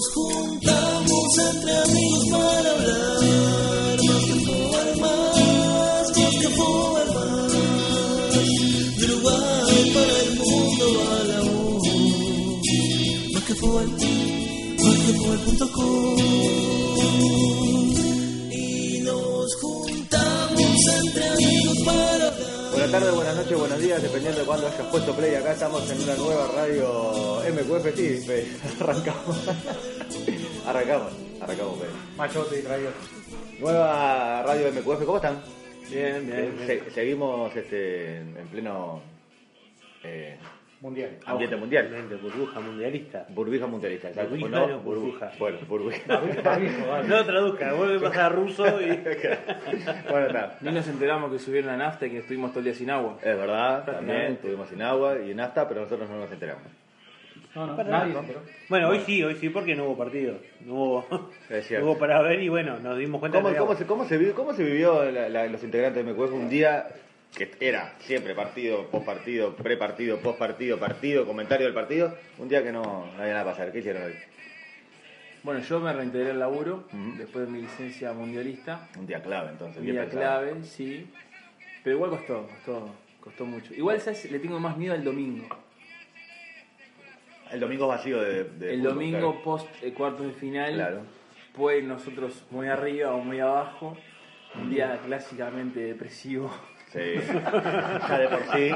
nos 0.00 0.08
juntamos 0.14 1.38
entre 1.52 1.76
amigos 1.76 2.28
para 2.30 2.70
hablar. 2.70 3.98
Más 4.06 4.24
que 4.24 4.34
fútbol, 4.46 4.88
más, 5.00 6.10
que 6.12 6.48
fútbol, 6.48 7.08
más. 7.14 7.52
De 8.96 9.04
Uruguay 9.04 9.80
para 9.94 10.14
el 10.22 10.30
mundo 10.38 10.84
va 10.96 11.18
la 11.24 11.40
voz. 11.50 11.84
Más 13.34 13.44
que 13.44 13.54
fútbol, 13.54 13.88
más 13.88 14.96
que 14.96 15.12
fútbol.com. 15.12 16.89
tardes, 23.10 23.14
buenas 23.14 23.36
noches, 23.36 23.58
buenos 23.58 23.80
días, 23.80 24.02
dependiendo 24.02 24.40
de 24.40 24.46
cuándo 24.46 24.66
hayas 24.66 24.86
puesto 24.86 25.14
play. 25.16 25.34
Acá 25.34 25.52
estamos 25.52 25.90
en 25.90 26.02
una 26.02 26.14
nueva 26.16 26.46
radio 26.54 27.42
MQF, 27.52 28.80
arrancamos. 28.80 29.48
arrancamos, 30.66 31.12
arrancamos. 31.40 31.78
Machote 32.16 32.58
y 32.58 32.62
traidor. 32.62 32.92
Nueva 33.58 34.42
radio 34.42 34.72
MQF, 34.72 35.04
¿cómo 35.04 35.16
están? 35.16 35.42
Bien, 35.90 36.26
bien, 36.26 36.54
bien. 36.56 36.66
Se- 36.66 36.90
seguimos 36.92 37.54
este, 37.56 38.18
en 38.18 38.48
pleno 38.50 39.02
eh, 40.04 40.36
Mundial. 40.80 41.18
ambiente 41.26 41.56
mundial. 41.56 41.86
Obviamente, 41.88 42.14
burbuja 42.16 42.58
mundialista. 42.60 43.26
Burbuja 43.28 43.66
mundialista, 43.66 44.08
exacto. 44.08 44.30
Burbuja, 44.30 44.62
¿O 44.62 44.66
no, 44.68 44.78
burbuja. 44.80 45.32
Bueno, 45.38 45.58
burbuja. 45.68 45.98
No 47.06 47.24
traduzca, 47.24 47.72
vuelve 47.74 47.96
a 47.98 48.08
pasar 48.08 48.24
a 48.24 48.28
ruso 48.30 48.64
y. 48.80 48.86
bueno, 50.10 50.26
está. 50.26 50.56
Ni 50.62 50.72
nos 50.72 50.88
enteramos 50.88 51.30
que 51.32 51.38
subieron 51.38 51.70
a 51.70 51.76
nafta 51.76 52.06
y 52.06 52.10
que 52.10 52.18
estuvimos 52.18 52.50
todo 52.50 52.60
el 52.60 52.64
día 52.64 52.74
sin 52.74 52.88
agua. 52.90 53.18
Es 53.22 53.36
verdad, 53.36 53.84
también 53.84 54.32
estuvimos 54.32 54.68
sin 54.70 54.80
agua 54.80 55.18
y 55.18 55.32
en 55.32 55.40
hasta, 55.40 55.68
pero 55.68 55.82
nosotros 55.82 56.08
no 56.08 56.16
nos 56.18 56.32
enteramos. 56.32 56.64
No, 57.54 57.66
no, 57.66 57.76
Para 57.76 57.90
nadie 57.90 58.12
nada. 58.14 58.24
se 58.26 58.32
enteró. 58.32 58.40
Bueno, 58.68 58.88
hoy 58.90 59.00
sí, 59.00 59.22
hoy 59.24 59.34
sí, 59.34 59.48
porque 59.50 59.74
no 59.74 59.84
hubo 59.84 59.98
partido. 59.98 60.36
No 60.64 60.74
hubo, 60.74 61.30
Es 61.50 61.66
cierto. 61.66 61.84
no 61.84 61.92
hubo 61.92 61.98
para 62.00 62.22
ver 62.22 62.40
y 62.42 62.48
bueno, 62.48 62.78
nos 62.78 62.96
dimos 62.96 63.18
cuenta 63.20 63.38
¿Cómo, 63.42 63.52
que 63.52 63.58
cómo 63.58 63.74
se, 63.74 63.86
cómo, 63.86 64.04
se 64.06 64.16
vivió, 64.16 64.34
¿Cómo 64.34 64.52
se 64.54 64.62
vivió 64.64 65.10
la- 65.10 65.28
la- 65.28 65.46
los 65.46 65.62
integrantes 65.64 66.06
de 66.06 66.12
MQF 66.12 66.32
un 66.32 66.48
día 66.48 66.86
que 67.36 67.50
era 67.60 67.94
siempre 68.00 68.34
partido, 68.34 68.86
post 68.88 69.06
partido, 69.06 69.54
pre 69.54 69.76
partido, 69.76 70.18
post 70.18 70.38
partido, 70.38 70.78
partido, 70.78 71.26
comentario 71.26 71.66
del 71.66 71.74
partido? 71.74 72.16
Un 72.38 72.48
día 72.48 72.62
que 72.62 72.72
no, 72.72 72.82
no 72.82 73.12
había 73.22 73.32
nada 73.34 73.44
que 73.44 73.50
pasar. 73.50 73.72
¿Qué 73.72 73.78
hicieron 73.78 74.02
hoy? 74.02 74.14
Bueno, 75.42 75.60
yo 75.60 75.80
me 75.80 75.92
reintegré 75.92 76.32
al 76.32 76.38
laburo 76.38 76.84
después 77.16 77.46
de 77.46 77.52
mi 77.52 77.62
licencia 77.62 78.12
mundialista. 78.12 78.88
Un 78.98 79.06
día 79.06 79.22
clave 79.22 79.50
entonces. 79.50 79.78
Un 79.78 79.86
día 79.86 80.02
pensado. 80.02 80.20
clave, 80.20 80.64
sí. 80.64 81.10
Pero 81.82 81.96
igual 81.96 82.10
costó, 82.10 82.46
costó, 82.46 82.94
costó 83.20 83.46
mucho. 83.46 83.72
Igual 83.74 84.00
¿sabes? 84.00 84.30
le 84.30 84.38
tengo 84.38 84.60
más 84.60 84.76
miedo 84.76 84.92
al 84.92 85.02
domingo. 85.02 85.48
El 87.50 87.58
domingo 87.60 87.88
vacío 87.88 88.20
de, 88.22 88.44
de 88.44 88.74
el 88.74 88.82
domingo 88.82 89.42
post 89.42 89.66
eh, 89.82 89.92
cuartos 89.92 90.26
de 90.26 90.32
final, 90.34 90.74
Claro. 90.74 91.00
pues 91.54 91.82
nosotros 91.82 92.44
muy 92.50 92.68
arriba 92.68 93.12
o 93.14 93.18
muy 93.24 93.40
abajo. 93.40 93.96
Un 94.54 94.70
día 94.70 95.00
clásicamente 95.06 95.80
depresivo. 95.80 96.50
Claro. 96.92 97.20
Sí. 97.20 98.08
Ya 98.08 98.18
de 98.18 98.28
por 98.28 98.42
sí. 98.56 98.70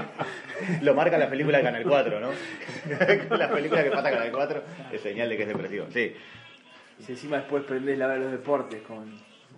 Lo 0.82 0.94
marca 0.94 1.18
la 1.18 1.28
película 1.28 1.58
de 1.58 1.64
Canal 1.64 1.82
4, 1.84 2.20
¿no? 2.20 2.30
la 3.36 3.50
película 3.50 3.82
que 3.84 3.90
pasa 3.90 4.10
Canal 4.10 4.30
4 4.32 4.62
es 4.92 5.00
señal 5.00 5.28
de 5.28 5.36
que 5.36 5.42
es 5.42 5.48
depresivo. 5.48 5.86
Sí. 5.92 6.14
Y 6.98 7.02
si 7.02 7.12
encima 7.12 7.38
después 7.38 7.64
prendés 7.64 7.98
la 7.98 8.08
de 8.08 8.18
los 8.20 8.30
deportes 8.32 8.82
con, 8.82 9.12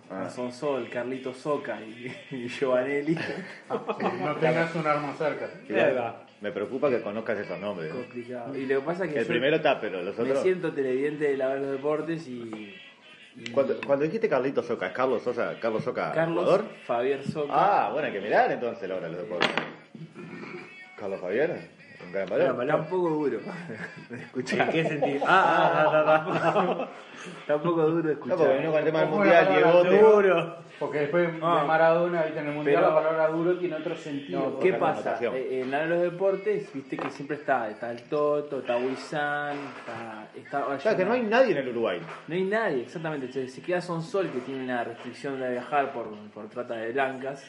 Ah. 0.09 0.21
con 0.21 0.31
Sonsol, 0.31 0.89
Carlito 0.89 1.33
Soca 1.33 1.79
y, 1.81 2.09
y 2.31 2.47
Giovanelli. 2.47 3.17
No 3.69 4.35
tengas 4.39 4.73
un 4.73 4.87
arma 4.87 5.13
cerca. 5.13 5.49
Va. 5.69 6.25
me 6.39 6.51
preocupa 6.53 6.89
que 6.89 7.01
conozcas 7.01 7.37
esos 7.39 7.59
nombres. 7.59 7.89
¿no? 7.93 7.99
complicado. 8.01 8.55
Y 8.57 8.65
lo 8.67 8.79
que 8.79 8.85
pasa 8.85 9.03
es 9.05 9.11
que 9.11 9.19
El 9.19 9.25
yo 9.25 9.29
primero 9.29 9.57
está, 9.57 9.81
pero 9.81 10.01
los 10.03 10.17
me 10.17 10.23
otros. 10.23 10.43
siento 10.43 10.71
televidente 10.71 11.25
de 11.25 11.35
la 11.37 11.53
de 11.55 11.59
los 11.59 11.71
deportes 11.73 12.25
y, 12.27 12.31
y 12.41 12.75
Cuando, 13.53 13.79
cuando 13.85 14.05
dijiste 14.05 14.27
Carlito 14.27 14.63
Soca, 14.63 14.87
¿es 14.87 14.93
Carlos 14.93 15.21
Sosa, 15.21 15.59
Carlos 15.59 15.83
Soca, 15.83 16.11
Carlos 16.11 16.43
jugador? 16.43 16.65
Fabián 16.85 17.23
Soca. 17.23 17.53
Ah, 17.53 17.89
bueno, 17.91 18.07
hay 18.07 18.13
que 18.13 18.21
mirar 18.21 18.51
entonces 18.51 18.89
la 18.89 18.95
hora 18.95 19.07
de 19.07 19.13
los 19.13 19.21
deportes. 19.21 19.49
Carlos 20.97 21.21
Javier, 21.21 21.51
un 21.51 21.76
gran 22.11 22.27
Gran 22.27 22.57
valor. 22.57 22.61
Está 22.61 22.75
un 22.75 22.85
poco 22.87 23.09
duro. 23.09 23.39
de 24.09 24.15
escuchar. 24.17 24.61
¿En 24.67 24.71
qué 24.71 24.83
sentido? 24.89 25.25
Ah, 25.27 25.83
ah, 25.85 26.03
ah, 26.07 26.55
ah, 26.55 26.87
Está 27.41 27.55
un 27.55 27.61
poco 27.63 27.81
duro 27.87 27.97
de 27.97 28.03
No, 28.03 28.11
escuchar. 28.11 28.37
porque 28.37 28.57
vino 28.57 28.69
con 28.71 28.79
el 28.79 28.85
tema 28.85 28.99
del 28.99 29.09
¿Cómo 29.09 29.19
mundial, 29.21 29.47
ah. 29.49 29.53
Diegote. 29.55 29.89
Seguro. 29.89 30.55
Porque 30.79 30.99
después 30.99 31.29
Ah. 31.41 31.59
de 31.61 31.67
Maradona, 31.67 32.19
ahorita 32.21 32.39
en 32.41 32.47
el 32.47 32.53
Mundial 32.53 32.75
Pero- 32.83 32.89
la 32.89 32.95
palabra 32.95 33.27
duro 33.29 33.57
tiene 33.57 33.75
otro 33.75 33.95
sentido. 33.95 34.39
No, 34.51 34.59
¿Qué 34.59 34.73
pasa? 34.73 35.17
Eh, 35.21 35.61
En 35.63 35.71
la 35.71 35.79
de 35.79 35.87
los 35.87 36.01
deportes, 36.03 36.71
viste 36.71 36.97
que 36.97 37.09
siempre 37.09 37.37
está, 37.37 37.67
está 37.69 37.91
el 37.91 38.03
Toto, 38.03 38.59
está 38.59 38.77
Wilson, 38.77 39.57
está, 40.35 40.67
O 40.67 40.79
sea, 40.79 40.95
que 40.95 41.03
no 41.03 41.13
hay 41.13 41.23
nadie 41.23 41.53
en 41.53 41.57
el 41.57 41.69
Uruguay. 41.69 41.99
no 42.27 42.35
hay 42.35 42.43
nadie, 42.43 42.81
exactamente. 42.83 43.31
Se, 43.31 43.47
se 43.47 43.61
queda 43.61 43.81
Sonsol 43.81 44.29
que 44.29 44.39
tiene 44.41 44.63
una 44.63 44.83
restricción 44.83 45.39
de 45.39 45.49
viajar 45.51 45.91
por, 45.93 46.07
por 46.33 46.47
trata 46.49 46.75
de 46.75 46.91
blancas. 46.91 47.43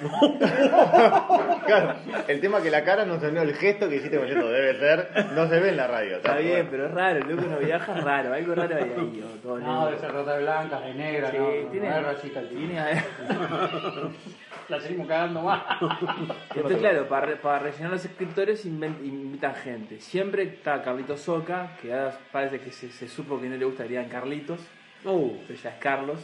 Claro, 1.66 1.94
el 2.28 2.40
tema 2.40 2.62
que 2.62 2.70
la 2.70 2.82
cara 2.84 3.04
no 3.04 3.18
se 3.20 3.30
ve, 3.30 3.40
el 3.42 3.54
gesto 3.54 3.88
que 3.88 3.96
hiciste 3.96 4.18
con 4.18 4.26
esto 4.26 4.48
debe 4.48 4.78
ser, 4.78 5.08
no 5.34 5.48
se 5.48 5.58
ve 5.60 5.68
en 5.70 5.76
la 5.76 5.86
radio. 5.86 6.16
Está 6.16 6.36
bien, 6.36 6.66
pero 6.70 6.86
es 6.86 6.90
raro, 6.92 7.18
el 7.18 7.28
loco 7.28 7.48
no 7.48 7.58
viaja, 7.58 7.96
es 7.96 8.04
raro, 8.04 8.32
algo 8.34 8.54
raro 8.54 8.76
hay 8.76 8.82
ahí. 8.82 9.24
todo 9.42 9.58
No, 9.58 9.80
negro. 9.84 9.90
de 9.92 9.98
ser 9.98 10.12
rota 10.12 10.36
de 10.36 10.42
blancas, 10.42 10.84
de 10.84 10.94
negra, 10.94 11.30
Sí, 11.30 11.36
no. 11.38 11.70
tiene, 11.70 11.88
no 11.90 11.96
es 11.96 12.02
racista 12.04 12.40
tiene 12.48 12.80
La 14.68 14.80
seguimos 14.80 15.08
cagando 15.08 15.42
más. 15.42 15.62
Entonces, 16.54 16.78
claro, 16.78 17.08
para, 17.08 17.26
re- 17.26 17.36
para 17.36 17.58
rellenar 17.58 17.90
los 17.90 18.04
escritores 18.04 18.64
invitan 18.64 19.54
gente. 19.56 20.00
Siempre 20.00 20.44
está 20.44 20.80
Carlitos 20.82 21.20
Soca, 21.22 21.72
que 21.82 21.92
ahora 21.92 22.16
parece 22.30 22.60
que 22.60 22.70
se, 22.70 22.90
se 22.90 23.08
supo 23.08 23.40
que 23.40 23.48
no 23.48 23.56
le 23.56 23.64
gustarían 23.64 24.08
Carlitos, 24.08 24.60
Uh, 25.02 25.32
pero 25.48 25.58
ya 25.58 25.70
es 25.70 25.76
Carlos. 25.76 26.20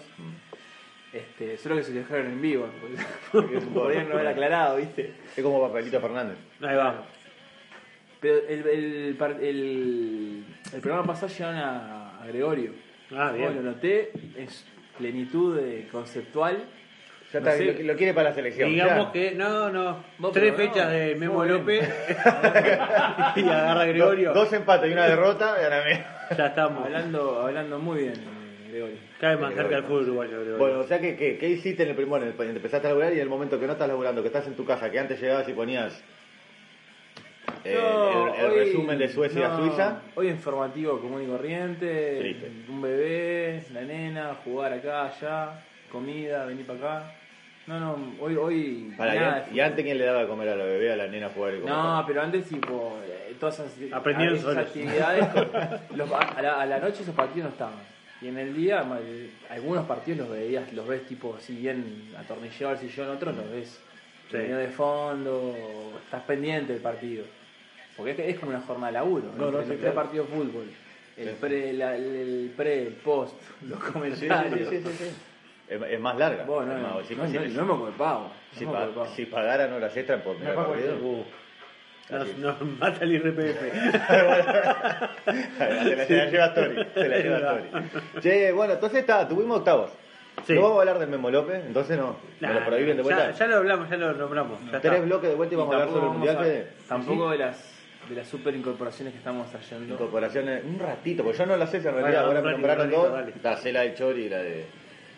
Este, 1.16 1.56
solo 1.56 1.77
que 1.77 1.82
se 1.84 1.93
lo 1.93 2.00
dejaron 2.00 2.27
en 2.27 2.43
vivo, 2.43 2.69
porque, 3.32 3.59
podrían 3.75 4.09
no 4.09 4.15
haber 4.16 4.27
aclarado, 4.28 4.77
¿viste? 4.77 5.12
Es 5.37 5.43
como 5.43 5.60
Papelito 5.66 6.00
Fernández. 6.00 6.37
ahí 6.62 6.77
va. 6.77 7.04
Pero 8.21 8.37
el, 8.49 8.66
el, 8.66 9.16
el, 9.43 10.44
el 10.72 10.81
programa 10.81 11.06
pasado 11.06 11.28
llevaron 11.28 11.59
a, 11.60 12.22
a 12.22 12.27
Gregorio. 12.27 12.72
Ah, 13.15 13.31
bien. 13.32 13.47
Bueno, 13.47 13.62
lo 13.62 13.71
noté, 13.72 14.10
es 14.37 14.66
plenitud 14.99 15.56
de 15.56 15.87
conceptual. 15.93 16.56
Ya 17.33 17.41
No 17.41 17.47
está, 17.50 17.59
sé. 17.59 17.83
lo, 17.83 17.93
lo 17.93 17.97
quiere 17.98 18.15
para 18.15 18.31
la 18.31 18.34
selección. 18.34 18.71
Digamos 18.71 19.06
ya. 19.06 19.12
que 19.12 19.33
no, 19.33 19.69
no. 19.71 20.03
No, 20.19 20.31
Tres 20.31 20.53
no. 20.53 20.59
fechas 20.59 20.91
de 20.91 21.15
Memo. 21.16 21.44
López 21.44 21.88
y 23.37 23.41
agarra 23.43 23.83
a 23.83 23.87
Gregorio. 23.87 24.33
Dos, 24.33 24.44
dos 24.44 24.53
empates 24.54 24.88
y 24.91 24.93
una 24.93 25.06
derrota. 25.06 25.56
y 25.60 25.65
ahora 25.65 25.83
mira. 25.87 26.27
Ya 26.37 26.47
estamos. 26.47 26.84
Hablando, 26.84 27.41
hablando 27.43 27.78
muy 27.78 27.98
bien, 28.04 28.15
Gregorio. 28.76 28.97
Cada 29.20 29.32
vez 29.34 29.42
más 29.42 29.54
cerca 29.54 29.75
del 29.76 29.84
fútbol 29.84 30.03
uruguayo, 30.04 30.31
Gregorio. 30.41 30.59
Bueno, 30.59 30.78
o 30.81 30.84
sea, 30.84 31.00
que, 31.00 31.16
que- 31.16 31.38
¿qué 31.38 31.48
hiciste 31.48 31.82
en 31.82 31.91
el 31.91 31.94
primer 31.97 32.20
momento? 32.20 32.42
Empezaste 32.42 32.87
a 32.87 32.91
laburar 32.91 33.12
y 33.12 33.16
en 33.16 33.22
el 33.22 33.28
momento 33.28 33.59
que 33.59 33.66
no 33.66 33.72
estás 33.72 33.88
laburando, 33.88 34.22
que 34.22 34.28
estás 34.28 34.47
en 34.47 34.54
tu 34.54 34.64
casa, 34.64 34.91
que 34.91 34.98
antes 34.98 35.20
llegabas 35.20 35.48
y 35.48 35.53
ponías 35.53 36.03
eh, 37.65 37.75
No, 37.81 38.34
el, 38.34 38.41
el 38.41 38.50
hoy- 38.50 38.59
resumen 38.59 38.98
de 38.98 39.09
Suecia 39.09 39.47
a 39.47 39.59
no, 39.59 39.66
Suiza. 39.66 40.00
Hoy 40.15 40.28
informativo 40.28 41.00
común 41.00 41.22
y 41.22 41.26
corriente, 41.26 42.19
Triste. 42.20 42.50
un 42.69 42.82
bebé, 42.82 43.62
la 43.72 43.82
nena, 43.82 44.34
jugar 44.44 44.72
acá, 44.72 45.06
allá, 45.06 45.60
comida, 45.91 46.44
venir 46.47 46.66
para 46.66 46.78
acá. 46.98 47.12
No, 47.66 47.81
no, 47.81 47.98
hoy, 48.20 48.36
hoy 48.36 48.94
Para, 48.97 49.16
y, 49.16 49.19
nada 49.19 49.44
antes 49.66 49.84
quién 49.84 49.98
le 49.98 50.04
daba 50.04 50.20
de 50.20 50.28
comer 50.28 50.48
a 50.50 50.54
la 50.54 50.65
bebé, 50.65 50.92
a 50.92 50.97
la 50.97 51.09
nena 51.09 51.26
a 51.26 51.31
jugar 51.31 51.54
y 51.54 51.59
comer? 51.59 51.75
No, 51.75 52.04
pero 52.06 52.22
antes 52.22 52.48
tipo, 52.48 52.97
eh, 53.04 53.34
todas 53.41 53.59
esas, 53.59 53.92
Aprendieron 53.92 54.36
esas 54.36 54.47
solos. 54.54 54.66
actividades, 54.69 55.26
con- 55.28 55.48
los- 55.98 56.12
a, 56.12 56.42
la, 56.42 56.60
a 56.60 56.66
la 56.66 56.78
noche 56.78 57.03
esos 57.03 57.15
partidos 57.15 57.47
no 57.48 57.50
estaban. 57.53 57.96
Y 58.26 58.28
en 58.31 58.38
el 58.38 58.54
día, 58.56 58.84
eh, 59.00 59.31
algunos 59.50 59.87
partidos 59.87 60.19
los 60.26 60.31
veías, 60.31 60.72
los 60.72 60.84
ves 60.88 61.06
tipo, 61.06 61.38
si 61.38 61.54
bien 61.54 62.10
atornillado 62.19 62.70
al 62.70 62.78
sillón, 62.78 63.09
otros 63.10 63.37
los 63.37 63.48
ves 63.53 63.81
Sí. 64.32 64.38
medio 64.38 64.56
de 64.56 64.66
fondo, 64.66 65.54
estás 66.04 66.22
pendiente 66.25 66.72
del 66.72 66.82
partido. 66.82 67.25
Porque 67.97 68.10
es, 68.10 68.16
que 68.16 68.31
es 68.31 68.38
como 68.41 68.50
una 68.50 68.60
jornada 68.62 68.88
de 68.88 68.92
laburo, 68.94 69.31
No, 69.38 69.53
no, 69.53 69.59
el 69.60 69.65
sí, 69.65 69.69
pre 69.70 69.78
claro. 69.78 69.94
partido 69.94 70.25
de 70.25 70.31
fútbol, 70.31 70.66
el 71.16 71.28
Sí. 71.28 71.34
pre, 71.41 71.72
la- 71.75 71.94
el, 71.97 72.53
pre, 72.56 72.83
el 72.89 72.95
post, 72.95 73.41
los 73.62 73.78
Sí, 73.78 73.84
sí, 73.86 73.92
comentarios. 73.92 74.68
sí, 74.71 74.80
sí, 74.84 74.92
sí. 74.98 75.04
Es, 75.68 75.80
es 75.89 76.01
más 76.01 76.18
larga. 76.18 76.42
Bueno, 76.45 76.72
es 76.72 76.83
no, 76.83 76.89
más- 76.89 76.97
no, 76.97 77.04
si, 77.04 77.15
no, 77.15 77.27
si- 77.28 77.34
no, 77.34 77.41
no 77.42 77.48
si 77.51 77.54
no 77.56 77.62
me 77.62 77.68
pa- 77.68 77.74
ocupaba. 78.86 79.09
si 79.15 79.27
pagaran 79.27 79.72
horas 79.72 79.97
extras 79.97 80.21
por 80.22 80.34
mirar 80.36 80.51
Me 80.56 80.56
pago 80.56 80.72
partido. 80.72 80.97
Nos, 82.10 82.38
nos 82.38 82.60
mata 82.78 83.04
el 83.04 83.12
IRPF. 83.12 83.60
se 85.26 86.06
la, 86.06 86.24
la 86.24 86.30
lleva 86.30 86.54
Tori. 86.54 86.86
Se 86.94 87.08
la 87.08 87.18
lleva 87.18 87.38
Tori. 87.41 87.64
Che, 88.20 88.53
bueno, 88.53 88.74
entonces 88.74 89.00
está, 89.00 89.26
tuvimos 89.28 89.58
octavos. 89.58 89.91
Sí. 90.47 90.53
No 90.54 90.62
vamos 90.62 90.76
a 90.76 90.80
hablar 90.80 90.98
del 90.98 91.08
Memo 91.08 91.30
López, 91.30 91.64
entonces 91.66 91.97
no. 91.98 92.16
¿Me 92.41 92.53
lo 92.53 92.64
prohíben 92.64 92.97
de 92.97 93.03
vuelta? 93.03 93.30
Ya, 93.30 93.36
ya 93.38 93.47
lo 93.47 93.56
hablamos, 93.56 93.88
ya 93.88 93.97
lo 93.97 94.12
nombramos. 94.12 94.60
Ya 94.70 94.80
Tres 94.80 94.92
está. 94.94 95.04
bloques 95.06 95.30
de 95.30 95.34
vuelta 95.36 95.54
y 95.54 95.56
Y 95.56 95.58
vamos 95.58 95.74
a 95.74 95.78
hablar 95.78 95.92
sobre 95.94 96.06
el 96.06 96.12
mundial. 96.12 96.36
a- 96.36 96.41
Fede. 96.42 96.66
Tampoco 96.88 97.30
de 97.30 97.38
las 97.38 97.72
de 98.08 98.14
las 98.14 98.28
super 98.28 98.54
incorporaciones 98.54 99.12
que 99.14 99.18
estamos 99.18 99.50
trayendo. 99.50 99.94
Incorporaciones, 99.94 100.62
un 100.64 100.78
ratito, 100.78 101.24
porque 101.24 101.38
yo 101.38 101.47
no 101.47 101.56
las 101.56 101.70
sé 101.70 101.78
en 101.78 101.82
realidad. 101.84 102.04
Bueno, 102.26 102.26
Ahora 102.26 102.41
me 102.42 102.53
nombraron 102.53 102.91
dos. 102.91 103.12
dale. 103.12 103.30
Está 103.34 103.56
Cela 103.56 103.80
de 103.80 103.94
Chori 103.94 104.26
y 104.26 104.28
la 104.28 104.38
de. 104.38 104.66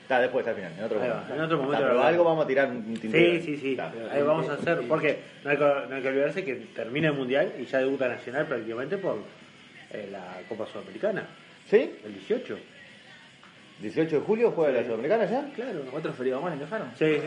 Está 0.09 0.21
después 0.21 0.47
al 0.49 0.55
final, 0.55 0.73
en 0.79 0.85
otro 0.85 0.99
va, 1.01 1.07
momento. 1.07 1.35
en 1.35 1.41
otro 1.43 1.57
momento 1.59 1.77
Está, 1.77 1.89
pero 1.91 2.03
algo 2.03 2.25
vamos 2.25 2.45
a 2.47 2.49
tirar 2.49 2.71
un 2.71 2.95
tintero. 2.97 3.31
Sí, 3.35 3.43
sí, 3.43 3.57
sí. 3.59 3.71
Está. 3.73 3.93
Ahí 4.11 4.23
vamos 4.23 4.49
a 4.49 4.55
hacer, 4.55 4.81
porque 4.89 5.19
no 5.45 5.51
hay, 5.51 5.57
que, 5.59 5.65
no 5.65 5.97
hay 5.97 6.01
que 6.01 6.09
olvidarse 6.09 6.45
que 6.47 6.55
termina 6.75 7.09
el 7.09 7.15
mundial 7.15 7.53
y 7.61 7.67
ya 7.67 7.77
debuta 7.81 8.09
Nacional 8.09 8.47
prácticamente 8.47 8.97
por 8.97 9.17
eh, 9.91 10.09
la 10.11 10.39
Copa 10.49 10.65
Sudamericana. 10.73 11.25
¿Sí? 11.69 11.99
¿El 12.07 12.15
18? 12.15 12.57
18 13.83 14.17
de 14.21 14.23
julio 14.25 14.51
juega 14.53 14.73
la 14.81 14.85
Sudamericana 14.87 15.27
ya. 15.27 15.45
Claro. 15.55 15.83
¿Otro 15.93 16.13
feriado 16.15 16.41
más 16.41 16.55
le 16.55 16.61
dejaron? 16.65 16.89
Sí. 16.99 17.19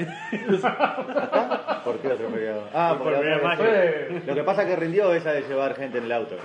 ¿Acá? 0.63 1.81
¿Por 1.83 1.99
qué 1.99 2.07
otro 2.07 2.29
feriado? 2.31 2.67
Ah, 2.73 2.95
Por 2.97 3.13
porque 3.13 3.29
vez. 3.29 4.09
vez- 4.09 4.25
Lo 4.25 4.33
que 4.35 4.43
pasa 4.43 4.63
es 4.63 4.69
que 4.69 4.75
rindió 4.75 5.13
esa 5.13 5.33
de 5.33 5.41
llevar 5.43 5.75
gente 5.75 5.99
en 5.99 6.05
el 6.05 6.11
auto. 6.11 6.35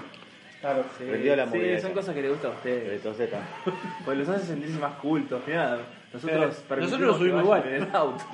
Claro. 0.60 0.84
Rindió 0.98 1.36
la 1.36 1.44
Sí, 1.46 1.58
son 1.58 1.62
esa. 1.64 1.92
cosas 1.92 2.14
que 2.14 2.22
le 2.22 2.28
gustan 2.30 2.50
a 2.52 2.54
ustedes. 2.54 2.92
Entonces 2.94 3.24
está. 3.26 3.40
Pues 4.04 4.18
los 4.18 4.28
hace 4.28 4.46
sentirse 4.46 4.78
más 4.78 4.94
cultos. 4.94 5.40
Mirá, 5.46 5.78
nosotros, 6.16 6.64
Eh, 6.70 6.76
nosotros 6.80 7.16
subimos 7.18 7.42
igual. 7.42 7.62
en 7.66 7.74
el 7.74 7.88
auto. 7.94 8.24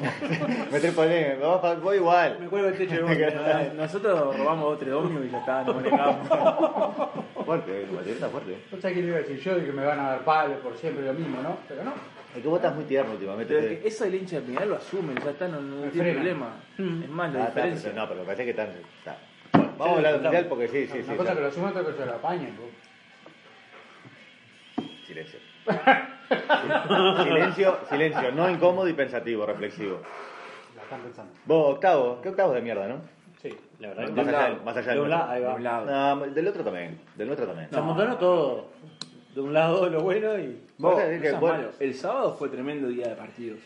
Me 0.70 0.81
trepolé, 0.81 1.37
me 1.38 1.44
voy, 1.46 1.76
voy 1.82 1.96
igual. 1.96 2.38
Me 2.40 2.49
cuelgo 2.49 2.69
el 2.69 2.76
techo 2.79 2.94
de 2.94 3.02
boca. 3.02 3.73
Nosotros 3.76 4.37
robamos 4.38 4.64
dos 4.70 4.79
tres 4.79 4.93
ómnibus 4.94 5.26
y 5.26 5.31
ya 5.31 5.38
está, 5.38 5.62
nos 5.64 5.75
manejamos. 5.76 6.29
Fuerte, 7.46 7.82
el 7.82 7.90
baterista 7.90 8.29
fuerte. 8.29 8.56
No 8.70 8.81
sé 8.81 8.94
qué 8.94 9.02
le 9.02 9.08
iba 9.08 9.17
a 9.17 9.20
decir 9.20 9.40
yo 9.40 9.55
de 9.56 9.67
que 9.67 9.73
me 9.73 9.84
van 9.84 9.99
a 9.99 10.11
dar 10.11 10.20
palos 10.20 10.58
por 10.58 10.76
siempre 10.76 11.05
lo 11.05 11.12
mismo, 11.12 11.43
¿no? 11.43 11.56
Pero 11.69 11.82
no. 11.82 11.93
Es 12.37 12.40
que 12.40 12.49
vos 12.49 12.56
estás 12.58 12.75
muy 12.75 12.84
tierno 12.84 13.12
últimamente. 13.12 13.52
Pero 13.55 13.69
sí. 13.69 13.75
es 13.75 13.81
que 13.81 13.88
eso 13.88 14.05
el 14.05 14.14
hincha 14.14 14.37
de 14.37 14.43
Peñarol 14.43 14.69
lo 14.70 14.76
asume, 14.76 15.14
ya 15.23 15.31
está, 15.32 15.49
no, 15.49 15.61
no 15.61 15.82
tiene 15.90 16.12
frena. 16.12 16.12
problema. 16.14 17.05
Es 17.05 17.11
más, 17.11 17.32
la 17.32 17.40
Ah, 17.40 17.49
está, 17.49 17.61
diferencia. 17.61 17.90
pero 17.90 18.00
no, 18.02 18.08
pero 18.08 18.20
me 18.20 18.26
parece 18.26 18.44
que 18.44 18.50
están. 18.50 18.69
está. 18.99 19.17
Bueno, 19.52 19.73
vamos 19.76 19.94
a 19.94 19.96
hablar 19.96 20.12
del 20.14 20.23
mundial 20.23 20.46
porque 20.49 20.69
sí, 20.69 20.87
sí, 20.87 20.99
Una 20.99 21.02
sí. 21.02 21.08
cosa 21.17 21.23
está. 21.23 21.34
que 21.34 21.40
lo 21.40 21.46
asuman, 21.49 21.70
otra 21.73 21.82
cosa 21.82 21.96
que 21.99 22.06
lo 22.06 22.12
apañen. 22.14 22.56
vos. 22.56 22.70
Silencio. 25.06 25.38
silencio, 27.25 27.79
silencio, 27.88 28.32
no 28.32 28.50
incómodo 28.50 28.88
y 28.88 28.93
pensativo, 28.93 29.46
reflexivo. 29.46 30.00
La 30.76 30.82
están 30.82 31.00
pensando. 31.00 31.32
Vos, 31.46 31.75
octavo, 31.75 32.20
¿qué 32.23 32.29
octavos 32.31 32.55
de 32.55 32.61
mierda, 32.61 32.88
no? 32.88 32.96
Sí, 33.40 33.50
la 33.81 33.88
verdad. 33.88 34.11
Más 34.11 34.26
allá, 34.29 34.43
del- 34.49 34.62
más 34.62 34.76
allá 34.76 34.93
de 34.94 35.00
un 35.00 35.11
lado, 35.11 35.31
ahí 35.31 35.40
De 35.40 35.46
va. 35.46 35.55
un 35.55 35.62
lado. 35.64 36.17
No, 36.17 36.26
del 36.26 36.49
otro 36.49 36.62
también, 36.64 37.00
del 37.17 37.26
nuestro 37.26 37.46
también. 37.46 37.69
Se 37.70 37.76
amontonó 37.79 38.17
todo. 38.17 38.67
De 39.34 39.40
un 39.40 39.52
lado 39.52 39.88
lo 39.88 40.00
bueno 40.02 40.38
y. 40.38 40.61
Vos, 40.79 40.94
no 40.94 41.20
que. 41.20 41.84
El 41.84 41.94
sábado 41.94 42.34
fue 42.38 42.49
tremendo 42.50 42.88
día 42.88 43.08
de 43.08 43.14
partidos. 43.17 43.58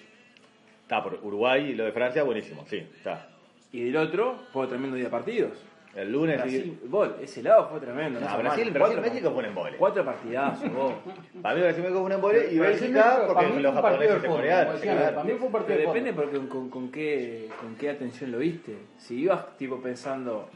Está 0.83 1.03
por 1.03 1.19
Uruguay 1.23 1.71
y 1.71 1.75
lo 1.75 1.85
de 1.85 1.93
Francia, 1.93 2.23
buenísimo, 2.23 2.65
sí, 2.69 2.77
está. 2.97 3.27
Y 3.73 3.83
del 3.85 3.97
otro 3.97 4.39
fue 4.53 4.67
tremendo 4.69 4.95
día 4.97 5.07
de 5.07 5.11
partidos. 5.11 5.53
El 5.97 6.13
lunes 6.13 6.37
Brasil, 6.37 6.79
gol, 6.89 7.17
ese 7.23 7.43
lado 7.43 7.69
fue 7.71 7.81
tremendo. 7.81 8.21
No, 8.21 8.27
seas 8.27 8.39
Brasil-. 8.39 8.71
Brasil- 8.71 9.01
México 9.01 9.31
fue 9.31 9.39
un 9.41 9.45
embole. 9.47 9.77
Cuatro 9.79 10.05
partidazos, 10.05 10.71
vos. 10.73 10.93
Para 11.43 11.55
mí 11.55 11.61
Brasil 11.63 11.83
me 11.85 11.89
fue 11.91 12.01
un 12.01 12.13
embole 12.13 12.53
y 12.53 12.59
Bélgica 12.59 13.17
México, 13.19 13.35
porque 13.35 13.61
los 13.61 13.75
japoneses 13.75 14.21
se 14.23 14.29
corearon. 14.29 14.81
para 15.15 15.25
mí 15.25 15.33
fue 15.39 15.47
un 15.47 15.53
partido 15.53 15.77
Pero 15.79 15.81
de 15.81 15.87
depende 16.01 16.13
porque 16.13 16.49
con, 16.49 16.69
con, 16.71 16.93
qué, 16.93 17.49
con 17.61 17.75
qué 17.77 17.89
atención 17.91 18.31
lo 18.31 18.39
viste. 18.39 18.77
Si 18.99 19.15
ibas 19.21 19.57
tipo 19.57 19.81
pensando, 19.81 20.51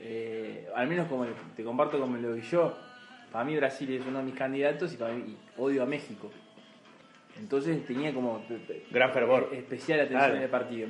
eh, 0.00 0.68
al 0.74 0.88
menos 0.88 1.06
como 1.06 1.24
te 1.54 1.62
comparto 1.62 2.00
como 2.00 2.16
lo 2.16 2.32
vi 2.34 2.40
yo, 2.42 2.76
para 3.30 3.44
mí 3.44 3.54
Brasil 3.56 3.92
es 3.94 4.04
uno 4.04 4.18
de 4.18 4.24
mis 4.24 4.34
candidatos 4.34 4.92
y 4.92 4.96
para 4.96 5.12
mí 5.14 5.22
y 5.28 5.36
odio 5.60 5.84
a 5.84 5.86
México. 5.86 6.30
Entonces 7.38 7.86
tenía 7.86 8.12
como 8.12 8.42
Gran 8.90 9.12
fervor. 9.12 9.50
especial 9.52 10.00
atención 10.00 10.18
Claro. 10.20 10.36
en 10.36 10.42
el 10.42 10.48
partido. 10.50 10.88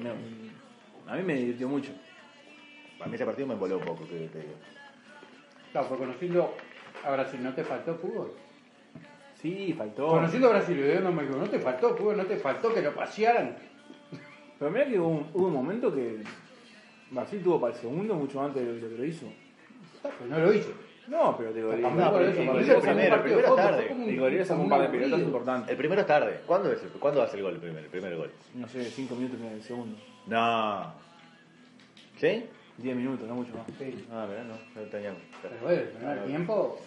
A 1.07 1.17
mí 1.17 1.23
me 1.23 1.35
divirtió 1.35 1.69
mucho. 1.69 1.91
A 3.03 3.07
mí 3.07 3.15
ese 3.15 3.25
partido 3.25 3.47
me 3.49 3.55
emboló 3.55 3.79
un 3.79 3.85
poco, 3.85 4.05
que 4.07 4.29
te 4.29 4.39
digo. 4.41 4.55
Claro, 5.73 5.89
pues 5.89 6.01
conociendo 6.01 6.55
a 7.05 7.11
Brasil, 7.13 7.43
¿no 7.43 7.55
te 7.55 7.65
faltó 7.65 7.95
fútbol? 7.97 8.33
Sí, 9.41 9.73
faltó. 9.77 10.09
Conociendo 10.09 10.49
a 10.49 10.51
Brasil 10.51 10.79
y 10.79 10.83
viendo 10.83 11.09
a 11.09 11.13
México, 11.13 11.37
¿no 11.39 11.49
te 11.49 11.59
faltó 11.59 11.97
fútbol? 11.97 12.17
¿No 12.19 12.25
te 12.27 12.37
faltó 12.37 12.75
que 12.75 12.83
lo 12.83 12.95
pasearan? 12.95 13.57
Pero 14.59 14.71
mira 14.71 14.87
que 14.87 14.99
hubo 15.01 15.09
un, 15.09 15.27
hubo 15.33 15.47
un 15.47 15.55
momento 15.55 15.95
que 15.95 16.19
Brasil 17.11 17.43
tuvo 17.43 17.59
para 17.61 17.73
el 17.75 17.81
segundo 17.81 18.15
mucho 18.15 18.43
antes 18.43 18.63
de 18.67 18.73
lo 18.81 18.89
que 18.91 18.95
lo 18.99 19.05
hizo. 19.05 19.27
Pues 20.03 20.29
no 20.29 20.39
lo 20.39 20.53
hizo. 20.53 20.71
No, 21.09 21.37
pero 21.37 21.51
te 21.51 21.57
digo, 21.57 21.73
no, 21.73 22.11
por 22.13 22.19
pero 22.21 22.31
eso, 22.31 22.41
el 22.43 22.49
el 22.49 22.81
primero, 22.81 23.15
el 23.17 23.23
primero 23.23 23.43
fútbol, 23.49 23.57
tarde. 23.57 23.89
como 23.89 24.63
un- 24.63 24.69
par 24.69 24.83
de 24.83 24.89
pelotas 24.99 25.21
importantes. 25.21 25.71
El 25.71 25.77
primero 25.77 26.01
es 26.03 26.07
tarde. 26.07 26.41
¿Cuándo, 26.47 26.73
es 26.73 26.83
el, 26.83 26.89
¿Cuándo 26.91 27.23
hace 27.23 27.37
el 27.39 27.43
gol 27.43 27.55
el 27.55 27.61
primer, 27.61 27.85
el 27.85 27.91
primer 27.91 28.17
gol? 28.17 28.31
No 28.55 28.69
sé, 28.69 28.85
5 28.85 29.15
minutos 29.17 29.41
en 29.41 29.47
el 29.47 29.63
segundo. 29.63 29.97
No. 30.27 30.93
¿Sí? 32.19 32.45
10 32.83 32.97
minutos, 32.97 33.29
no 33.29 33.35
mucho 33.35 33.53
más. 33.55 33.67
Sí. 33.79 34.07
Ah, 34.11 34.27
mirá, 34.29 34.45
no, 34.45 34.55
no 34.81 34.89
teníamos. 34.89 35.21
Pero 35.43 35.55
bueno, 35.63 35.81
el 35.83 35.89
primer 35.89 36.25
tiempo, 36.25 36.81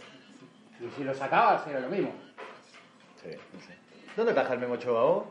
y 0.79 0.89
si 0.97 1.03
lo 1.03 1.13
sacabas 1.13 1.67
era 1.67 1.79
lo 1.79 1.89
mismo. 1.89 2.11
Sí, 3.21 3.29
no 3.53 3.59
sé. 3.61 3.73
¿Dónde 4.15 4.31
ataja 4.31 4.53
el 4.53 4.59
Memo 4.59 4.73
Ochoa 4.75 5.03
vos? 5.03 5.23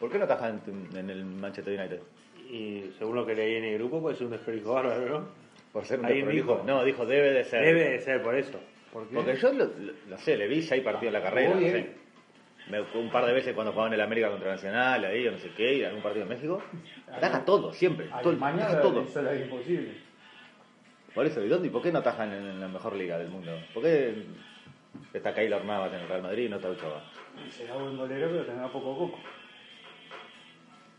¿Por 0.00 0.10
qué 0.10 0.18
no 0.18 0.24
ataja 0.24 0.48
en, 0.50 1.10
el 1.10 1.24
Manchester 1.24 1.78
United? 1.78 2.00
Y 2.50 2.92
según 2.98 3.16
lo 3.16 3.26
que 3.26 3.34
leí 3.34 3.56
en 3.56 3.64
el 3.64 3.78
grupo, 3.78 4.00
puede 4.00 4.16
ser 4.16 4.26
un 4.26 4.32
desperdicio 4.32 4.72
bárbaro, 4.72 5.08
¿no? 5.20 5.28
¿Por 5.72 5.84
ser 5.84 5.98
un 6.00 6.06
Ahí 6.06 6.16
desprolijo? 6.16 6.52
dijo. 6.54 6.64
No, 6.66 6.84
dijo 6.84 7.04
debe 7.06 7.30
de 7.32 7.44
ser. 7.44 7.62
Debe 7.64 7.90
de 7.90 8.00
ser 8.00 8.22
por 8.22 8.34
eso. 8.34 8.60
¿Por 8.92 9.08
qué? 9.08 9.14
Porque 9.16 9.36
yo 9.36 9.52
lo, 9.52 9.64
lo- 9.64 9.92
no 10.08 10.18
sé, 10.18 10.36
le 10.36 10.46
vi 10.46 10.62
seis 10.62 10.82
partidos 10.82 11.08
en 11.08 11.12
la 11.14 11.22
carrera, 11.22 11.54
no 11.54 11.60
Muy 11.60 11.70
sé. 11.70 11.90
Me, 12.68 12.80
un 12.80 13.10
par 13.10 13.24
de 13.26 13.32
veces 13.32 13.54
cuando 13.54 13.72
jugaban 13.72 13.92
en 13.92 14.00
el 14.00 14.04
América 14.04 14.28
contra 14.30 14.50
Nacional, 14.52 15.04
ahí, 15.04 15.26
o 15.28 15.32
no 15.32 15.38
sé 15.38 15.50
qué, 15.56 15.74
y 15.74 15.84
algún 15.84 16.02
partido 16.02 16.24
en 16.24 16.28
México. 16.30 16.60
Ataja 17.12 17.44
todo, 17.44 17.72
siempre. 17.72 18.06
Todo, 18.22 18.30
Alemania 18.30 18.64
ataja 18.64 18.82
todo. 18.82 19.04
lo 19.22 19.34
imposible. 19.34 19.92
Por 21.14 21.26
eso, 21.26 21.42
¿y 21.42 21.48
dónde 21.48 21.68
y 21.68 21.70
por 21.70 21.82
qué 21.82 21.92
no 21.92 22.00
atajan 22.00 22.32
en, 22.32 22.44
en 22.46 22.60
la 22.60 22.68
mejor 22.68 22.94
liga 22.94 23.18
del 23.18 23.28
mundo? 23.28 23.52
¿Por 23.72 23.82
qué 23.84 24.14
está 25.14 25.32
Keylor 25.32 25.64
Navas 25.64 25.92
en 25.94 26.00
el 26.00 26.08
Real 26.08 26.22
Madrid 26.22 26.46
y 26.46 26.48
no 26.48 26.56
está 26.56 26.68
Ochoa? 26.68 27.02
Será 27.50 27.74
buen 27.74 27.96
golero, 27.96 28.28
pero 28.30 28.44
tendrá 28.44 28.68
poco 28.68 28.98
coco. 28.98 29.18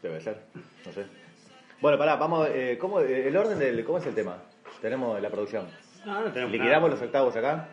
Debe 0.01 0.21
ser, 0.21 0.37
no 0.85 0.91
sé. 0.91 1.05
Bueno, 1.81 1.97
pará, 1.97 2.15
vamos, 2.15 2.47
eh, 2.51 2.77
¿cómo, 2.79 3.01
eh, 3.01 3.27
el 3.27 3.35
orden 3.37 3.59
del, 3.59 3.83
¿cómo 3.83 3.97
es 3.97 4.05
el 4.05 4.15
tema? 4.15 4.37
Tenemos 4.81 5.21
la 5.21 5.29
producción. 5.29 5.67
No, 6.05 6.21
no 6.21 6.31
tenemos 6.31 6.51
¿Liquidamos 6.51 6.89
nada. 6.89 6.95
los 6.95 7.01
octavos 7.01 7.35
acá? 7.35 7.69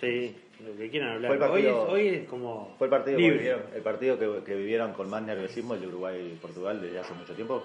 Sí, 0.00 0.36
lo 0.64 0.76
que 0.76 0.90
quieran 0.90 1.10
hablar. 1.14 1.28
Fue 1.28 1.36
el 1.36 1.40
partido- 1.50 1.82
hoy, 1.82 1.88
es, 1.88 1.92
hoy 2.12 2.14
es 2.22 2.28
como. 2.28 2.74
Fue 2.78 2.86
el 2.86 2.90
partido, 2.90 3.16
que 3.18 3.30
vivieron, 3.30 3.62
el 3.74 3.82
partido 3.82 4.18
que, 4.18 4.44
que 4.44 4.54
vivieron 4.54 4.92
con 4.92 5.08
más 5.10 5.22
nerviosismo, 5.22 5.74
el 5.74 5.80
de 5.80 5.86
Uruguay 5.88 6.32
y 6.34 6.36
Portugal, 6.38 6.80
desde 6.80 6.98
hace 7.00 7.14
mucho 7.14 7.34
tiempo. 7.34 7.64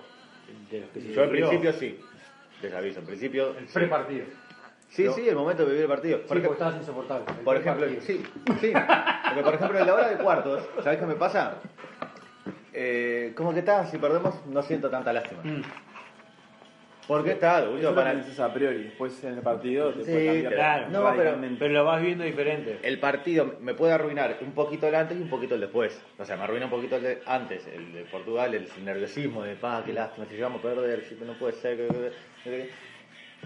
De 0.72 0.80
los 0.82 0.90
que 0.92 1.02
se 1.02 1.14
Yo 1.14 1.24
sufrió. 1.26 1.48
principio 1.50 1.74
sí, 1.74 2.00
les 2.62 2.74
aviso, 2.74 3.00
al 3.02 3.06
principio... 3.06 3.50
El 3.58 3.68
sí. 3.68 3.74
pre-partido. 3.74 4.26
Sí, 4.90 5.06
sí, 5.14 5.28
el 5.28 5.36
momento 5.36 5.64
de 5.64 5.70
vivir 5.72 5.84
el 5.84 5.90
partido. 5.90 6.18
Sí, 6.20 6.24
Por, 6.24 6.28
porque 6.30 6.40
ejemplo, 6.46 6.54
estabas 6.54 6.76
insoportable. 6.82 7.26
El 7.38 7.44
por 7.44 7.58
ejemplo, 7.58 7.88
sí, 8.00 8.24
sí. 8.62 8.74
Porque 8.74 9.44
por 9.44 9.54
ejemplo, 9.56 9.80
en 9.80 9.86
la 9.88 9.94
hora 9.94 10.08
de 10.10 10.16
cuartos, 10.24 10.64
¿sabés 10.82 11.00
qué 11.00 11.06
me 11.06 11.16
pasa? 11.16 11.56
Eh, 12.74 13.34
como 13.36 13.54
que 13.54 13.60
está, 13.60 13.86
si 13.88 13.98
perdemos, 13.98 14.34
no 14.48 14.62
siento 14.62 14.90
tanta 14.90 15.12
lástima. 15.12 15.42
Mm. 15.44 15.62
Porque 17.08 17.32
está, 17.32 17.62
lo 17.62 17.78
Eso 17.78 17.90
lo 17.92 17.96
para 17.96 18.12
pensás 18.12 18.38
a 18.40 18.54
priori, 18.54 18.84
después 18.84 19.24
en 19.24 19.36
el 19.36 19.40
partido 19.42 19.94
te 19.94 20.04
Sí, 20.04 20.12
puede 20.12 20.26
cambiar 20.26 20.54
Claro, 20.54 20.90
No, 20.90 21.14
pero- 21.16 21.38
pero 21.58 21.74
lo 21.74 21.86
vas 21.86 22.02
viendo 22.02 22.26
diferente. 22.26 22.80
el 22.84 23.00
partido 23.00 23.56
me 23.62 23.74
puede 23.74 23.94
arruinar 23.94 24.38
un 24.42 24.52
poquito 24.52 24.88
el 24.88 24.96
antes 24.96 25.18
y 25.18 25.22
un 25.22 25.30
poquito 25.30 25.56
el 25.56 25.62
después. 25.62 26.02
O 26.18 26.26
sea, 26.26 26.36
me 26.36 26.44
arruina 26.44 26.66
un 26.66 26.72
poquito 26.72 26.98
el 26.98 27.04
de 27.04 27.22
antes, 27.26 27.66
el 27.68 27.94
de 27.94 28.02
Portugal, 28.04 28.54
el 28.54 28.68
nerviosismo 28.84 29.44
de, 29.44 29.56
pa, 29.56 29.84
qué 29.86 29.94
lástima, 29.94 30.26
si 30.28 30.36
llegamos 30.36 30.60
a 30.60 30.64
perder, 30.64 31.06
si 31.06 31.16
no 31.24 31.34
puede 31.34 31.54
ser. 31.54 31.78
que- 31.78 31.88
que- 31.88 32.12
que- 32.44 32.50
que". 32.50 32.70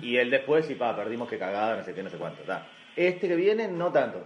Y 0.08 0.18
el 0.18 0.32
después, 0.32 0.68
y 0.72 0.76
pa, 0.76 0.96
perdimos 0.96 1.30
que 1.30 1.38
cagada, 1.38 1.78
no 1.78 1.84
sé 1.84 1.94
qué, 1.94 2.02
no 2.02 2.10
sé 2.10 2.18
cuánto. 2.18 2.42
ta. 2.44 2.66
Este 2.96 3.28
que 3.28 3.36
viene, 3.36 3.68
no 3.68 3.92
tanto. 3.92 4.26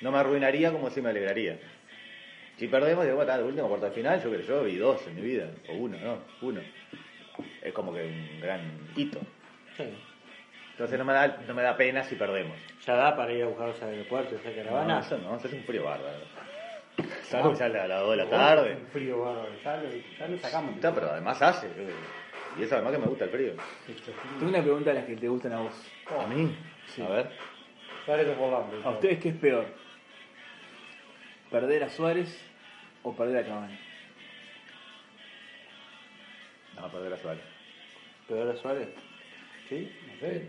No 0.00 0.10
me 0.10 0.18
arruinaría 0.18 0.72
como 0.72 0.88
si 0.88 1.02
me 1.02 1.10
alegraría. 1.10 1.58
Si 2.56 2.66
perdemos, 2.66 3.04
digo, 3.04 3.16
bueno, 3.16 3.34
el 3.34 3.42
último 3.42 3.68
cuarto 3.68 3.86
de 3.86 3.92
final, 3.92 4.22
yo 4.22 4.30
creo 4.30 4.40
yo 4.42 4.62
vi 4.64 4.76
dos 4.76 5.06
en 5.06 5.16
mi 5.16 5.20
vida, 5.22 5.50
o 5.68 5.74
uno, 5.74 5.96
¿no? 6.02 6.18
Uno. 6.40 6.60
Es 7.62 7.72
como 7.72 7.92
que 7.94 8.04
un 8.04 8.40
gran 8.40 8.60
hito. 8.96 9.20
Sí. 9.76 9.84
Entonces 10.72 10.98
no 10.98 11.04
me 11.04 11.12
da, 11.12 11.38
no 11.46 11.54
me 11.54 11.62
da 11.62 11.76
pena 11.76 12.04
si 12.04 12.14
perdemos. 12.14 12.56
Ya 12.86 12.94
da 12.94 13.16
para 13.16 13.32
ir 13.32 13.42
a 13.42 13.46
buscarlos 13.46 13.82
al 13.82 13.88
aeropuerto, 13.90 14.36
esa 14.36 14.48
No, 14.50 14.56
caravana. 14.56 15.00
eso 15.00 15.18
no, 15.18 15.36
eso 15.36 15.48
es 15.48 15.52
un 15.54 15.64
frío 15.64 15.84
bárbaro. 15.84 16.18
Salgo 17.22 17.52
ya 17.54 17.66
a 17.66 17.68
las 17.68 18.00
2 18.00 18.10
de 18.10 18.16
la 18.16 18.30
tarde. 18.30 18.76
Un 18.76 18.86
frío 18.88 19.20
bárbaro. 19.20 19.48
Ya 19.64 19.76
lo, 19.76 19.88
ya 20.18 20.28
lo 20.28 20.38
sacamos. 20.38 20.74
Está, 20.76 20.94
pero 20.94 21.10
además 21.10 21.40
hace. 21.42 21.68
Y 22.58 22.62
eso 22.62 22.74
además 22.76 22.92
que 22.92 22.98
me 22.98 23.06
gusta 23.06 23.24
el 23.24 23.30
frío. 23.30 23.52
Tengo 24.38 24.50
una 24.50 24.62
pregunta 24.62 24.90
a 24.90 24.94
las 24.94 25.04
que 25.04 25.16
te 25.16 25.28
gustan 25.28 25.52
a 25.52 25.60
vos. 25.60 25.72
A 26.18 26.26
mí. 26.26 26.56
Sí. 26.86 27.02
A 27.02 27.08
ver. 27.08 27.30
Dale 28.06 28.24
tu 28.24 28.32
volante. 28.40 28.76
¿A 28.84 28.90
ustedes 28.90 29.18
qué 29.18 29.28
es 29.30 29.34
peor? 29.36 29.66
¿Perder 31.50 31.84
a 31.84 31.88
Suárez 31.88 32.44
o 33.02 33.14
perder 33.14 33.44
a 33.44 33.48
Cavani? 33.48 33.78
No, 36.80 36.90
perder 36.90 37.12
a 37.12 37.16
Suárez. 37.18 37.42
Peor 38.28 38.48
a 38.50 38.56
Suárez. 38.56 38.88
Sí, 39.68 39.90
no 40.06 40.20
sé. 40.20 40.48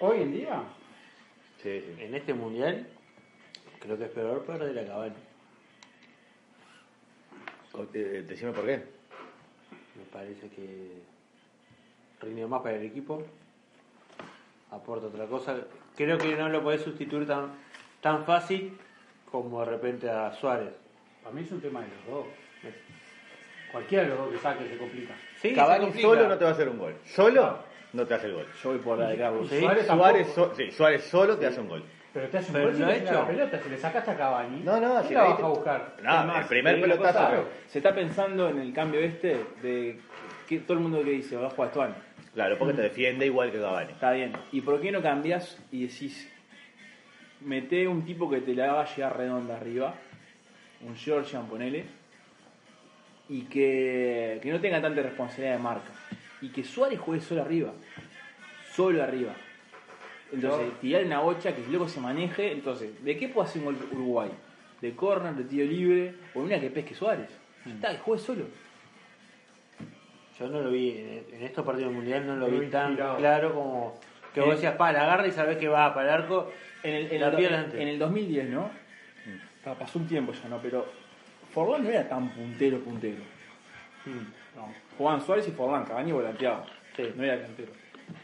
Hoy 0.00 0.22
en 0.22 0.32
día, 0.32 0.62
Sí, 1.62 1.80
sí. 1.80 2.02
En 2.02 2.14
este 2.14 2.34
mundial, 2.34 2.86
creo 3.80 3.96
que 3.98 4.04
es 4.04 4.10
peor 4.10 4.44
perder 4.44 4.78
a 4.78 4.86
Cavani. 4.86 5.14
O- 7.72 7.86
eh, 7.94 8.24
Decime 8.26 8.52
por 8.52 8.64
qué. 8.66 8.76
Me 9.96 10.04
parece 10.12 10.48
que 10.50 11.02
rinde 12.20 12.46
más 12.46 12.62
para 12.62 12.76
el 12.76 12.84
equipo, 12.84 13.22
aporta 14.70 15.06
otra 15.06 15.26
cosa. 15.26 15.58
Creo 15.96 16.18
que 16.18 16.36
no 16.36 16.48
lo 16.50 16.62
podés 16.62 16.82
sustituir 16.82 17.26
tan, 17.26 17.52
tan 18.02 18.24
fácil 18.26 18.76
como 19.30 19.60
de 19.60 19.66
repente 19.70 20.08
a 20.10 20.32
Suárez. 20.34 20.72
para 21.22 21.34
mí 21.34 21.42
es 21.42 21.50
un 21.50 21.60
tema 21.60 21.80
de 21.80 21.88
los 21.88 22.06
dos. 22.06 22.26
Cualquiera 23.76 24.04
de 24.04 24.08
los 24.10 24.18
dos 24.18 24.30
que 24.32 24.38
saque 24.38 24.68
se 24.68 24.76
complica. 24.78 25.14
Sí, 25.40 25.52
Cavani 25.54 25.84
complica. 25.84 26.08
solo 26.08 26.28
no 26.28 26.38
te 26.38 26.44
va 26.44 26.50
a 26.50 26.52
hacer 26.54 26.68
un 26.68 26.78
gol. 26.78 26.94
Solo 27.04 27.58
no 27.92 28.06
te 28.06 28.14
hace 28.14 28.26
el 28.28 28.34
gol. 28.34 28.46
Yo 28.62 28.70
voy 28.70 28.78
por 28.78 28.98
la 28.98 29.08
de 29.10 29.16
Carlos. 29.18 29.48
Sí. 29.50 29.60
Suárez 29.60 29.86
Suárez, 29.86 30.28
so- 30.34 30.54
sí, 30.56 30.70
Suárez 30.70 31.04
solo 31.04 31.36
te 31.36 31.46
hace 31.46 31.60
un 31.60 31.68
gol. 31.68 31.84
Pero 32.14 32.28
te 32.28 32.38
hace 32.38 32.46
un 32.48 32.52
Pero 32.54 32.64
gol 32.68 32.74
si 32.74 32.80
le 32.80 32.86
ha 32.86 32.88
llega 32.94 33.04
hecho. 33.10 33.12
la 33.20 33.26
pelota, 33.26 33.60
si 33.62 33.68
le 33.68 33.76
sacaste 33.78 34.10
a 34.10 34.16
Cavani. 34.16 34.60
No, 34.62 34.80
no, 34.80 34.94
¿quién 34.94 35.08
si 35.08 35.14
la 35.14 35.24
vas 35.24 35.40
a 35.40 35.46
buscar? 35.48 35.96
No, 36.02 36.38
el 36.38 36.46
primer 36.46 36.74
una 36.76 36.82
pelotazo. 36.86 37.18
cosa, 37.18 37.42
Se 37.68 37.78
está 37.78 37.94
pensando 37.94 38.48
en 38.48 38.58
el 38.60 38.72
cambio 38.72 39.00
este 39.00 39.36
de 39.60 39.98
que 40.48 40.60
todo 40.60 40.72
el 40.78 40.80
mundo 40.82 41.02
que 41.04 41.10
dice, 41.10 41.36
va 41.36 41.48
a 41.48 41.50
jugar 41.50 41.70
Stuani. 41.70 41.94
Claro, 42.32 42.56
porque 42.58 42.72
te 42.74 42.82
defiende 42.82 43.26
igual 43.26 43.52
que 43.52 43.60
Cavani. 43.60 43.92
Está 43.92 44.12
bien. 44.12 44.32
¿Y 44.52 44.62
por 44.62 44.80
qué 44.80 44.90
no 44.90 45.02
cambias 45.02 45.58
y 45.70 45.86
decís, 45.86 46.32
mete 47.40 47.86
un 47.86 48.04
tipo 48.06 48.30
que 48.30 48.40
te 48.40 48.54
la 48.54 48.70
haga 48.72 48.84
llegar 48.94 49.16
redonda 49.18 49.56
arriba, 49.56 49.94
un 50.86 50.96
Georgian, 50.96 51.46
ponele, 51.46 51.84
y 53.28 53.42
que, 53.42 54.38
que 54.42 54.50
no 54.50 54.60
tenga 54.60 54.80
tanta 54.80 55.02
responsabilidad 55.02 55.56
de 55.56 55.62
marca? 55.62 55.90
Y 56.40 56.48
que 56.50 56.62
Suárez 56.64 56.98
juegue 56.98 57.22
solo 57.22 57.42
arriba. 57.42 57.72
Solo 58.72 59.02
arriba. 59.02 59.34
Entonces, 60.32 60.72
tirar 60.80 61.04
una 61.04 61.20
bocha 61.20 61.54
que 61.54 61.62
luego 61.68 61.88
se 61.88 62.00
maneje. 62.00 62.52
Entonces, 62.52 63.02
¿de 63.04 63.16
qué 63.16 63.28
puede 63.28 63.48
hacer 63.48 63.62
un 63.62 63.66
gol 63.66 63.88
Uruguay? 63.92 64.30
¿De 64.80 64.94
córner, 64.94 65.34
de 65.34 65.44
tiro 65.44 65.64
libre? 65.66 66.14
¿O 66.34 66.40
una 66.40 66.60
que 66.60 66.68
pesque 66.70 66.94
Suárez? 66.94 67.30
Ya 67.64 67.72
está, 67.72 67.90
que 67.92 67.98
juegue 67.98 68.22
solo. 68.22 68.44
Yo 70.38 70.48
no 70.48 70.60
lo 70.60 70.70
vi, 70.70 70.90
en, 70.90 71.42
estos 71.42 71.64
partidos 71.64 71.92
mundiales 71.92 72.26
no 72.26 72.36
lo 72.36 72.48
Muy 72.48 72.60
vi 72.60 72.66
tan 72.70 72.88
inspirado. 72.90 73.16
claro 73.16 73.54
como 73.54 73.98
que 74.34 74.40
vos 74.42 74.50
decías, 74.56 74.74
pa, 74.76 74.92
la 74.92 75.04
agarra 75.04 75.26
y 75.26 75.30
sabés 75.32 75.56
que 75.56 75.66
va 75.68 75.94
para 75.94 76.08
el 76.14 76.22
arco. 76.22 76.52
En 76.82 76.92
el, 76.94 77.06
en 77.10 77.22
el- 77.22 77.74
en- 77.80 77.88
el 77.88 77.98
2010, 77.98 78.50
¿no? 78.50 78.70
Pa- 79.64 79.74
Pasó 79.74 79.98
un 79.98 80.06
tiempo 80.06 80.32
ya, 80.34 80.48
¿no? 80.50 80.58
Pero 80.58 80.86
Forlán 81.56 81.84
no 81.84 81.88
era 81.88 82.06
tan 82.06 82.28
puntero, 82.34 82.78
puntero. 82.80 83.22
No. 84.04 84.68
Jugaban 84.98 85.22
Suárez 85.22 85.48
y 85.48 85.52
Forlán, 85.52 85.86
Cavani 85.86 86.12
volanteaba. 86.12 86.66
Sí. 86.94 87.10
No 87.16 87.24
era 87.24 87.40
cantero. 87.40 87.72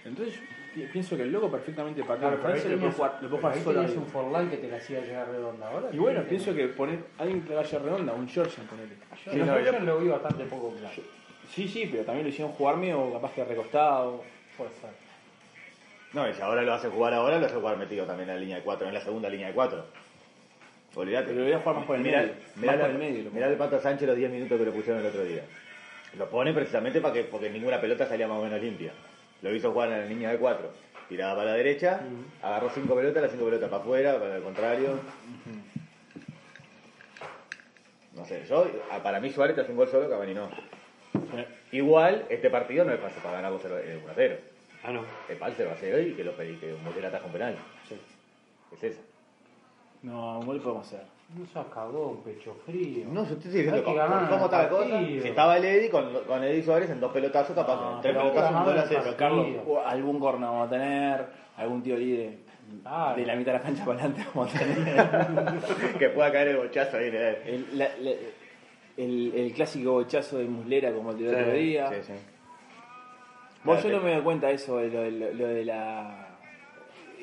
Entonces 0.05 0.39
yo 0.77 0.85
pienso 0.93 1.17
que 1.17 1.23
el 1.23 1.33
loco 1.33 1.51
perfectamente 1.51 2.05
para 2.05 2.19
Claro, 2.19 2.41
claro, 2.41 2.55
lo 2.57 2.79
puede 2.79 2.93
jugar, 2.93 3.19
jugar 3.31 3.59
solo. 3.59 3.81
tenías 3.81 3.97
un. 3.97 4.07
Forlán 4.07 4.51
que 4.51 4.59
te 4.59 4.69
la 4.69 4.77
hacía 4.77 5.01
llegar 5.01 5.29
redonda. 5.31 5.67
Ahora 5.67 5.89
Y 5.91 5.97
bueno, 5.97 6.23
tenés 6.25 6.43
pienso 6.43 6.55
que 6.55 6.69
poner 6.75 6.99
alguien 7.17 7.41
que 7.41 7.49
te 7.49 7.55
vaya 7.55 7.79
redonda, 7.79 8.13
un 8.13 8.29
Georgian, 8.29 8.67
ponele. 8.67 8.97
Yo 9.25 9.33
Sí, 9.33 9.39
no, 9.39 9.81
lo 9.81 9.99
vi 10.01 10.09
bastante 10.09 10.45
poco 10.45 10.75
claro. 10.75 11.03
Sí, 11.49 11.67
sí, 11.67 11.89
pero 11.91 12.05
también 12.05 12.27
lo 12.27 12.29
hicieron 12.29 12.53
jugarme 12.53 12.93
o 12.93 13.15
capaz 13.15 13.33
que 13.33 13.47
recostado. 13.47 14.23
Puede 14.59 14.73
ser. 14.73 14.91
No, 16.13 16.29
y 16.29 16.35
si 16.35 16.43
ahora 16.43 16.61
lo 16.61 16.75
hace 16.75 16.91
jugar 16.91 17.15
ahora, 17.15 17.39
lo 17.39 17.47
hace 17.47 17.55
jugar 17.55 17.79
metido 17.79 18.05
también 18.05 18.29
en 18.29 18.35
la 18.35 18.41
línea 18.43 18.57
de 18.57 18.63
4, 18.63 18.89
en 18.89 18.93
la 18.93 19.01
segunda 19.01 19.31
línea 19.31 19.47
de 19.47 19.55
4. 19.55 20.02
Olvídate. 20.95 21.27
Pero 21.29 21.39
lo 21.39 21.45
voy 21.45 21.53
a 21.55 21.59
jugar 21.61 21.77
más 21.77 21.85
por 21.87 21.97
el 21.97 22.03
Mirá- 22.03 22.21
medio. 22.23 22.35
mirá 22.57 22.77
la- 22.77 22.87
el 22.87 22.99
medio. 22.99 23.25
lo 23.25 23.31
mirá 23.31 23.49
el 23.49 23.57
Pato 23.57 23.81
Sánchez 23.81 24.07
los 24.09 24.17
10 24.17 24.31
minutos 24.31 24.59
que 24.59 24.65
le 24.65 24.71
pusieron 24.73 25.01
el 25.01 25.07
otro 25.09 25.25
día. 25.25 25.43
Lo 26.19 26.29
pone 26.29 26.53
precisamente 26.53 27.01
para 27.01 27.15
que, 27.15 27.25
porque 27.25 27.49
ninguna 27.51 27.81
pelota 27.81 28.07
salía 28.07 28.29
más 28.29 28.39
o 28.39 28.45
menos 28.45 28.61
limpia. 28.61 28.93
Lo 29.41 29.55
hizo 29.55 29.73
jugar 29.73 29.89
en 29.91 30.01
la 30.01 30.05
línea 30.07 30.31
de 30.31 30.39
4. 30.39 30.71
Tiraba 31.09 31.37
para 31.37 31.51
la 31.51 31.57
derecha, 31.57 32.01
agarró 32.43 32.71
5 32.71 32.95
pelotas, 32.95 33.23
las 33.23 33.33
5 33.33 33.45
pelotas 33.47 33.69
para 33.71 33.83
afuera, 33.83 34.19
para 34.19 34.37
el 34.37 34.43
contrario. 34.43 35.01
No 38.15 38.25
sé, 38.27 38.45
yo, 38.49 38.67
para 39.03 39.21
mí 39.21 39.31
Suárez 39.31 39.55
te 39.57 39.63
hace 39.63 39.71
un 39.71 39.79
gol 39.79 39.89
solo, 39.89 40.09
Cavani 40.11 40.35
no. 40.35 40.51
Igual, 41.73 42.27
este 42.29 42.51
partido 42.51 42.85
no 42.85 42.93
es 42.93 43.01
para 43.01 43.33
ganar 43.37 43.53
1 43.53 43.61
a 44.11 44.15
0. 44.15 44.37
Ah, 44.85 44.93
no. 44.93 45.05
Es 45.29 45.37
para 45.39 45.51
el 45.51 45.57
0 45.57 45.71
a 45.73 45.77
0 45.81 45.99
y 46.01 46.13
que 46.13 46.25
lo 46.25 46.33
pedí, 46.33 46.57
que 46.57 46.75
Mosquera 46.85 47.09
ataja 47.09 47.25
un 47.27 47.33
penal. 47.33 47.57
Es 48.73 48.83
esa. 48.85 49.01
No, 50.03 50.39
un 50.41 50.47
gol 50.47 50.61
podemos 50.61 50.87
hacer. 50.87 51.03
No 51.39 51.47
seas 51.47 51.67
cagón, 51.73 52.19
pecho 52.23 52.55
frío. 52.67 53.07
No, 53.11 53.25
yo 53.27 53.35
estoy 53.35 53.51
diciendo 53.53 53.83
cómo, 53.85 53.97
cómo 54.29 54.45
está 54.45 54.63
la 54.65 54.69
cosa. 54.69 54.99
Si 55.01 55.29
estaba 55.29 55.57
el 55.57 55.65
Eddy 55.65 55.89
con, 55.89 56.13
con 56.27 56.45
Eddy 56.45 56.63
Suárez 56.63 56.91
en 56.91 57.01
dos 57.01 57.11
pelotazos, 57.13 57.55
capaz. 57.57 57.77
No, 57.77 57.97
en 57.97 58.01
tres 58.03 58.15
pero 58.15 58.29
pelotazos, 58.33 58.57
un 58.59 58.65
gol. 58.65 58.85
Pero 58.89 59.17
Carlos, 59.17 59.47
algún 59.87 60.21
corner 60.21 60.49
vamos 60.49 60.67
a 60.67 60.71
tener, 60.71 61.27
algún 61.57 61.83
tío 61.83 61.97
libre 61.97 62.39
Claro. 62.83 63.17
de 63.17 63.27
la 63.27 63.35
mitad 63.37 63.53
de 63.53 63.59
la 63.59 63.65
cancha 63.65 63.85
para 63.85 63.99
adelante 64.01 64.27
vamos 64.35 64.55
a 64.55 64.59
tener. 64.59 65.97
que 65.99 66.09
pueda 66.11 66.33
caer 66.33 66.49
el 66.49 66.57
bochazo 66.59 66.97
ahí. 66.99 67.07
el, 67.09 67.67
la- 67.79 67.89
la- 68.01 68.11
el, 68.99 69.33
el 69.35 69.53
clásico 69.55 69.93
bochazo 69.93 70.37
de 70.39 70.45
Muslera 70.45 70.93
como 70.93 71.13
el 71.13 71.19
del 71.19 71.35
otro 71.35 71.53
día. 71.55 71.89
Sí, 71.89 71.97
sí. 72.09 72.13
Vos 73.65 73.81
Claro, 73.81 73.89
yo 73.91 73.97
no 73.99 74.05
me 74.05 74.13
doy 74.15 74.23
cuenta 74.23 74.49
de 74.49 74.55
eso, 74.55 74.81
lo, 74.81 75.01
de 75.01 75.11
lo- 75.11 75.33
lo 75.33 75.47
de 75.49 75.65
la... 75.65 76.22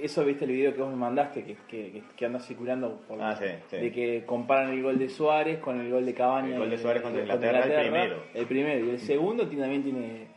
Eso 0.01 0.23
viste 0.25 0.45
el 0.45 0.51
video 0.51 0.73
que 0.73 0.81
vos 0.81 0.89
me 0.89 0.95
mandaste, 0.95 1.43
que, 1.43 2.01
que, 2.15 2.25
anda 2.25 2.39
circulando, 2.39 3.01
por- 3.07 3.21
Ah, 3.21 3.35
sí, 3.35 3.45
sí. 3.69 3.77
de 3.77 3.91
que 3.91 4.23
comparan 4.25 4.69
el 4.71 4.81
gol 4.83 4.97
de 4.97 5.09
Suárez 5.09 5.59
con 5.59 5.79
el 5.79 5.91
gol 5.91 6.05
de 6.05 6.13
Cavani. 6.13 6.53
El 6.53 6.59
gol 6.59 6.69
de 6.69 6.77
Suárez 6.77 7.01
contra 7.01 7.21
en- 7.21 7.27
Inglaterra, 7.27 7.63
el 7.65 7.81
primero. 7.89 8.23
El 8.33 8.45
primero, 8.45 8.85
y 8.85 8.89
el 8.91 8.99
segundo 8.99 9.47
tiene- 9.47 9.63
también 9.63 9.83
tiene 9.83 10.27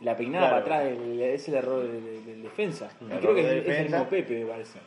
la 0.00 0.16
peinada 0.16 0.48
Claro. 0.48 0.64
para 0.64 0.76
atrás, 0.80 0.92
el- 0.98 1.20
es 1.22 1.48
el 1.48 1.54
error 1.54 1.82
del, 1.82 2.24
del 2.26 2.42
defensa. 2.42 2.90
Y 3.00 3.04
creo 3.20 3.34
que 3.34 3.40
es, 3.58 3.66
el 3.78 3.82
mismo 3.84 4.08
Pepe, 4.08 4.40
me 4.40 4.46
parece. 4.46 4.78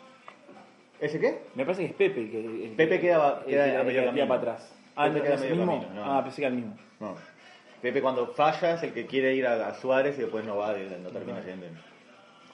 ¿Ese 0.99 1.19
qué? 1.19 1.39
Me 1.55 1.63
parece 1.65 1.81
que 1.83 1.87
es 1.89 1.93
Pepe 1.95 2.29
que... 2.29 2.39
el 2.65 2.71
Pepe 2.71 2.99
queda- 2.99 3.43
queda 3.45 3.81
el 3.81 4.27
para 4.27 4.39
atrás. 4.39 4.75
Ah, 4.95 5.05
Pepe 5.07 5.17
no, 5.19 5.23
queda 5.23 5.35
no 5.35 5.35
es 5.35 5.41
a 5.41 5.45
el 5.47 5.51
medio 5.55 5.65
mismo. 5.71 5.81
camino, 5.87 6.05
no. 6.05 6.13
Ah, 6.17 6.23
pensé 6.23 6.41
que 6.41 6.47
era 6.47 6.55
el 6.55 6.61
mismo. 6.61 6.77
Pepe 7.81 8.01
cuando 8.01 8.27
falla 8.27 8.73
es 8.75 8.83
el 8.83 8.93
que 8.93 9.05
quiere 9.05 9.35
ir 9.35 9.45
a, 9.45 9.67
a 9.67 9.73
Suárez 9.75 10.17
y 10.17 10.21
después 10.21 10.43
no 10.45 10.57
va, 10.57 10.73
no 10.73 11.09
termina 11.09 11.39
yendo. 11.45 11.67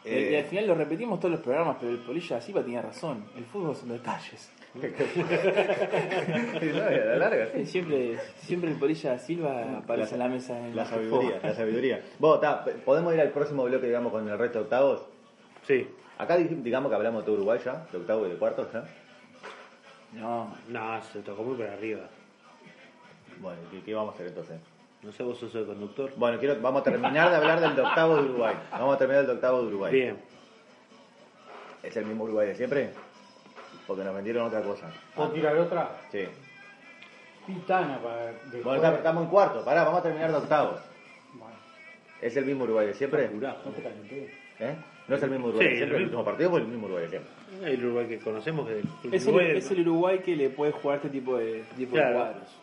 Y- 0.04 0.10
Y 0.10 0.36
al 0.36 0.44
Eh, 0.44 0.44
final 0.50 0.68
lo 0.68 0.76
repetimos 0.76 1.20
todos 1.20 1.32
los 1.34 1.42
programas, 1.42 1.78
pero 1.80 1.92
el 1.92 2.00
Polilla 2.00 2.38
de 2.38 2.42
Silva 2.42 2.62
tenía 2.64 2.82
razón. 2.82 3.24
El 3.38 3.46
fútbol 3.46 3.76
son 3.76 3.90
detalles. 3.90 4.52
no, 4.76 6.84
a 6.84 6.90
la 6.92 7.16
larga, 7.18 7.48
sí. 7.54 7.66
Siempre, 7.66 8.18
siempre 8.38 8.72
el 8.72 8.78
Polilla 8.78 9.12
de 9.12 9.20
Silva 9.20 9.78
aparece 9.80 10.14
en 10.16 10.20
la 10.20 10.28
mesa. 10.28 10.58
En 10.58 10.76
La 10.76 10.84
el 10.84 10.88
sabiduría, 10.88 11.40
la 11.44 11.54
sabiduría. 11.54 12.02
Vos, 12.20 12.40
ta, 12.42 12.66
¿podemos 12.86 13.14
ir 13.14 13.22
al 13.22 13.30
próximo 13.32 13.64
bloque, 13.66 13.88
digamos, 13.88 14.12
con 14.12 14.28
el 14.28 14.38
resto 14.38 14.60
de 14.60 14.64
octavos? 14.64 15.06
Sí. 15.68 15.88
Acá 16.18 16.38
digamos 16.38 16.90
que 16.90 16.96
hablamos 16.96 17.26
de 17.26 17.32
Uruguay 17.32 17.60
ya, 17.64 17.86
de 17.92 17.98
octavos 17.98 18.28
y 18.28 18.32
de 18.32 18.38
cuartos 18.38 18.72
ya. 18.72 18.86
No, 20.14 20.56
No, 20.70 21.02
se 21.04 21.20
tocó 21.22 21.44
muy 21.44 21.58
para 21.58 21.74
arriba. 21.74 22.08
Bueno, 23.40 23.60
¿qué, 23.72 23.82
qué 23.82 23.94
vamos 23.94 24.14
a 24.14 24.16
hacer 24.16 24.28
entonces? 24.28 24.60
No 25.04 25.12
sé, 25.12 25.24
vos 25.24 25.38
sos 25.40 25.54
el 25.56 25.66
conductor. 25.66 26.12
Bueno, 26.16 26.38
quiero, 26.40 26.62
vamos 26.62 26.82
a 26.82 26.84
terminar 26.84 27.30
de 27.32 27.36
hablar 27.36 27.60
del 27.60 27.76
de 27.76 27.82
octavo 27.82 28.18
de 28.18 28.22
Uruguay. 28.30 28.56
Vamos 28.72 28.96
a 28.96 28.98
terminar 29.00 29.22
del 29.22 29.28
de 29.28 29.34
octavo 29.34 29.62
de 29.62 29.68
Uruguay. 29.68 29.94
Bien. 29.94 30.18
¿Es 31.82 31.98
el 31.98 32.06
mismo 32.06 32.26
Uruguay 32.26 32.48
de 32.50 32.56
siempre? 32.56 32.92
Porque 33.88 34.04
nos 34.04 34.14
vendieron 34.14 34.46
otra 34.46 34.62
cosa. 34.62 34.92
¿Puedo 35.16 35.30
tirar 35.32 35.58
otra? 35.58 35.98
Sí. 36.12 36.26
Pitana 37.48 38.00
para. 38.00 38.34
Bueno, 38.64 38.96
estamos- 38.98 39.24
en 39.24 39.30
cuarto. 39.30 39.66
Pará, 39.66 39.84
vamos 39.84 40.02
a 40.02 40.04
terminar 40.04 40.30
de 40.32 40.38
octavos. 40.38 40.80
Bueno, 41.34 41.56
¿Es 42.22 42.38
el 42.38 42.46
mismo 42.46 42.66
Uruguay 42.66 42.88
de 42.88 42.94
siempre? 42.94 43.28
no 43.34 43.50
te 43.72 43.82
calenté. 43.82 44.32
¿Eh? 44.60 44.76
¿No 45.08 45.16
es 45.16 45.24
el 45.24 45.32
mismo 45.32 45.48
Uruguay 45.48 45.66
Sí, 45.68 45.72
de 45.72 45.78
siempre? 45.78 45.98
el 45.98 46.02
¿El 46.04 46.08
último 46.10 46.24
partido 46.24 46.50
fue 46.52 46.60
el 46.60 46.68
mismo 46.68 46.86
Uruguay 46.86 47.04
de 47.06 47.10
siempre? 47.10 47.74
El 47.74 47.86
Uruguay 47.86 48.08
que 48.08 48.20
conocemos. 48.20 48.68
que- 48.68 48.74
el 49.08 49.14
es 49.16 49.24
el, 49.24 49.30
Uruguay- 49.34 49.58
es 49.58 49.72
el 49.72 49.80
Uruguay 49.82 50.20
que 50.20 50.36
le 50.36 50.50
puede 50.52 50.72
jugar 50.74 50.98
este 50.98 51.10
tipo 51.10 51.38
de, 51.38 51.64
tipo 51.76 51.96
de 51.98 52.14
cuadros. 52.14 52.61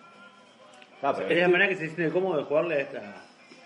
Ah, 1.03 1.15
pero 1.17 1.29
Es 1.29 1.39
la 1.41 1.49
manera 1.49 1.69
que 1.69 1.77
se 1.77 1.89
siente 1.89 2.11
cómodo 2.13 2.39
de 2.39 2.45
jugarle 2.45 2.75
a 2.75 2.79
esta. 2.81 2.99
a 2.99 3.03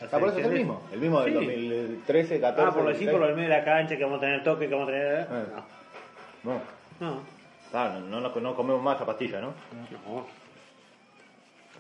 Ah, 0.05 0.19
por 0.19 0.29
eso 0.29 0.39
es 0.41 0.47
el 0.47 0.53
mismo. 0.53 0.83
El 0.93 1.01
mismo 1.01 1.21
del 1.23 1.29
Sí. 1.31 1.35
2013, 1.69 2.41
14. 2.41 2.71
Ah, 2.71 2.75
por 2.75 2.89
decir 2.89 3.09
16. 3.09 3.19
por 3.19 3.29
el 3.29 3.37
medio 3.37 3.49
de 3.49 3.57
la 3.57 3.65
cancha 3.65 3.97
que 3.97 4.03
vamos 4.05 4.19
a 4.19 4.21
tener 4.21 4.43
toque, 4.45 4.69
que 4.69 4.75
vamos 4.75 4.89
a 4.89 4.93
tener. 4.93 5.21
Eh. 5.21 5.27
No. 6.45 6.53
No. 6.53 6.61
No. 7.01 7.21
Claro, 7.71 8.01
no, 8.01 8.21
no, 8.21 8.29
no 8.41 8.55
comemos 8.57 8.83
más 8.83 8.99
la 9.01 9.07
pastilla, 9.07 9.41
¿no? 9.41 9.55
No. 10.07 10.27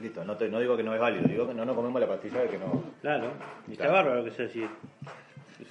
Listo, 0.00 0.25
no, 0.25 0.37
te- 0.37 0.49
no 0.49 0.59
digo 0.59 0.76
que 0.76 0.82
no 0.82 0.94
es 0.94 1.00
válido, 1.00 1.25
digo 1.28 1.47
que 1.47 1.54
no 1.54 1.64
nos 1.64 1.76
comemos 1.76 2.00
la 2.00 2.06
pastilla 2.09 2.40
de 2.40 2.49
que 2.49 2.59
no. 2.59 2.82
Claro. 3.02 3.26
Y 3.68 3.73
está 3.73 3.85
Claro. 3.85 3.92
bárbaro 4.09 4.25
que 4.25 4.30
sea 4.30 4.47
así. 4.47 4.66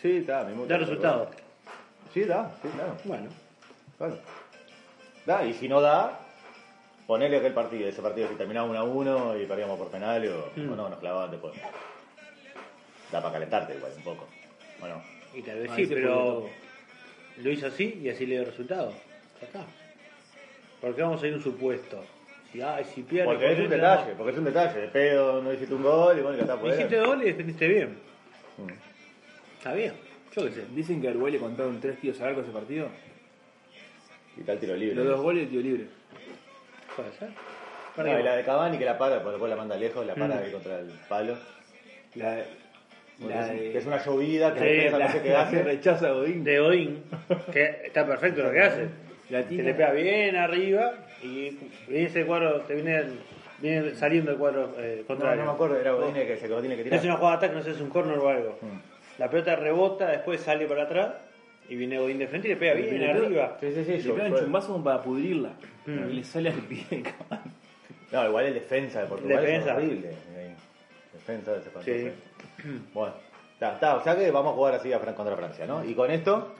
Sí, 0.02 0.18
está, 0.18 0.44
me 0.44 0.54
gusta. 0.54 0.74
Da 0.74 0.78
resultado. 0.80 1.32
Sí, 2.14 2.24
da, 2.26 2.52
sí, 2.62 2.68
claro. 2.70 2.96
Bueno. 3.06 3.30
claro. 3.98 4.18
Da, 5.26 5.46
y 5.46 5.54
si 5.54 5.68
no 5.68 5.82
da, 5.82 6.20
ponele 7.12 7.36
aquel 7.40 7.52
partido, 7.54 7.90
ese 7.90 8.02
partido, 8.02 8.30
si 8.30 8.36
terminaba 8.36 8.70
1 8.70 8.80
a 8.80 8.84
1 8.86 9.42
y 9.42 9.46
perdíamos 9.46 9.78
por 9.78 9.90
penal 9.92 10.26
o, 10.30 10.50
Mm. 10.56 10.72
o 10.72 10.76
no, 10.78 10.88
nos 10.88 10.98
clavaban 11.00 11.30
después. 11.30 11.52
Da 13.12 13.20
para 13.22 13.34
calentarte 13.34 13.76
igual 13.76 13.92
un 13.98 14.04
poco. 14.04 14.28
Bueno, 14.80 15.04
Y 15.36 15.42
tal 15.42 15.60
vez 15.60 15.70
Ah, 15.72 15.76
sí, 15.76 15.88
pero 15.88 16.48
lo 17.38 17.50
hizo 17.52 17.68
así 17.68 18.00
y 18.02 18.08
así 18.08 18.26
le 18.26 18.36
dio 18.36 18.46
resultado. 18.46 18.94
Ya 19.42 19.48
está. 19.48 19.66
Porque 20.80 21.02
vamos 21.02 21.22
a 21.22 21.28
ir 21.28 21.34
a 21.34 21.36
un 21.36 21.44
supuesto. 21.44 22.02
Si, 22.50 22.62
ay, 22.62 22.86
si 22.86 23.02
pierde. 23.04 23.26
porque 23.30 23.52
es 23.52 23.60
un 23.60 23.70
detalle, 23.70 24.12
porque 24.18 24.32
es 24.32 24.38
un 24.38 24.46
detalle. 24.46 24.80
De 24.80 24.88
pedo 24.88 25.42
no 25.42 25.52
hiciste 25.52 25.74
un 25.74 25.84
gol 25.84 26.18
y 26.18 26.22
bueno, 26.22 26.38
ya 26.38 26.44
está 26.44 26.58
por 26.58 26.70
Hiciste 26.70 26.98
gol 27.02 27.22
y 27.24 27.26
defendiste 27.26 27.68
bien. 27.68 27.98
Está 29.58 29.74
bien. 29.74 29.94
Yo 30.34 30.46
qué 30.46 30.52
sé. 30.52 30.66
Dicen 30.74 31.02
que 31.02 31.10
a 31.10 31.12
Uruguay 31.12 31.34
le 31.34 31.40
contaron 31.40 31.78
tres 31.82 32.00
tiros 32.00 32.22
al 32.22 32.30
arco 32.30 32.40
ese 32.42 32.52
partido. 32.52 32.88
Y 34.38 34.44
tal 34.44 34.58
tiro 34.60 34.78
libre. 34.78 34.96
Los 34.96 35.08
dos 35.08 35.22
goles 35.22 35.42
y 35.42 35.44
el 35.44 35.50
tiro 35.50 35.62
libre. 35.64 36.01
Puede 36.96 37.12
ser. 37.14 37.30
No, 37.98 38.20
y 38.20 38.24
la 38.24 38.36
de 38.38 38.44
Cavani 38.44 38.78
que 38.78 38.86
la 38.86 38.98
para, 38.98 39.16
porque 39.18 39.32
después 39.32 39.50
la 39.50 39.56
manda 39.58 39.76
lejos, 39.76 40.06
la 40.06 40.16
para 40.16 40.36
Mm. 40.36 40.52
contra 40.52 40.80
el 40.80 40.92
palo. 41.10 41.38
La, 42.16 42.38
Porque 43.20 43.34
la 43.36 43.42
es, 43.42 43.60
de- 43.60 43.72
que 43.72 43.78
es 43.78 43.86
una 43.86 44.04
llovida 44.04 44.54
que 44.54 44.60
Sí, 44.60 44.66
después 44.66 44.92
la- 45.00 45.06
no 45.06 45.12
sé 45.12 45.18
qué 45.22 45.24
que 45.30 45.36
hace. 45.36 45.64
rechaza 45.64 46.08
a 46.08 46.12
Godín. 46.12 46.44
De 46.44 46.60
Odín, 46.60 47.04
que 47.52 47.82
está 47.86 48.06
perfecto 48.06 48.44
lo 48.44 48.52
que 48.52 48.62
hace. 48.62 48.88
La 49.30 49.42
le 49.42 49.74
pega 49.74 49.92
bien 49.92 50.36
arriba 50.36 50.94
y 51.24 51.58
viene 51.88 52.08
ese 52.08 52.26
cuadro, 52.26 52.62
te 52.62 52.76
viene, 52.76 53.04
viene 53.60 53.96
saliendo 53.96 54.32
el 54.32 54.38
cuadro 54.38 54.74
eh, 54.78 54.98
No, 55.02 55.08
contrario. 55.08 55.42
no 55.44 55.52
me 55.52 55.54
acuerdo, 55.56 55.78
era 55.80 55.92
Godine 55.92 56.26
que 56.28 56.36
se 56.38 56.48
Godine 56.50 56.76
que 56.76 56.82
Es 56.82 56.90
tiraba. 56.90 57.04
una 57.06 57.16
jugada 57.18 57.38
de 57.38 57.46
ataque, 57.46 57.58
no 57.58 57.64
sé 57.64 57.70
si 57.72 57.76
es 57.78 57.82
un 57.82 57.90
corner 57.90 58.18
o 58.18 58.28
algo. 58.28 58.58
Mm. 58.62 59.20
La 59.20 59.30
pelota 59.30 59.56
rebota, 59.56 60.08
después 60.08 60.42
sale 60.42 60.66
para 60.66 60.84
atrás 60.84 61.12
Y 61.72 61.76
viene 61.78 61.98
Godín 62.00 62.18
de 62.18 62.28
frente 62.28 62.50
y 62.50 62.52
le 62.52 62.58
pega 62.58 62.74
bien 62.74 63.00
Le 63.00 63.08
pega- 63.08 63.26
arriba. 63.26 63.58
Sí, 63.62 63.72
sí, 63.72 63.84
sí. 63.86 64.08
Le 64.10 64.14
pegan 64.14 64.32
yo- 64.34 64.40
chumbazo 64.40 64.74
como 64.74 64.84
para 64.84 65.02
pudrirla. 65.02 65.54
Mm. 65.86 66.10
Y 66.10 66.14
le 66.16 66.24
sale 66.26 66.50
al 66.50 66.60
pie 66.60 66.86
de 66.90 67.02
Cavani. 67.02 67.52
No, 68.12 68.28
igual 68.28 68.46
el 68.48 68.54
defensa 68.56 69.02
de 69.02 69.08
Portugal 69.08 69.42
Defensa. 69.42 69.70
es 69.72 69.76
horrible. 69.78 70.10
eh. 70.36 70.56
Defensa 71.14 71.54
de 71.54 71.60
ese 71.60 71.70
partido. 71.70 71.98
Sí. 71.98 72.70
Bueno, 72.94 73.14
está, 73.54 73.74
está, 73.76 73.96
o 73.96 74.04
sea 74.04 74.18
que 74.18 74.30
vamos 74.32 74.52
a 74.52 74.56
jugar 74.56 74.74
así 74.76 74.92
a 74.92 75.00
Fran 75.00 75.16
contra 75.16 75.38
Francia, 75.38 75.66
¿no? 75.66 75.86
Y 75.86 75.94
con 75.94 76.12
esto 76.12 76.54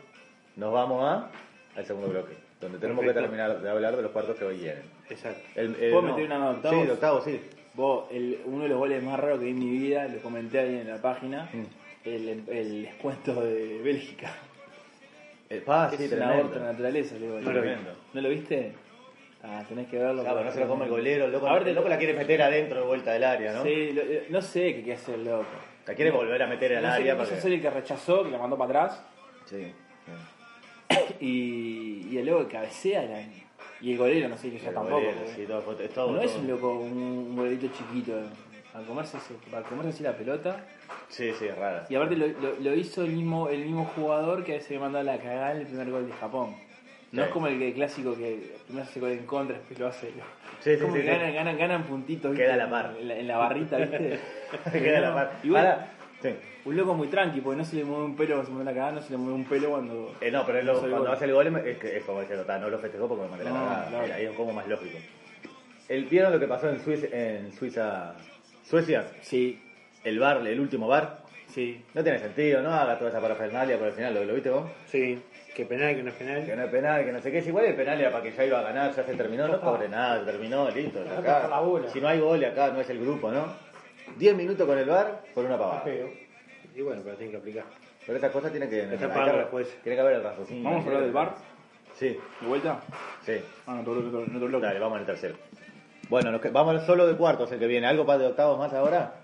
nos 0.56 0.72
vamos 0.72 1.04
a, 1.04 1.30
al 1.76 1.86
segundo 1.86 2.08
bloque, 2.08 2.34
donde 2.62 2.78
tenemos 2.80 3.04
Perfecto. 3.04 3.22
que 3.22 3.28
terminar 3.38 3.62
de 3.62 3.70
hablar 3.70 3.98
de 3.98 4.04
los 4.04 4.12
cuartos 4.12 4.38
que 4.38 4.46
hoy 4.46 4.60
vienen. 4.60 4.84
Exacto. 5.10 5.42
El, 5.56 5.76
el- 5.76 5.92
¿Puedo 5.92 6.04
no. 6.04 6.08
meter 6.16 6.26
una 6.26 6.40
nota, 6.40 6.56
octavos? 6.70 6.80
Sí, 6.80 6.86
de 6.88 6.92
octavos, 6.94 7.24
sí. 7.26 7.42
Vos, 7.74 8.06
el- 8.12 8.40
uno 8.46 8.64
de 8.64 8.70
los 8.70 8.78
goles 8.78 9.04
más 9.04 9.20
raros 9.20 9.40
que 9.40 9.46
vi 9.46 9.52
en 9.52 9.60
mi 9.60 9.70
vida, 9.72 10.08
lo 10.08 10.20
comenté 10.22 10.60
ahí 10.60 10.80
en 10.80 10.88
la 10.88 11.02
página, 11.02 11.50
Mm. 11.52 12.08
el, 12.08 12.44
el 12.48 12.82
descuento 12.84 13.42
de 13.44 13.82
Bélgica. 13.84 14.34
El 15.52 15.62
pase, 15.64 15.96
es 15.96 16.10
sí, 16.10 16.16
una 16.16 16.26
tremendo. 16.28 16.50
otra 16.50 16.64
naturaleza. 16.72 17.16
le 17.16 17.22
digo. 17.28 17.40
No 17.42 17.52
lo. 17.52 17.62
¿No 18.14 18.22
lo 18.22 18.30
viste? 18.30 18.74
Ah, 19.44 19.64
tenés 19.68 19.88
que 19.88 19.98
verlo. 19.98 20.22
Claro, 20.24 20.44
no 20.44 20.52
se 20.52 20.60
lo 20.60 20.68
come 20.68 20.86
el 20.86 20.92
golero, 20.92 21.26
el 21.26 21.32
loco, 21.32 21.48
A 21.48 21.54
ver, 21.60 21.68
el 21.68 21.76
loco 21.76 21.90
la 21.90 21.98
quiere 21.98 22.14
meter 22.14 22.42
adentro 22.42 22.82
de 22.82 22.86
vuelta 22.88 23.12
del 23.12 23.24
área, 23.24 23.54
¿no? 23.54 23.64
Sí, 23.64 23.92
lo- 23.92 24.02
eh, 24.04 24.28
no 24.30 24.42
sé 24.42 24.76
qué 24.76 24.84
quiere 24.84 25.00
hacer 25.00 25.16
el 25.16 25.26
loco. 25.26 25.46
La 25.88 25.96
quiere 25.96 26.12
volver 26.12 26.42
a 26.44 26.48
meter 26.48 26.78
al 26.78 26.84
No 26.84 26.90
área 26.90 27.18
para 27.18 27.28
ser 27.28 27.42
que... 27.42 27.56
el 27.56 27.62
que 27.62 27.70
rechazó, 27.72 28.24
que 28.24 28.30
la 28.30 28.38
mandó 28.38 28.56
para 28.58 28.84
atrás. 28.86 29.04
Sí. 29.46 29.74
Y, 31.20 32.08
y 32.12 32.18
el 32.18 32.26
loco 32.26 32.48
que 32.48 32.54
cabecea 32.54 33.04
era- 33.04 33.24
Y 33.82 33.92
el 33.94 33.98
golero, 33.98 34.30
no 34.30 34.38
sé, 34.38 34.52
que 34.52 34.60
ya 34.60 34.72
tampoco. 34.72 34.96
golero, 34.98 35.18
porque 35.18 35.32
sí, 35.36 35.46
todo, 35.48 35.80
es 35.82 35.90
todo, 35.94 36.12
no 36.12 36.22
es 36.22 36.36
un 36.36 36.48
loco, 36.48 36.80
un, 36.80 36.92
un 36.98 37.36
golerito 37.36 37.68
chiquito. 37.76 38.14
Al 38.74 38.86
comerse, 38.86 39.18
para 39.50 39.64
comerse 39.64 39.90
así 39.90 40.04
la 40.04 40.14
pelota. 40.16 40.66
Sí, 41.10 41.32
sí, 41.38 41.46
es 41.46 41.58
rara. 41.58 41.86
Y 41.90 41.96
aparte 41.96 42.16
lo, 42.16 42.28
lo- 42.28 42.56
lo 42.60 42.74
hizo 42.74 43.04
el 43.04 43.12
mismo, 43.12 43.50
el 43.50 43.66
mismo 43.66 43.86
jugador 43.96 44.44
que 44.46 44.62
se 44.62 44.80
mandó 44.80 45.00
a 45.00 45.04
la 45.04 45.18
cagada 45.18 45.52
en 45.52 45.58
el 45.62 45.68
primer 45.68 45.92
gol 45.92 46.08
de 46.08 46.14
Japón. 46.14 46.56
No 47.12 47.24
Sí. 47.24 47.28
es 47.28 47.34
como 47.34 47.48
el, 47.48 47.74
clásico 47.74 48.16
que 48.16 48.54
primero 48.66 48.88
hace 48.88 49.00
gol 49.02 49.12
en 49.12 49.26
contra, 49.26 49.58
después 49.58 49.78
lo 49.78 49.88
hace. 49.88 50.08
Sí, 50.62 50.76
sí, 50.76 50.78
como 50.82 50.94
sí, 50.96 51.02
que 51.02 51.08
ganan, 51.08 51.34
ganan, 51.34 51.58
ganan 51.58 51.84
puntitos. 51.84 52.32
¿viste? 52.32 52.46
Queda 52.46 52.54
a 52.54 52.58
la 52.58 52.70
par. 52.70 52.96
En 52.98 53.08
la, 53.10 53.18
en 53.18 53.28
la 53.28 53.38
barrita, 53.38 53.76
¿viste? 53.78 54.20
Queda 54.72 55.02
la 55.02 55.14
par. 55.14 55.32
Igual, 55.44 55.66
Ahora, 55.68 55.88
sí. 56.22 56.30
un 56.64 56.78
loco 56.78 56.94
muy 56.94 57.10
tranqui, 57.10 57.42
porque 57.42 57.58
no 57.58 57.66
se 57.66 57.76
le 57.76 57.84
mueve 57.84 58.06
un 58.06 58.16
pelo 58.16 58.36
cuando 58.36 58.46
se 58.46 58.52
manda 58.54 58.72
la 58.72 58.78
cagada, 58.78 58.94
no 58.94 59.02
se 59.02 59.12
le 59.12 59.18
mueve 59.18 59.34
un 59.34 59.44
pelo 59.44 59.70
cuando. 59.72 60.16
Eh, 60.22 60.32
no, 60.32 60.46
pero 60.46 60.62
lo- 60.64 60.80
cuando 60.80 60.98
gol. 61.00 61.08
hace 61.12 61.26
el 61.26 61.34
gol 61.34 61.48
es, 61.58 61.78
que- 61.78 61.98
es 61.98 62.04
como 62.06 62.22
diciendo, 62.22 62.46
"Ta, 62.46 62.58
no 62.58 62.70
lo 62.70 62.80
festejó 62.80 63.10
porque 63.10 63.24
me 63.26 63.30
mandé 63.30 63.44
la 63.44 63.50
No, 63.50 63.56
cagada. 63.66 63.88
claro. 63.90 64.14
Ahí 64.14 64.26
es 64.28 64.32
poco 64.32 64.54
más 64.54 64.66
lógico. 64.70 64.98
El, 65.90 66.06
¿Vieron 66.06 66.32
lo 66.32 66.40
que 66.40 66.48
pasó 66.48 66.70
en 66.70 66.80
Suiza, 66.82 67.08
en 67.12 67.52
Suiza, 67.52 68.16
Suecia? 68.64 69.06
Sí, 69.22 69.60
El 70.04 70.20
bar, 70.20 70.46
el 70.46 70.60
último 70.60 70.88
bar. 70.88 71.20
sí. 71.48 71.84
No 71.94 72.04
tiene 72.04 72.20
sentido, 72.20 72.62
no 72.62 72.74
haga 72.74 72.98
toda 72.98 73.10
esa 73.12 73.22
parafernalia 73.22 73.78
por 73.78 73.88
el 73.88 73.94
final, 73.94 74.14
¿lo, 74.14 74.24
lo 74.26 74.34
viste 74.34 74.50
vos? 74.50 74.70
Sí, 74.88 75.22
que 75.56 75.66
penal, 75.66 75.96
que 75.96 76.04
no 76.04 76.10
es 76.10 76.16
penal. 76.16 76.46
Que 76.46 76.56
no 76.56 76.64
es 76.64 76.72
penal, 76.72 77.06
que 77.06 77.12
no 77.12 77.22
sé 77.22 77.32
qué, 77.32 77.38
es 77.40 77.48
igual 77.48 77.66
el 77.66 77.76
penal 77.76 78.00
era 78.00 78.12
para 78.12 78.24
que 78.24 78.32
ya 78.32 78.46
iba 78.46 78.60
a 78.60 78.64
ganar, 78.64 78.96
ya 78.96 79.04
se 79.04 79.14
terminó, 79.16 79.48
no 79.48 79.60
cobre 79.62 79.90
nada, 79.90 80.20
se 80.20 80.26
terminó, 80.32 80.70
listo. 80.72 81.04
Deja 81.04 81.14
Acá, 81.20 81.36
tocar 81.36 81.50
la 81.50 81.60
bola. 81.60 81.90
si 81.90 82.00
no 82.02 82.08
hay 82.08 82.20
gol 82.20 82.44
acá, 82.46 82.72
no 82.72 82.80
es 82.82 82.90
el 82.90 83.00
grupo, 83.02 83.32
¿no? 83.32 83.46
10 84.18 84.36
minutos 84.36 84.66
con 84.68 84.78
el 84.78 84.86
bar 84.90 85.22
por 85.34 85.46
una 85.46 85.58
pavada. 85.58 85.82
Feo. 85.82 86.10
Y 86.76 86.82
bueno, 86.82 87.02
pero 87.04 87.16
tienen 87.18 87.32
que 87.32 87.38
aplicar. 87.38 87.66
Pero 88.06 88.18
esas 88.18 88.32
cosas 88.32 88.52
tienen 88.52 88.70
que, 88.70 88.82
Está 88.94 89.14
pagando 89.14 89.46
juez. 89.48 89.68
tiene 89.84 89.96
que 89.96 90.02
haber 90.02 90.16
el 90.16 90.24
raciocinio. 90.24 90.64
¿Vamos 90.64 90.84
a 90.84 90.88
hablar 90.88 91.04
del 91.04 91.12
bar? 91.12 91.36
Sí, 91.96 92.18
¿De 92.42 92.48
vuelta? 92.48 92.80
sí. 93.26 93.34
Ah, 93.68 93.76
no, 93.76 93.82
otro, 93.82 93.94
otro 94.22 94.48
bloque. 94.48 94.66
Dale, 94.66 94.80
vamos 94.80 95.00
al 95.00 95.06
tercero. 95.06 95.36
Bueno, 96.12 96.30
nos 96.30 96.42
que- 96.42 96.50
vamos 96.50 96.86
solo 96.86 97.08
de 97.08 97.16
cuartos 97.16 97.50
el 97.54 97.58
que 97.60 97.68
viene. 97.68 97.88
¿Algo 97.88 98.06
para 98.06 98.20
de 98.20 98.28
octavos 98.28 98.60
más 98.60 98.74
ahora? 98.74 99.16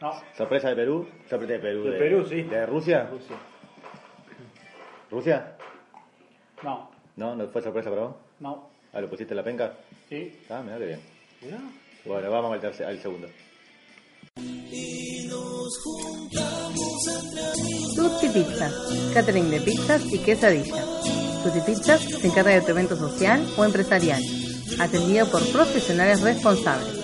No, 0.00 0.12
¿Sorpresa 0.36 0.68
de 0.68 0.76
Perú? 0.76 1.08
Sorpresa 1.28 1.54
de 1.54 1.58
Perú. 1.58 1.84
De 1.84 1.98
Perú, 1.98 2.26
sí. 2.28 2.42
¿De 2.42 2.66
Rusia? 2.66 3.08
Rusia. 3.10 3.36
¿Rusia? 5.10 5.56
no, 6.62 6.90
¿No? 7.16 7.34
¿No 7.34 7.48
fue 7.48 7.62
sorpresa 7.62 7.88
para 7.88 8.02
vos? 8.02 8.14
no. 8.40 8.68
Ah, 8.92 9.00
¿lo 9.00 9.08
pusiste 9.08 9.32
en 9.32 9.36
la 9.38 9.42
penca? 9.44 9.72
Sí. 10.08 10.38
Ah, 10.50 10.60
mira 10.64 10.78
qué 10.78 10.84
bien. 10.86 11.00
Mirá. 11.42 11.58
Bueno, 12.04 12.30
vamos 12.30 12.52
al, 12.52 12.60
tercer, 12.60 12.86
al 12.86 12.98
segundo. 12.98 13.28
Tutti 17.96 18.28
Pizza, 18.28 18.70
catering 19.14 19.50
de 19.50 19.60
pizzas 19.60 20.04
y 20.12 20.18
quesadillas. 20.18 20.86
Tutti 21.42 21.60
Pizzas 21.66 22.00
se 22.02 22.26
encarga 22.28 22.52
de 22.52 22.60
tu 22.62 22.70
evento 22.70 22.96
social 22.96 23.46
o 23.56 23.64
empresarial, 23.64 24.20
atendido 24.78 25.26
por 25.30 25.42
profesionales 25.50 26.20
responsables. 26.20 26.94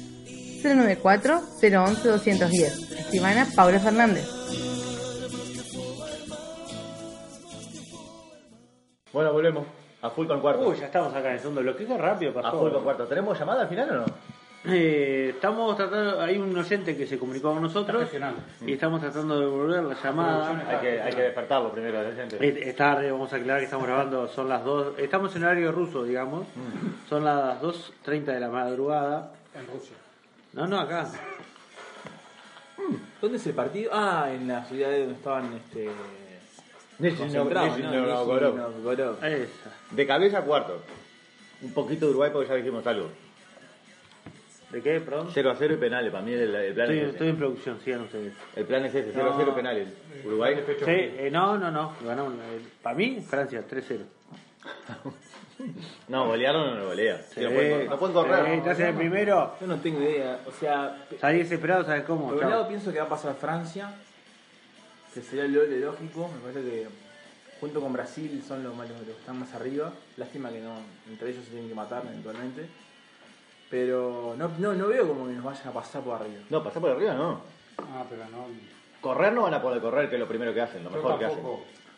094-011-210. 0.62 2.98
Escribana 2.98 3.46
Paula 3.55 3.79
Fernández. 3.79 4.26
Bueno, 9.12 9.33
volvemos. 9.33 9.66
A 10.02 10.11
full 10.11 10.26
con 10.26 10.40
cuarto. 10.40 10.68
Uy, 10.68 10.76
ya 10.79 10.87
estamos 10.87 11.14
acá 11.14 11.29
en 11.29 11.35
el 11.35 11.40
segundo 11.40 11.62
bloque. 11.62 11.87
Qué 11.87 11.96
rápido 11.96 12.35
pasó. 12.35 12.48
a 12.48 12.52
full 12.52 12.72
con 12.72 12.85
cuarto. 12.85 13.07
¿Tenemos 13.07 13.38
llamada 13.38 13.62
al 13.62 13.68
final 13.68 13.90
o 13.90 13.94
no? 13.94 14.05
Eh, 14.68 15.31
estamos 15.35 15.76
tratando, 15.76 16.20
hay 16.20 16.38
un 16.38 16.57
oyente 16.57 16.96
que 16.96 17.07
se 17.07 17.18
comunicó 17.18 17.52
con 17.52 17.62
nosotros 17.62 18.09
y 18.66 18.72
estamos 18.72 19.00
tratando 19.00 19.38
de 19.38 19.46
devolver 19.46 19.85
la 19.85 19.94
llamada. 19.94 20.64
Hay 20.68 20.79
que, 20.79 21.00
hay 21.00 21.12
que 21.12 21.22
despertarlo 21.22 21.70
primero, 21.70 22.02
la 22.02 22.14
gente. 22.14 22.37
Es, 22.40 22.66
es 22.68 22.76
tarde, 22.76 23.11
vamos 23.12 23.33
a 23.33 23.37
aclarar 23.37 23.61
que 23.61 23.66
estamos 23.66 23.87
grabando, 23.87 24.26
son 24.29 24.48
las 24.48 24.64
2, 24.64 24.98
estamos 24.98 25.35
en 25.37 25.44
horario 25.44 25.70
ruso, 25.70 26.02
digamos, 26.02 26.46
son 27.09 27.24
las 27.24 27.61
2.30 27.62 28.24
de 28.24 28.40
la 28.40 28.48
madrugada. 28.48 29.33
En 29.55 29.66
Rusia. 29.66 29.96
No, 30.52 30.66
no, 30.66 30.81
acá. 30.81 31.07
¿Dónde 33.20 33.38
es 33.38 33.46
el 33.46 33.55
partido? 33.55 33.90
Ah, 33.94 34.31
en 34.33 34.48
la 34.48 34.64
ciudad 34.64 34.90
de 34.90 35.00
donde 35.00 35.14
estaban 35.14 35.52
este, 35.55 35.90
concentrados, 37.16 37.79
Novgorod. 37.79 37.83
¿no? 37.83 37.90
Nizhny 37.90 38.12
Novgorod. 38.12 38.55
Nizhny 38.55 38.62
Novgorod. 38.62 39.24
Esa. 39.24 39.70
De 39.90 40.07
cabeza 40.07 40.42
cuarto. 40.42 40.83
Un 41.62 41.72
poquito 41.72 42.07
de 42.07 42.11
Uruguay 42.11 42.31
porque 42.33 42.48
ya 42.48 42.55
dijimos 42.57 42.87
algo. 42.87 43.09
¿De 44.76 44.82
qué, 44.82 45.00
perdón? 45.00 45.28
0 45.32 45.50
a 45.50 45.54
0 45.56 45.72
y 45.74 45.76
penales. 45.78 46.12
Para 46.12 46.22
mí 46.22 46.34
el, 46.34 46.54
el 46.54 46.74
plan 46.74 46.90
Estoy, 46.90 46.96
es 46.98 47.02
ese. 47.04 47.10
estoy 47.12 47.28
en 47.30 47.36
producción, 47.38 47.80
sigan 47.82 48.00
ustedes. 48.02 48.34
El 48.54 48.64
plan 48.66 48.84
es 48.84 48.94
ese, 48.94 49.10
0 49.14 49.32
a 49.32 49.36
0 49.38 49.54
penales. 49.54 49.88
Uruguay. 50.22 50.54
Sí, 50.66 50.84
eh, 50.86 51.30
no, 51.32 51.56
no, 51.56 51.70
no, 51.70 51.94
ganamos. 52.04 52.34
eh, 52.34 52.60
para 52.82 52.94
mí, 52.94 53.24
Francia, 53.26 53.64
3-0. 53.66 54.00
No, 56.08 56.26
golearon 56.26 56.68
o 56.68 56.74
no 56.74 56.84
golea. 56.88 57.22
Sí, 57.22 57.40
no, 57.40 57.48
pueden, 57.48 57.86
no 57.88 57.98
pueden 57.98 58.14
correr. 58.14 58.44
sí, 58.44 58.52
estás 58.58 58.78
en 58.78 58.86
el 58.88 58.94
primero, 58.94 59.56
Yo 59.58 59.66
no 59.66 59.76
tengo 59.80 60.02
idea. 60.02 60.40
O 60.46 60.52
sea, 60.52 61.06
salí 61.18 61.38
desesperado, 61.38 61.82
¿sabes 61.84 62.02
cómo? 62.04 62.26
por 62.28 62.44
un 62.44 62.50
lado 62.50 62.68
pienso 62.68 62.92
que 62.92 62.98
va 62.98 63.06
a 63.06 63.08
pasar 63.08 63.34
Francia, 63.36 63.94
que 65.14 65.22
sería 65.22 65.46
el 65.46 65.80
lógico. 65.80 66.28
Me 66.34 66.40
parece 66.40 66.60
que 66.70 66.86
junto 67.58 67.80
con 67.80 67.90
Brasil 67.94 68.42
son 68.46 68.62
los, 68.62 68.76
más- 68.76 68.86
los 68.90 69.00
que 69.00 69.12
están 69.12 69.38
más 69.38 69.54
arriba. 69.54 69.94
Lástima 70.18 70.50
que 70.50 70.60
no, 70.60 70.74
entre 71.08 71.30
ellos 71.30 71.42
se 71.46 71.52
tienen 71.52 71.70
que 71.70 71.74
matar 71.74 72.02
eventualmente. 72.06 72.66
Pero 73.70 74.35
no, 74.38 74.48
no, 74.59 74.72
no 74.74 74.87
veo 74.88 75.09
como 75.09 75.26
que 75.26 75.33
nos 75.33 75.44
vayan 75.44 75.68
a 75.68 75.72
pasar 75.72 76.02
por 76.02 76.20
arriba. 76.20 76.40
No, 76.50 76.62
pasar 76.62 76.81
por 76.81 76.90
arriba 76.90 77.14
no. 77.14 77.40
Ah, 77.79 78.05
pero 78.09 78.24
no. 78.29 78.46
Correr 79.00 79.33
no 79.33 79.42
van 79.42 79.55
a 79.55 79.62
poder 79.62 79.81
correr, 79.83 80.09
que 80.09 80.16
es 80.16 80.20
lo 80.20 80.29
primero 80.29 80.55
que 80.55 80.61
hacen, 80.61 80.85
lo 80.85 80.90
Yo 80.90 80.96
mejor 80.96 81.18
que 81.18 81.24
hacen. 81.26 81.42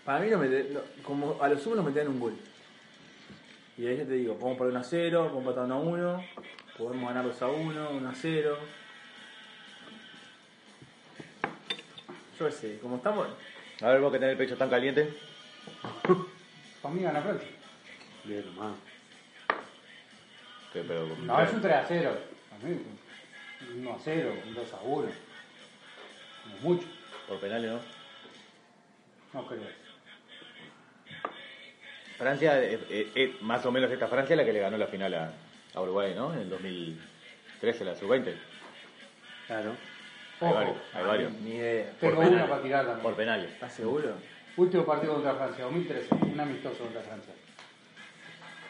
Para 0.04 0.20
mí, 0.20 0.30
no 0.30 0.38
mete- 0.38 0.70
no, 0.72 0.80
como 1.02 1.36
a 1.42 1.48
los 1.48 1.60
sumo 1.62 1.76
nos 1.76 1.84
metían 1.84 2.08
un 2.08 2.18
gol. 2.20 2.34
Y 3.76 3.86
ahí 3.86 3.96
ya 3.98 4.04
te 4.04 4.14
digo, 4.14 4.34
podemos 4.34 4.58
poner 4.58 4.70
1 4.72 4.80
a 4.80 4.84
0, 4.84 5.28
podemos 5.30 5.40
empatar 5.56 5.64
1 5.66 5.74
a 5.74 5.78
1, 5.78 6.24
podemos 6.78 7.08
ganar 7.08 7.24
2 7.26 7.42
a 7.42 7.46
1, 7.48 7.90
1 7.90 8.08
a 8.08 8.14
0. 8.14 8.58
Yo 12.38 12.46
qué 12.46 12.52
sé, 12.52 12.78
como 12.80 12.96
estamos. 12.96 13.28
A 13.82 13.88
ver, 13.90 14.00
vos 14.00 14.10
que 14.12 14.18
tenés 14.18 14.32
el 14.32 14.38
pecho 14.38 14.56
tan 14.56 14.70
caliente. 14.70 15.12
Para 16.82 16.94
mí 16.94 17.02
gana 17.02 17.20
Francia. 17.20 17.48
Bien, 18.24 18.44
nomás. 18.46 18.72
Que, 20.72 20.82
pero, 20.82 21.06
No, 21.24 21.42
es 21.42 21.52
un 21.52 21.60
3 21.62 21.74
a 21.74 21.84
0. 21.86 22.10
A 22.52 22.64
mí, 22.66 22.80
un 23.74 23.86
1 23.86 23.90
a 23.94 23.98
0, 24.02 24.34
un 24.46 24.54
2 24.54 24.72
a 24.72 24.80
1. 24.82 25.02
No 25.02 25.08
es 26.56 26.60
mucho. 26.62 26.86
Por 27.26 27.38
penales, 27.40 27.70
¿no? 27.72 27.80
No 29.34 29.46
creo. 29.46 29.60
Francia, 32.16 32.60
eh, 32.62 32.80
eh, 32.90 33.12
eh, 33.14 33.36
más 33.42 33.64
o 33.64 33.70
menos 33.70 33.90
esta 33.90 34.08
Francia 34.08 34.34
es 34.34 34.38
la 34.38 34.44
que 34.44 34.52
le 34.52 34.60
ganó 34.60 34.76
la 34.76 34.86
final 34.88 35.14
a, 35.14 35.32
a 35.74 35.80
Uruguay, 35.80 36.14
¿no? 36.16 36.32
En 36.32 36.40
el 36.40 36.50
2013, 36.50 37.84
la 37.84 37.94
sub-20. 37.94 38.34
Claro. 39.46 39.70
Hay 40.40 40.46
Ojo, 40.48 40.54
varios. 40.54 40.76
Hay 40.94 41.04
varios. 41.04 41.32
Ni 41.32 41.50
idea. 41.56 41.92
tengo 42.00 42.14
Por 42.14 42.24
una 42.24 42.28
penales. 42.30 42.50
para 42.50 42.62
tirar 42.62 42.84
también. 42.86 43.02
Por 43.02 43.14
penales. 43.14 43.52
¿Estás 43.52 43.72
seguro? 43.74 44.14
Último 44.56 44.84
partido 44.84 45.14
contra 45.14 45.34
Francia, 45.34 45.64
2013, 45.64 46.14
un 46.14 46.40
amistoso 46.40 46.78
contra 46.84 47.02
Francia. 47.02 47.34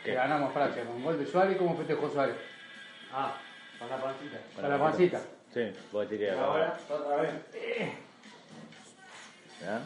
¿Qué? 0.04 0.11
Que 0.11 0.16
ganamos 0.16 0.52
Francia 0.52 0.84
con 0.84 1.02
gol 1.02 1.18
de 1.18 1.26
Suárez 1.26 1.54
y 1.54 1.58
como 1.58 1.76
festejó 1.76 2.08
Suárez. 2.08 2.37
Ah, 3.12 3.34
con 3.78 3.88
la 3.88 3.96
pancita. 3.96 4.38
Para 4.56 4.68
la 4.68 4.78
pancita. 4.78 5.20
Sí, 5.52 5.72
vos 5.92 6.06
que 6.06 6.30
Ahora, 6.30 6.78
otra 6.88 7.16
vez. 7.16 7.30
¿Ya? 9.61 9.80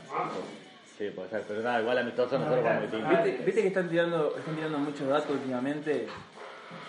Sí, 0.99 1.11
puede 1.11 1.29
ser. 1.31 1.43
Pero 1.49 1.63
nada, 1.63 1.81
igual 1.81 1.99
amistoso 1.99 2.39
nosotros 2.39 2.65
vamos 2.65 2.79
a 2.79 2.99
meter. 2.99 3.25
¿Viste, 3.25 3.45
viste 3.45 3.63
que 3.63 3.69
están 3.69 3.89
tirando, 3.89 4.37
están 4.37 4.55
tirando 4.55 4.79
muchos 4.79 5.09
datos 5.09 5.31
últimamente? 5.31 6.07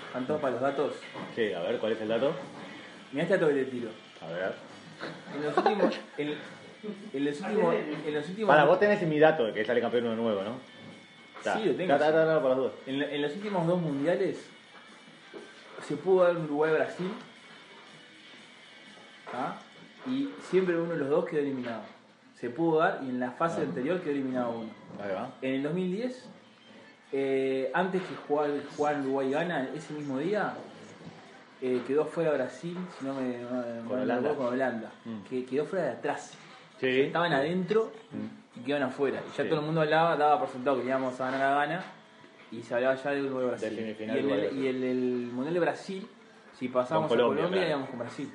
¿Están 0.08 0.28
todos 0.28 0.42
para 0.42 0.54
los 0.54 0.62
datos? 0.62 0.94
Sí, 1.36 1.54
a 1.54 1.62
ver, 1.62 1.80
¿cuál 1.80 1.94
es 1.94 2.02
el 2.02 2.08
dato? 2.10 2.34
Mirá 3.12 3.24
este 3.24 3.38
dato 3.38 3.48
que 3.48 3.56
te 3.56 3.66
tiro. 3.66 3.90
A 4.22 4.28
ver. 4.28 4.54
En 5.36 5.44
los 5.44 5.58
últimos. 5.58 6.00
En, 6.18 6.38
en 7.14 7.26
los 7.26 7.42
últimos. 7.42 7.76
En 7.76 8.14
los 8.14 8.30
últimos. 8.30 8.48
Para, 8.48 8.66
vos 8.66 8.80
tenés 8.80 9.02
mi 9.04 9.20
dato 9.20 9.46
de 9.46 9.54
que 9.54 9.66
sale 9.66 9.82
campeón 9.82 10.08
uno 10.08 10.16
nuevo, 10.16 10.44
¿no? 10.44 10.73
Ta. 11.44 11.58
Sí, 11.58 11.66
lo 11.66 11.76
tengo. 11.76 11.90
Ta, 11.98 12.12
ta, 12.12 12.42
para. 12.42 12.56
En, 12.88 13.02
en 13.02 13.22
los 13.22 13.34
últimos 13.36 13.68
dos 13.68 13.82
mundiales 13.82 14.50
se 15.88 15.96
pudo 15.98 16.24
dar 16.24 16.38
un 16.38 16.46
Uruguay-Brasil 16.46 17.12
¿ah? 19.34 19.58
y 20.08 20.30
siempre 20.50 20.78
uno 20.80 20.94
de 20.94 21.00
los 21.00 21.10
dos 21.10 21.26
quedó 21.26 21.42
eliminado. 21.42 21.82
Se 22.40 22.50
pudo 22.50 22.80
dar 22.80 23.02
y 23.04 23.10
en 23.10 23.20
la 23.20 23.32
fase 23.32 23.62
Ah. 23.62 23.64
anterior 23.66 24.02
quedó 24.02 24.12
eliminado 24.12 24.52
uno. 24.52 24.70
Ahí 25.02 25.12
va. 25.14 25.34
En 25.42 25.56
el 25.56 25.64
2010, 25.64 26.30
eh, 27.12 27.72
antes 27.74 28.02
que 28.02 28.16
jugar, 28.28 28.52
jugar 28.76 29.00
Uruguay 29.02 29.32
gana 29.32 29.70
ese 29.76 29.94
mismo 29.94 30.20
día, 30.20 30.54
eh, 31.62 31.82
quedó 31.88 32.06
fuera 32.06 32.32
Brasil, 32.34 32.78
si 33.00 33.06
no 33.06 33.14
me, 33.14 33.38
no- 33.40 33.88
Con 33.88 33.98
me 33.98 34.04
Holanda. 34.04 34.36
con 34.36 34.46
Holanda, 34.48 34.92
Mm. 35.06 35.24
que 35.30 35.46
quedó 35.46 35.66
fuera 35.66 35.86
de 35.86 35.92
atrás. 35.92 36.34
Sí. 36.80 37.02
Estaban 37.02 37.32
adentro 37.34 37.92
y 38.56 38.60
quedaban 38.62 38.88
afuera. 38.90 39.20
Y 39.26 39.38
ya 39.38 39.44
Sí. 39.44 39.50
todo 39.50 39.60
el 39.60 39.66
mundo 39.66 39.82
hablaba, 39.82 40.16
daba 40.16 40.40
por 40.40 40.50
sentado 40.50 40.78
que 40.80 40.86
íbamos 40.88 41.20
a 41.20 41.32
ganar 41.32 41.42
a 41.42 41.56
gana 41.66 41.84
y 42.52 42.62
se 42.62 42.74
hablaba 42.76 42.96
ya 42.96 43.12
de 43.12 43.22
Uruguay 43.24 43.46
Brasil. 43.48 43.70
De 43.70 43.76
semifinal 43.76 44.18
y 44.18 44.32
el, 44.32 44.58
y 44.58 44.68
el, 44.68 44.84
el 44.84 44.98
Mundial 45.34 45.54
de 45.56 45.60
Brasil, 45.60 46.08
si 46.58 46.68
pasamos 46.70 47.08
Con 47.10 47.18
a 47.18 47.22
Colombia, 47.22 47.44
Colombia, 47.44 47.60
claro. 47.62 47.70
íbamos 47.72 47.90
con 47.90 48.00
Brasil. 48.00 48.32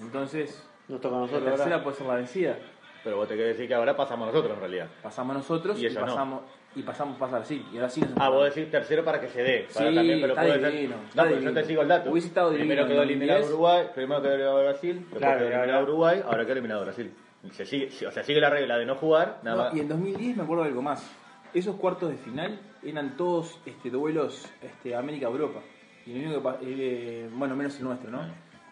Entonces, 0.00 0.66
Nos 0.88 1.00
toca 1.00 1.16
a 1.16 1.18
la 1.20 1.26
nosotros 1.26 1.44
tercera 1.50 1.74
ahora. 1.76 1.84
puede 1.84 1.96
ser 1.96 2.06
la 2.06 2.14
vencida. 2.14 2.56
Pero 3.02 3.16
vos 3.16 3.28
te 3.28 3.34
querés 3.34 3.56
decir 3.56 3.66
que 3.68 3.74
ahora 3.74 3.96
pasamos 3.96 4.26
nosotros 4.28 4.52
en 4.54 4.60
realidad. 4.60 4.88
Pasamos 5.02 5.34
nosotros 5.36 5.78
Y 5.78 5.82
y, 5.82 5.86
ellos 5.86 6.00
no. 6.00 6.06
pasamos 6.06 6.42
y 6.76 6.82
pasamos 6.82 7.18
pasa 7.18 7.38
Brasil. 7.38 7.64
Y 7.72 7.76
ahora 7.76 7.88
sí 7.88 8.00
nos 8.02 8.10
Ah, 8.16 8.28
vos 8.28 8.44
decís 8.54 8.70
tercero 8.70 9.04
para 9.04 9.20
que 9.20 9.28
se 9.28 9.42
dé. 9.42 9.66
Para 9.72 9.88
Sí, 9.90 9.94
también, 9.96 10.20
pero 10.20 10.32
está 10.34 10.42
puede 10.42 10.60
ser- 10.60 10.72
divino, 10.72 10.96
No, 10.96 11.02
está 11.08 11.22
pero 11.22 11.34
yo 11.34 11.40
divino. 11.40 11.60
te 11.60 11.66
sigo 11.66 11.82
el 11.82 11.88
dato. 11.88 12.10
Hubiese 12.10 12.28
estado 12.28 12.50
divino 12.50 12.66
Primero 12.66 12.82
en 12.82 12.88
quedó 12.88 13.02
eliminado 13.02 13.38
2010. 13.40 13.54
Uruguay, 13.54 13.86
primero 13.94 14.22
quedó 14.22 14.32
eliminado 14.34 14.60
Brasil, 14.60 14.96
después 15.00 15.18
Claro, 15.18 15.38
quedó 15.38 15.48
eliminado 15.48 15.72
ahora- 15.78 15.82
Uruguay, 15.90 16.22
ahora 16.26 16.42
quedó 16.44 16.52
eliminado 16.52 16.82
Brasil. 16.82 17.14
Se 17.52 17.64
sigue, 17.64 17.90
o 18.06 18.10
sea, 18.10 18.22
sigue 18.22 18.40
la 18.40 18.50
regla 18.50 18.76
de 18.76 18.84
no 18.86 18.94
jugar, 18.96 19.40
nada 19.42 19.56
No, 19.56 19.62
más. 19.64 19.74
y 19.74 19.80
en 19.80 19.88
2010 19.88 20.36
me 20.36 20.42
acuerdo 20.42 20.62
de 20.64 20.68
algo 20.70 20.82
más. 20.82 21.10
Esos 21.54 21.76
cuartos 21.76 22.10
de 22.10 22.16
final 22.16 22.60
eran 22.82 23.16
todos 23.16 23.58
este, 23.66 23.90
duelos 23.90 24.46
este, 24.62 24.94
América-Europa. 24.94 25.60
Y 26.06 26.12
lo 26.12 26.18
único 26.20 26.34
que 26.34 26.40
pa- 26.40 26.58
eh, 26.62 27.28
bueno, 27.32 27.56
menos 27.56 27.76
el 27.78 27.84
nuestro, 27.84 28.10
¿no? 28.10 28.20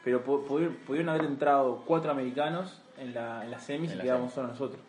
Pero 0.04 0.24
pu- 0.24 0.44
pudieron, 0.87 1.09
haber 1.09 1.24
entrado 1.24 1.83
cuatro 1.87 2.11
americanos 2.11 2.81
en 2.98 3.14
la, 3.14 3.42
en 3.44 3.50
la 3.50 3.59
semis 3.59 3.90
En 3.90 3.96
y 3.96 3.98
la 3.98 4.04
quedamos 4.04 4.33
solo 4.33 4.48
nosotros. 4.48 4.81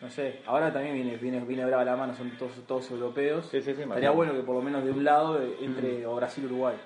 No 0.00 0.10
sé, 0.10 0.40
ahora 0.46 0.72
también 0.72 0.94
viene, 0.94 1.16
viene, 1.18 1.40
viene 1.44 1.64
brava 1.66 1.84
la 1.84 1.94
mano, 1.96 2.14
son 2.14 2.30
todos, 2.38 2.52
todos 2.66 2.90
europeos. 2.90 3.46
Sí, 3.50 3.60
sí, 3.60 3.70
Estaría 3.72 4.10
bueno 4.10 4.32
que 4.32 4.40
por 4.40 4.54
lo 4.56 4.62
menos 4.62 4.82
de 4.84 4.90
un 4.90 5.04
lado 5.04 5.40
eh, 5.42 5.56
entre 5.60 6.06
o 6.06 6.14
Brasil 6.16 6.44
o 6.44 6.46
Uruguay. 6.48 6.76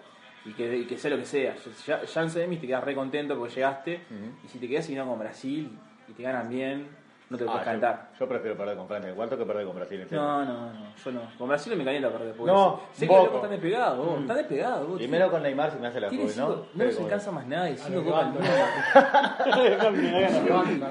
Y 0.47 0.53
que, 0.53 0.77
y 0.77 0.85
que 0.85 0.99
sea 0.99 1.11
lo 1.11 1.17
que 1.17 1.25
sea. 1.25 1.55
Ya, 1.87 2.03
ya 2.03 2.23
en 2.23 2.31
semis 2.31 2.61
te 2.61 2.67
quedas 2.67 2.85
re 2.85 2.95
contento 2.95 3.37
porque 3.39 3.55
llegaste. 3.55 4.03
Ujú. 4.11 4.31
Y 4.45 4.49
si 4.49 4.59
te 4.59 4.69
quedas 4.69 4.85
eliminado 4.87 5.11
con 5.11 5.19
Brasil 5.19 5.79
y 6.07 6.13
te 6.13 6.23
ganan 6.23 6.51
bien, 6.51 6.87
no 7.31 7.39
te 7.39 7.45
Ah, 7.45 7.47
puedes 7.47 7.61
yo- 7.65 7.71
cantar. 7.73 8.11
Yo, 8.21 8.29
prefiero 8.29 8.55
perder 8.55 8.77
con 8.77 8.87
Francia 8.87 9.09
en 9.09 9.17
cuarto 9.17 9.39
que 9.39 9.47
perder 9.47 9.65
con 9.67 9.75
Brasil 9.77 10.01
en. 10.03 10.09
No, 10.15 10.45
no, 10.45 10.73
no, 10.75 10.95
yo 11.03 11.13
no. 11.13 11.23
Con 11.39 11.49
Brasil 11.49 11.75
me 11.77 11.83
calienta 11.85 12.11
perder. 12.11 12.35
porque 12.37 12.53
No, 12.53 12.81
sé, 12.93 13.07
un 13.07 13.09
que 13.09 13.15
los 13.15 13.25
poco. 13.25 13.25
locos 13.25 13.37
están 13.37 13.51
despegados, 13.53 14.07
vos, 14.07 14.21
están 14.21 14.37
despegados. 14.37 14.89
vos. 14.89 14.99
Primero 14.99 15.31
con 15.31 15.43
Neymar 15.43 15.71
se 15.71 15.79
me 15.79 15.87
hace 15.87 16.01
la 16.01 16.09
joven, 16.11 16.31
¿no? 16.37 16.49
no 16.51 16.67
bueno. 16.75 16.99
alcanza 17.05 17.31
más 17.33 17.47
nada 17.47 17.71
y 17.71 17.77
cinco 17.79 18.05
copas 18.05 18.27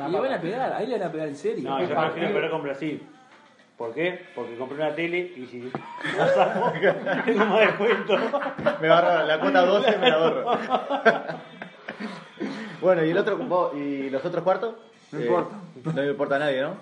Y 0.09 0.15
van 0.15 0.33
a 0.33 0.41
pegar, 0.41 0.73
ahí 0.73 0.87
le 0.87 0.97
van 0.97 1.07
a 1.07 1.11
pegar 1.11 1.27
en 1.27 1.35
serio. 1.35 1.69
No, 1.69 1.79
yo 1.81 1.87
prefiero 1.95 2.33
perder 2.33 2.49
con 2.51 2.63
Brasil. 2.63 3.07
¿Por 3.77 3.93
qué? 3.93 4.25
Porque 4.35 4.55
compré 4.55 4.77
una 4.77 4.93
tele 4.95 5.17
y 5.35 5.45
si 5.47 5.71
pasamos, 6.17 6.73
tengo 7.25 7.45
más 7.45 7.59
descuento. 7.61 8.17
Me 8.81 8.87
agarro 8.87 9.25
la 9.27 9.39
cuota 9.39 9.65
12 9.65 9.97
me 9.97 10.09
la 10.09 10.15
ahorro. 10.15 10.51
bueno, 12.81 13.03
¿y 13.05 13.09
el 13.11 13.17
otro 13.17 13.37
vos- 13.37 13.73
y 13.75 14.09
los 14.09 14.23
otros 14.23 14.43
cuartos? 14.43 14.75
No 15.11 15.19
Eh, 15.19 15.23
importa. 15.25 15.55
No 15.83 16.01
le 16.01 16.09
importa 16.11 16.35
a 16.35 16.39
nadie, 16.39 16.61
¿no? 16.61 16.75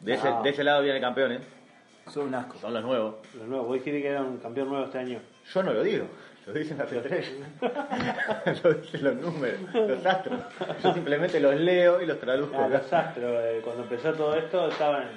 De 0.00 0.14
ese, 0.14 0.30
No. 0.30 0.42
de 0.42 0.50
ese 0.50 0.64
lado 0.64 0.82
viene 0.82 0.96
el 0.98 1.02
campeón, 1.02 1.32
¿eh? 1.32 1.40
Son 2.08 2.28
un 2.28 2.34
asco. 2.34 2.56
Son 2.58 2.72
los 2.72 2.82
nuevos. 2.84 3.16
Los 3.36 3.48
nuevos, 3.48 3.66
vos 3.66 3.74
dijiste 3.74 4.00
que 4.02 4.08
era 4.08 4.22
un 4.22 4.38
campeón 4.38 4.68
nuevo 4.68 4.84
este 4.84 4.98
año. 4.98 5.18
Yo 5.52 5.62
no 5.64 5.72
lo 5.72 5.82
digo, 5.82 6.06
lo 6.46 6.52
dicen 6.52 6.78
las 6.78 6.92
estrellas. 6.92 7.32
lo 8.62 8.72
dicen 8.74 9.04
los 9.04 9.14
números, 9.16 9.60
los 9.74 10.06
astros. 10.06 10.40
Yo 10.82 10.94
simplemente 10.94 11.40
los 11.40 11.56
leo 11.56 12.00
y 12.00 12.06
los 12.06 12.20
traduzco. 12.20 12.56
Ah, 12.56 12.68
los 12.68 12.92
astros, 12.92 13.32
eh, 13.44 13.60
cuando 13.64 13.82
empezó 13.82 14.12
todo 14.12 14.34
esto, 14.36 14.68
estaban 14.68 15.08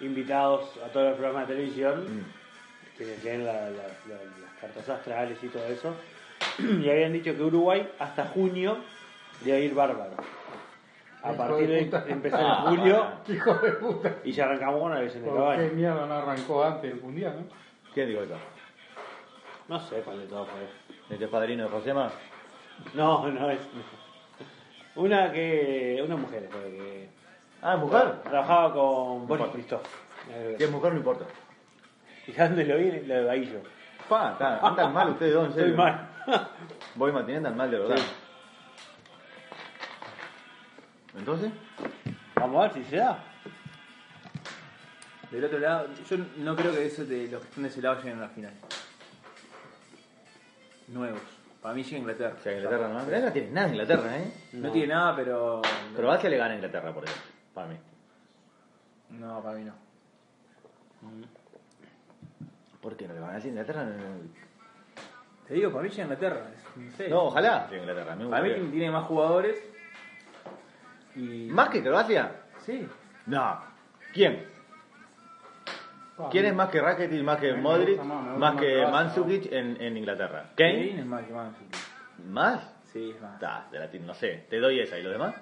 invitados 0.00 0.70
a 0.84 0.88
todos 0.88 1.08
los 1.10 1.16
programas 1.18 1.48
de 1.48 1.54
televisión, 1.54 2.04
Mm. 2.04 2.98
que 2.98 3.16
leen 3.24 3.44
la- 3.46 3.52
la- 3.52 3.70
la- 3.70 4.40
las 4.42 4.52
cartas 4.60 4.88
astrales 4.88 5.38
y 5.42 5.48
todo 5.48 5.64
eso, 5.66 5.94
y 6.58 6.88
habían 6.90 7.12
dicho 7.12 7.34
que 7.34 7.42
Uruguay 7.42 7.88
hasta 7.98 8.26
junio 8.26 8.78
iba 9.44 9.56
a 9.56 9.60
ir 9.60 9.74
bárbaro. 9.74 10.12
A 11.22 11.32
Hijo 11.32 11.38
partir 11.38 11.68
de 11.68 11.84
de 11.84 12.12
empezar 12.12 12.40
en 12.40 12.46
Ah, 12.46 12.64
julio 12.68 13.06
Hijo 13.28 13.54
de 13.54 13.72
puta. 13.72 14.14
y 14.22 14.32
ya 14.32 14.44
arrancamos 14.44 14.80
con 14.80 14.92
la 14.94 15.00
lesión 15.00 15.24
de 15.24 15.28
¿Por 15.30 15.38
qué 15.38 15.44
caballo. 15.44 15.74
mierda 15.74 16.06
no 16.06 16.14
arrancó 16.14 16.62
antes 16.64 16.92
el 16.92 17.00
mundial, 17.00 17.34
no? 17.40 17.92
¿Quién 17.92 18.08
dijo 18.08 18.22
eso? 18.22 18.36
No 19.68 19.80
sé 19.80 19.96
cuál 20.02 20.20
de 20.20 20.26
todo 20.26 20.46
fue. 20.46 20.60
¿Este 21.10 21.24
es 21.24 21.30
padrino 21.30 21.64
de 21.64 21.70
Josema? 21.70 22.10
No, 22.94 23.26
no 23.28 23.50
es. 23.50 23.58
Una 24.94 25.32
que. 25.32 26.00
Una 26.04 26.16
mujer 26.16 26.48
fue 26.50 26.60
que. 26.70 27.08
Ah, 27.62 27.76
mujer. 27.76 28.22
Trabajaba 28.22 28.72
con 28.72 29.26
Boris 29.26 29.28
Bueno. 29.28 29.52
Christoph. 29.52 29.86
Si 30.58 30.64
es 30.64 30.70
mujer 30.70 30.92
no 30.92 30.98
importa. 30.98 31.24
¿Y 32.26 32.32
dónde 32.32 32.64
lo 32.64 32.76
vi? 32.76 32.90
Lo 33.06 33.14
de 33.14 33.24
Bahillo. 33.24 33.60
Pa, 34.08 34.32
está- 34.32 34.58
andan 34.58 34.92
mal 34.92 35.10
ustedes 35.10 35.34
dos, 35.34 35.44
en 35.46 35.50
Estoy 35.50 35.72
mal. 35.72 36.08
Voy 36.96 37.12
Martínez 37.12 37.38
andan 37.38 37.56
mal 37.56 37.70
de 37.70 37.78
verdad. 37.78 37.96
Sí. 37.96 38.04
Entonces, 41.18 41.50
Vamos 42.38 42.58
a 42.58 42.68
ver 42.68 42.84
si 42.84 42.90
se 42.90 42.96
da. 42.96 43.24
Del 45.30 45.44
otro 45.44 45.58
lado, 45.58 45.88
yo 46.08 46.16
no 46.36 46.54
creo 46.54 46.70
que 46.72 46.84
eso 46.86 47.04
de 47.06 47.28
los 47.28 47.40
que 47.40 47.48
están 47.48 47.62
de 47.64 47.68
ese 47.70 47.80
lado 47.82 47.96
lleguen 47.96 48.18
a 48.18 48.22
la 48.22 48.28
final. 48.28 48.52
Nuevos. 50.88 51.20
Para 51.62 51.74
mí 51.74 51.82
llega 51.82 51.98
Inglaterra. 51.98 52.36
o 52.38 52.42
sea, 52.42 52.52
Inglaterra 52.56 52.88
no. 52.88 53.00
Inglaterra 53.00 53.26
no 53.26 53.32
tiene 53.32 53.50
nada 53.50 53.68
Inglaterra, 53.68 54.18
¿eh? 54.18 54.32
No 54.52 54.70
tiene 54.70 54.88
nada, 54.88 55.16
pero. 55.16 55.62
Croacia 55.96 56.28
le 56.28 56.36
gana 56.36 56.52
a 56.52 56.54
Inglaterra, 56.56 56.92
por 56.92 57.04
ejemplo. 57.04 57.32
Para 57.56 57.68
mí. 57.68 57.76
No, 59.08 59.42
para 59.42 59.56
mí 59.56 59.64
no. 59.64 59.72
¿Por 62.82 62.96
qué 62.98 63.08
no 63.08 63.14
le 63.14 63.20
van 63.20 63.30
a 63.30 63.34
decir 63.36 63.48
Inglaterra? 63.50 63.82
No, 63.84 63.94
Te 65.48 65.54
digo, 65.54 65.70
para 65.70 65.82
mí 65.84 65.88
llega 65.88 66.02
Inglaterra. 66.02 66.50
es- 66.54 66.76
No 66.76 66.90
sé. 66.98 67.08
No, 67.08 67.22
ojalá 67.24 67.66
llegue 67.70 67.80
Inglaterra. 67.80 68.14
me 68.14 68.26
Para 68.28 68.42
mí 68.42 68.50
tiene 68.70 68.90
más 68.90 69.04
jugadores. 69.06 69.56
Y. 71.14 71.48
¿Más 71.50 71.70
que 71.70 71.82
Croacia? 71.82 72.30
Sí. 72.66 72.86
No. 73.24 73.58
¿Quién? 74.12 74.46
¿Quién 76.30 76.44
es 76.46 76.54
más 76.54 76.68
que 76.68 76.80
Rakitic, 76.82 77.22
más 77.22 77.38
que 77.38 77.54
Modric, 77.54 78.02
más, 78.02 78.56
que 78.56 78.72
Croacia, 78.72 78.88
Mandzukic 78.90 79.50
en, 79.52 79.80
en 79.80 79.96
Inglaterra? 79.96 80.50
Kane 80.56 80.72
¿Kane? 80.90 81.00
es 81.00 81.06
más 81.06 81.24
que 81.26 81.32
más. 81.32 81.52
¿Más? 82.28 82.74
Sí, 82.92 83.10
es 83.12 83.20
más. 83.22 83.38
Ta, 83.38 83.66
de 83.70 83.78
latín, 83.78 84.06
no 84.06 84.12
sé. 84.14 84.46
Te 84.50 84.58
doy 84.58 84.80
esa. 84.80 84.98
¿Y 84.98 85.02
los 85.02 85.12
demás? 85.12 85.34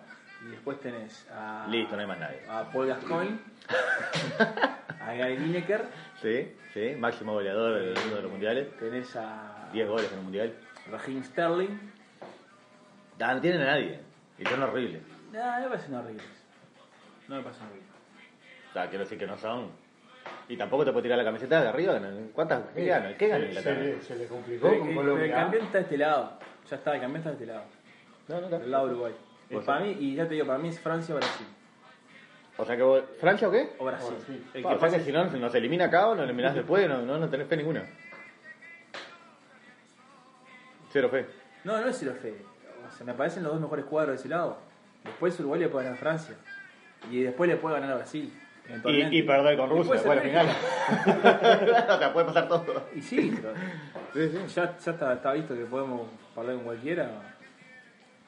Y 0.47 0.51
después 0.51 0.79
tenés 0.81 1.27
a. 1.33 1.67
Listo, 1.71 1.95
no 1.97 2.03
hay 2.03 2.07
más 2.09 2.19
nadie. 2.19 2.41
A 2.49 2.65
Paul 2.71 2.87
Gascoigne. 2.89 3.39
a 5.01 5.15
Gary 5.15 5.39
Lineker. 5.39 5.85
Sí, 6.21 6.55
sí. 6.73 6.95
Máximo 6.99 7.33
goleador 7.33 7.79
del 7.81 7.95
mundo 7.95 8.17
de 8.17 8.23
los 8.23 8.31
mundiales. 8.31 8.77
Tenés 8.79 9.15
a. 9.17 9.69
10 9.73 9.89
goles 9.89 10.13
en 10.13 10.19
el 10.19 10.25
mundial. 10.25 10.55
Raheem 10.91 11.25
Sterling. 11.25 11.79
Ah, 13.21 13.35
no 13.35 13.41
tienen 13.41 13.63
a 13.63 13.67
nadie. 13.67 14.01
Y 14.39 14.45
son 14.45 14.63
horribles. 14.63 15.03
No, 15.33 15.61
me 15.61 15.69
parecen 15.69 15.95
horribles. 15.95 16.27
No 17.29 17.37
me 17.37 17.43
parecen 17.43 17.67
horribles. 17.69 17.89
O 18.71 18.73
sea, 18.73 18.89
quiero 18.89 19.05
decir 19.05 19.19
que 19.19 19.27
no 19.27 19.37
son. 19.39 19.71
Y 20.49 20.57
tampoco 20.57 20.85
te 20.85 20.91
puedo 20.93 21.03
tirar 21.03 21.17
la 21.19 21.25
camiseta 21.25 21.63
de 21.63 21.69
arriba. 21.69 21.99
¿Cuántas? 22.35 22.63
¿Qué 22.75 22.85
gana? 22.85 23.17
¿Qué 23.17 23.29
gana 23.29 23.47
Se, 23.61 23.75
le, 23.75 24.03
se 24.03 24.17
le 24.17 24.27
complicó 24.27 24.69
con 24.79 24.89
el- 24.89 24.95
Colombia. 24.95 25.25
el 25.27 25.33
campeón 25.33 25.65
está 25.65 25.79
de 25.79 25.85
este 25.85 25.99
lado. 25.99 26.39
Ya 26.69 26.77
está, 26.77 26.95
el 26.95 27.01
campeón 27.01 27.17
está 27.19 27.31
de 27.31 27.35
este 27.37 27.47
lado. 27.47 27.65
No, 28.29 28.41
no, 28.41 28.49
no. 28.51 28.59
Del 28.59 28.71
lado 28.71 28.87
de 28.89 28.93
Uruguay. 28.95 29.15
Pues 29.51 29.65
para 29.65 29.81
mí, 29.81 29.97
y 30.01 30.15
ya 30.17 30.27
te 30.27 30.35
digo, 30.35 30.47
para 30.47 30.59
mí 30.59 30.69
es 30.69 30.81
Francia 30.81 31.15
o 31.15 31.19
Brasil. 31.19 31.47
O 32.57 32.65
sea 32.65 32.77
que 32.77 32.83
vos- 32.83 33.03
¿Francia 33.21 33.49
o 33.49 33.51
qué? 33.51 33.73
O 33.79 33.85
Brasil. 33.85 34.15
El 34.55 34.63
Pa, 34.63 34.71
que 34.71 34.77
o 34.77 34.79
sea 34.79 34.89
pase- 34.89 34.99
que 34.99 35.05
si 35.05 35.13
no, 35.13 35.25
nos 35.25 35.55
elimina 35.55 35.87
acá 35.87 36.09
o 36.09 36.15
nos 36.15 36.25
eliminás 36.25 36.55
después, 36.55 36.89
no, 36.89 37.03
no, 37.03 37.19
no 37.19 37.29
tenés 37.29 37.49
fe 37.49 37.57
ninguna. 37.57 37.85
Cero 40.93 41.09
fe. 41.11 41.27
No, 41.65 41.81
no 41.81 41.89
es 41.89 41.97
cero 41.99 42.15
fe. 42.21 42.35
O 42.89 42.97
sea, 42.97 43.07
me 43.07 43.15
parecen 43.15 43.43
los 43.43 43.53
dos 43.53 43.61
mejores 43.61 43.85
cuadros 43.87 44.17
de 44.17 44.21
ese 44.21 44.29
lado. 44.29 44.59
Después 45.03 45.39
Uruguay 45.41 45.61
le 45.61 45.69
puede 45.69 45.85
ganar 45.87 45.99
a 45.99 46.01
Francia. 46.01 46.37
Y 47.11 47.23
después 47.23 47.49
le 47.51 47.57
puede 47.57 47.75
ganar 47.77 47.93
a 47.93 47.97
Brasil. 47.97 48.33
eventualmente. 48.69 49.17
Y, 49.17 49.19
y 49.19 49.23
perder 49.25 49.57
con 49.57 49.67
Y 49.67 49.71
Rusia 49.71 50.03
puede 50.03 50.21
después 50.21 50.33
ser 50.33 50.39
al 50.39 50.49
final. 50.49 51.89
o 51.95 51.99
sea, 51.99 52.13
puede 52.13 52.27
pasar 52.27 52.49
todo. 52.49 52.89
Y 52.95 53.03
sí, 53.03 53.37
pero 53.43 53.55
Sí, 54.15 54.29
sí. 54.47 54.55
ya, 54.55 54.79
ya 54.79 54.93
está, 54.93 55.13
está 55.15 55.33
visto 55.33 55.55
que 55.55 55.65
podemos 55.65 56.03
hablar 56.37 56.55
con 56.57 56.65
cualquiera. 56.65 57.11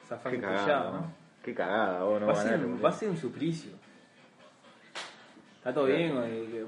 Zafar 0.07 0.31
Qué 0.31 0.37
un 0.37 0.43
cagada, 0.43 0.91
¿no? 0.91 1.11
Qué 1.43 1.53
cagada, 1.53 2.03
vos 2.03 2.21
no 2.21 2.27
va, 2.27 2.33
a 2.33 2.35
vas 2.35 2.45
a 2.45 2.49
ser, 2.49 2.59
ganar. 2.61 2.85
va 2.85 2.89
a 2.89 2.93
ser 2.93 3.09
un 3.09 3.17
suplicio. 3.17 3.71
Está 5.57 5.73
todo 5.73 5.85
bien, 5.85 6.15
el, 6.17 6.65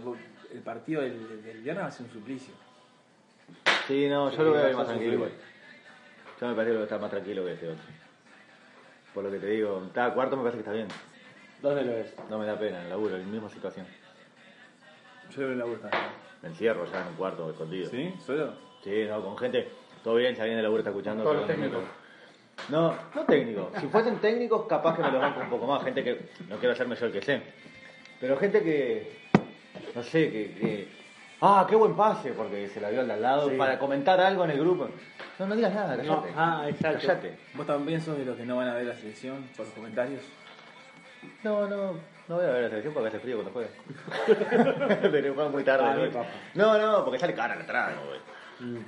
el 0.53 0.61
partido 0.61 1.01
del, 1.01 1.43
del 1.43 1.61
viernes 1.61 1.83
va 1.83 1.87
a 1.87 1.91
ser 1.91 2.05
un 2.05 2.11
suplicio. 2.11 2.53
Sí, 3.87 4.07
no, 4.09 4.29
yo 4.29 4.35
Sí, 4.37 4.43
lo 4.43 4.49
voy 4.51 4.59
a 4.59 4.63
ver 4.63 4.75
vas 4.75 4.75
a 4.75 4.77
más 4.77 4.87
tranquilo 4.87 5.13
igual. 5.13 5.31
Yo 6.41 6.47
me 6.47 6.55
parece 6.55 6.75
que 6.77 6.83
estar 6.83 7.01
más 7.01 7.09
tranquilo 7.09 7.45
que 7.45 7.53
este 7.53 7.67
otro. 7.69 7.83
Por 9.13 9.23
lo 9.23 9.31
que 9.31 9.39
te 9.39 9.47
digo, 9.47 9.83
está 9.87 10.13
cuarto 10.13 10.37
me 10.37 10.43
parece 10.43 10.57
que 10.57 10.61
está 10.61 10.73
bien. 10.73 10.87
¿Dónde 11.61 11.83
lo 11.83 11.91
ves? 11.91 12.13
No 12.29 12.37
me 12.37 12.45
da 12.45 12.57
pena, 12.57 12.77
en 12.79 12.83
el 12.85 12.89
laburo, 12.89 13.15
en 13.15 13.21
la 13.23 13.27
misma 13.27 13.49
situación. 13.49 13.85
Yo 15.29 15.35
creo 15.35 15.49
que 15.49 15.55
la 15.55 15.65
gusta. 15.65 15.89
Me 16.41 16.49
encierro 16.49 16.85
ya 16.85 17.01
en 17.01 17.07
un 17.07 17.13
cuarto 17.15 17.49
escondido. 17.49 17.89
¿Sí? 17.89 18.13
¿Solo? 18.25 18.53
Sí, 18.83 19.05
no, 19.09 19.21
con 19.21 19.37
gente, 19.37 19.69
todo 20.03 20.15
bien, 20.15 20.35
si 20.35 20.41
alguien 20.41 20.57
del 20.57 20.63
laburo 20.63 20.79
está 20.79 20.91
escuchando. 20.91 21.23
Todos 21.23 21.37
los 21.37 21.47
técnicos. 21.47 21.81
No, 21.83 21.87
no 22.71 23.21
técnicos. 23.25 23.67
Si 23.79 23.87
fuesen 23.87 24.17
técnicos, 24.19 24.65
capaz 24.67 24.95
que 24.95 25.01
me 25.03 25.11
lo 25.11 25.19
banco 25.19 25.39
un 25.41 25.49
poco 25.49 25.67
más. 25.67 25.83
Gente 25.83 26.03
que 26.03 26.19
no 26.47 26.57
quiero 26.57 26.73
hacerme 26.73 26.95
yo 26.95 27.05
el 27.07 27.11
que 27.11 27.21
sé. 27.21 27.41
Pero 28.19 28.37
gente 28.37 28.61
que, 28.63 29.11
no 29.95 30.03
sé, 30.03 30.31
que, 30.31 30.51
que- 30.55 30.99
Ah, 31.41 31.65
qué 31.69 31.75
buen 31.77 31.95
pase, 31.95 32.33
porque 32.33 32.67
se 32.67 32.81
la 32.81 32.89
dio 32.89 32.99
al 32.99 33.07
de 33.07 33.13
al 33.13 33.21
lado 33.21 33.49
Sí. 33.49 33.55
para 33.55 33.79
comentar 33.79 34.19
algo 34.19 34.43
en 34.43 34.51
el 34.51 34.59
grupo. 34.59 34.89
No, 35.39 35.45
no 35.47 35.55
digas 35.55 35.73
nada, 35.73 35.95
No, 35.95 36.21
callate. 36.21 36.33
ah, 36.35 36.65
exacto. 36.67 37.07
Callate. 37.07 37.37
¿Vos 37.53 37.65
también 37.65 38.01
sos 38.01 38.17
de 38.17 38.25
los 38.25 38.35
que 38.35 38.45
no 38.45 38.57
van 38.57 38.67
a 38.67 38.73
ver 38.73 38.85
la 38.85 38.93
selección 38.93 39.47
por 39.55 39.65
los 39.65 39.73
comentarios? 39.73 40.21
No, 41.43 41.65
no, 41.65 41.93
no 42.27 42.35
voy 42.35 42.43
a 42.45 42.49
ver 42.49 42.63
la 42.63 42.67
selección 42.69 42.93
porque 42.93 43.07
hace 43.07 43.19
frío 43.19 43.37
cuando 43.41 43.53
juega. 43.53 43.69
Pero 45.11 45.33
juega 45.33 45.49
muy 45.49 45.63
tarde. 45.63 46.11
Ah, 46.13 46.23
¿no? 46.55 46.77
No, 46.77 46.91
no, 46.91 47.05
porque 47.05 47.19
sale 47.19 47.33
cara 47.33 47.53
atrás, 47.53 47.91
no, 47.95 48.01
güey. 48.07 48.19
Mm. 48.59 48.83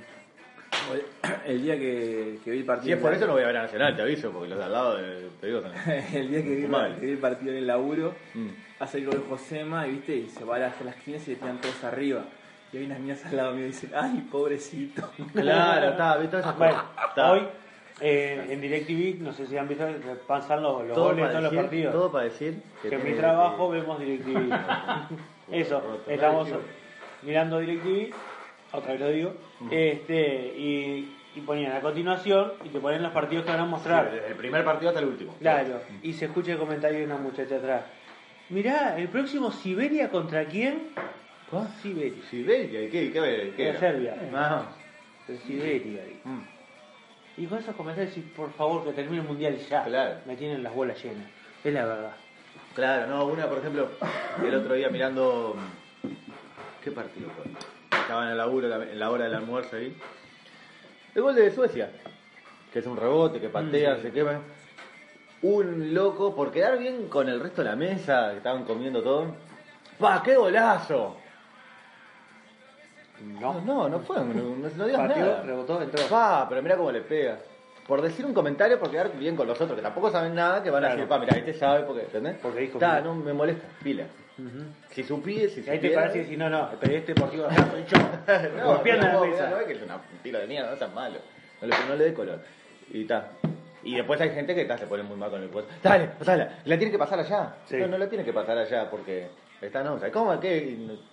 El 1.46 1.62
día 1.62 1.76
que, 1.78 2.38
que 2.44 2.50
vi 2.50 2.58
el 2.58 2.64
partido. 2.64 2.86
Si 2.86 2.92
es 2.92 2.98
por 2.98 3.12
eso 3.12 3.26
no 3.26 3.32
voy 3.34 3.42
a 3.42 3.46
ver 3.46 3.56
a 3.56 3.62
Nacional, 3.62 3.96
te 3.96 4.02
aviso, 4.02 4.30
porque 4.30 4.48
los 4.48 4.58
de 4.58 4.64
al 4.64 4.72
lado, 4.72 4.98
eh, 5.00 5.28
te 5.40 5.46
digo, 5.46 5.60
el 6.14 6.28
día 6.30 6.42
que 6.42 6.54
vi, 6.56 6.66
Mal. 6.66 6.94
que 6.98 7.06
vi 7.06 7.12
el 7.12 7.18
partido 7.18 7.52
en 7.52 7.58
el 7.58 7.66
laburo, 7.66 8.14
Mm. 8.34 8.48
hace 8.80 8.98
el 8.98 9.06
gol 9.06 9.14
de 9.14 9.26
Josema 9.28 9.86
y 9.86 9.92
viste, 9.92 10.16
y 10.16 10.28
se 10.28 10.44
va 10.44 10.56
hasta 10.56 10.84
las 10.84 10.96
15 10.96 11.30
y 11.30 11.34
le 11.34 11.40
tiran 11.40 11.60
todos 11.60 11.82
arriba. 11.84 12.24
Y 12.72 12.78
hay 12.78 12.84
unas 12.86 13.00
niñas 13.00 13.24
al 13.26 13.36
lado 13.36 13.52
mío 13.52 13.64
y 13.64 13.68
dicen, 13.68 13.90
ay, 13.94 14.26
pobrecito. 14.30 15.10
Claro, 15.34 15.90
está, 15.90 16.16
¿viste? 16.16 16.38
Esas 16.38 16.56
Bueno, 16.58 16.82
hoy 17.28 17.40
eh, 18.00 18.46
en 18.50 18.60
DirecTV, 18.60 19.20
no 19.22 19.32
sé 19.32 19.46
si 19.46 19.56
han 19.58 19.68
visto, 19.68 19.86
pasan 20.26 20.62
los, 20.62 20.86
los 20.88 20.98
goles 20.98 21.16
de 21.24 21.28
todos 21.30 21.42
los 21.42 21.50
decir, 21.52 21.58
partidos. 21.60 21.92
todo 21.92 22.10
para 22.12 22.24
decir 22.24 22.62
que 22.80 22.88
en 22.88 22.94
tiene 22.96 23.10
mi 23.10 23.16
trabajo 23.20 23.70
que- 23.70 23.80
vemos 23.80 24.00
DirecTV. 24.00 24.52
Eso, 25.52 26.00
estamos 26.08 26.48
mirando 27.22 27.58
DirecTV, 27.60 28.12
otra 28.72 28.92
vez 28.92 29.00
lo 29.00 29.08
digo, 29.10 29.34
Mm. 29.60 29.68
este, 29.70 30.54
y, 30.56 31.16
y 31.34 31.40
ponían 31.40 31.72
a 31.72 31.80
continuación 31.80 32.52
y 32.64 32.68
te 32.68 32.80
ponen 32.80 33.02
los 33.02 33.12
partidos 33.12 33.44
que 33.44 33.50
van 33.50 33.60
a 33.60 33.64
Sí, 33.64 33.70
mostrar. 33.70 34.10
desde 34.10 34.28
el 34.28 34.34
primer 34.34 34.64
partido 34.64 34.88
hasta 34.90 35.00
el 35.00 35.06
último. 35.08 35.34
Claro, 35.40 35.80
y 36.02 36.12
se 36.12 36.24
escucha 36.26 36.52
el 36.52 36.58
comentario 36.58 36.98
de 36.98 37.04
una 37.06 37.16
muchacha 37.16 37.56
atrás. 37.56 37.82
Mirá, 38.50 38.98
el 38.98 39.08
próximo 39.08 39.50
Siberia 39.50 40.10
contra 40.10 40.44
quién? 40.46 40.88
Con 41.50 41.68
Siberia. 41.82 42.22
Siberia, 42.30 42.82
¿y 42.82 42.88
qué? 42.90 43.12
¿Qué? 43.12 43.52
¿Qué? 43.56 43.68
Era? 43.68 43.78
Serbia. 43.80 44.16
Ah. 44.34 44.66
De 45.28 45.38
Siberia. 45.38 46.02
dijo. 46.04 46.20
Mm. 46.28 46.42
Y 47.38 47.46
con 47.46 47.58
esos 47.58 47.74
comentarios, 47.76 48.14
por 48.36 48.52
favor, 48.52 48.84
que 48.84 48.92
termine 48.92 49.22
el 49.22 49.28
mundial 49.28 49.56
ya. 49.70 49.84
Claro. 49.84 50.16
Me 50.26 50.36
tienen 50.36 50.62
las 50.62 50.74
bolas 50.74 51.02
llenas. 51.02 51.26
Es 51.64 51.72
la 51.72 51.86
verdad. 51.86 52.12
Claro, 52.74 53.06
no, 53.06 53.26
una, 53.26 53.46
por 53.48 53.58
ejemplo, 53.58 53.88
el 54.46 54.54
otro 54.54 54.74
día 54.74 54.88
mirando. 54.90 55.56
¿Qué 56.82 56.90
partido 56.90 57.30
fue? 57.30 57.44
Estaba 58.02 58.24
en 58.24 58.30
el 58.32 58.36
laburo, 58.38 58.68
la- 58.68 58.76
en 58.84 58.98
la 58.98 59.10
hora 59.10 59.24
del 59.24 59.34
almuerzo 59.34 59.76
ahí. 59.76 59.96
El 61.14 61.22
gol 61.22 61.34
de 61.34 61.50
Suecia, 61.50 61.90
que 62.72 62.78
es 62.80 62.86
un 62.86 62.96
rebote, 62.96 63.40
que 63.40 63.48
patea, 63.48 63.98
se 64.00 64.10
quema. 64.12 64.40
Un 65.42 65.92
loco, 65.94 66.34
por 66.34 66.52
quedar 66.52 66.78
bien 66.78 67.08
con 67.08 67.28
el 67.28 67.40
resto 67.40 67.62
de 67.62 67.70
la 67.70 67.76
mesa, 67.76 68.30
que 68.30 68.36
estaban 68.38 68.64
comiendo 68.64 69.02
todo. 69.02 69.34
¡Pa, 69.98 70.22
qué 70.22 70.36
golazo! 70.36 71.16
No, 73.40 73.54
No. 73.54 73.60
no, 73.60 73.88
no 73.88 73.98
fue, 74.00 74.16
no, 74.18 74.24
no, 74.34 74.68
no 74.76 74.84
digas 74.86 75.00
Partió, 75.06 75.24
nada. 75.24 75.42
rebotó, 75.42 75.82
entró. 75.82 76.02
Pa, 76.08 76.46
pero 76.48 76.62
mira 76.62 76.76
cómo 76.76 76.90
le 76.90 77.02
pega. 77.02 77.38
Por 77.86 78.00
decir 78.00 78.24
un 78.24 78.32
comentario, 78.34 78.78
por 78.78 78.90
quedar 78.90 79.12
bien 79.16 79.36
con 79.36 79.46
los 79.46 79.60
otros, 79.60 79.76
que 79.76 79.82
tampoco 79.82 80.10
saben 80.10 80.34
nada, 80.34 80.62
que 80.62 80.70
van 80.70 80.84
a 80.84 80.90
decir, 80.90 81.06
pa, 81.06 81.18
mira, 81.18 81.36
este 81.36 81.54
sabe, 81.54 81.82
porque, 81.84 82.02
¿entendés? 82.02 82.36
Porque 82.40 82.60
dijo 82.60 82.74
Está, 82.74 82.90
mira. 83.00 83.02
no 83.02 83.14
me 83.16 83.32
molesta, 83.32 83.66
pila. 83.82 84.04
Ujú. 84.38 84.64
Si 84.90 85.02
supí, 85.02 85.48
si 85.48 85.60
Y 85.60 85.68
ahí 85.70 85.78
te 85.78 85.88
supiera- 85.88 86.00
parece 86.02 86.22
que 86.22 86.26
si 86.30 86.36
no, 86.36 86.48
no, 86.50 86.70
el 86.72 86.78
periodista 86.78 87.12
deportivo 87.12 87.44
acá 87.46 87.70
soy 87.70 87.84
yo. 87.86 87.98
no, 88.58 88.66
Golpeando 88.66 89.06
no, 89.12 89.24
la 89.24 89.30
mesa. 89.30 89.50
No 89.50 89.58
es 89.58 89.66
que 89.66 89.72
es 89.74 89.82
una 89.82 90.00
tira 90.22 90.38
de 90.40 90.46
mierda, 90.46 90.68
no 90.68 90.72
es 90.74 90.78
tan 90.80 90.94
malo. 90.94 91.18
No 91.60 91.66
le, 91.68 91.74
no 91.88 91.96
le 91.96 92.04
dé 92.04 92.14
color. 92.14 92.40
Y 92.90 93.02
está. 93.02 93.30
Y 93.84 93.96
después 93.96 94.20
hay 94.20 94.30
gente 94.30 94.54
que 94.54 94.62
está, 94.62 94.78
se 94.78 94.86
pone 94.86 95.02
muy 95.02 95.16
mal 95.16 95.30
con 95.30 95.42
el 95.42 95.48
puesto. 95.48 95.72
Dale, 95.82 96.06
pasala. 96.18 96.60
La 96.64 96.76
tiene 96.78 96.90
que 96.92 96.98
pasar 96.98 97.18
allá. 97.18 97.56
Sí. 97.66 97.76
No, 97.78 97.88
no 97.88 97.98
la 97.98 98.08
tiene 98.08 98.24
que 98.24 98.32
pasar 98.32 98.56
allá 98.56 98.88
porque 98.90 99.28
está, 99.60 99.82
no. 99.82 99.98
¿sabes 99.98 100.12
¿Cómo? 100.12 100.38
¿Qué? 100.40 100.56
Y 100.58 100.76
no- 100.86 101.12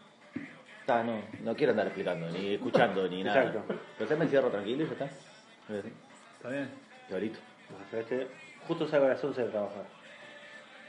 Está, 0.82 1.03
no, 1.03 1.21
no 1.43 1.55
quiero 1.55 1.71
andar 1.71 1.86
explicando, 1.86 2.27
ni 2.32 2.55
escuchando, 2.55 3.08
ni 3.08 3.23
nada. 3.23 3.43
Exacto. 3.43 3.73
Entonces 3.91 4.17
me 4.17 4.23
encierro 4.25 4.49
tranquilo 4.49 4.84
y 4.84 4.88
ya 4.88 4.93
está. 4.93 5.05
Es 5.05 5.79
así, 5.86 5.93
Está 6.38 6.49
bien. 6.49 6.69
Pero 7.10 8.01
este, 8.01 8.27
justo 8.67 8.88
salgo 8.88 9.05
a 9.05 9.10
las 9.10 9.23
11 9.23 9.39
de 9.43 9.49
trabajar. 9.49 9.84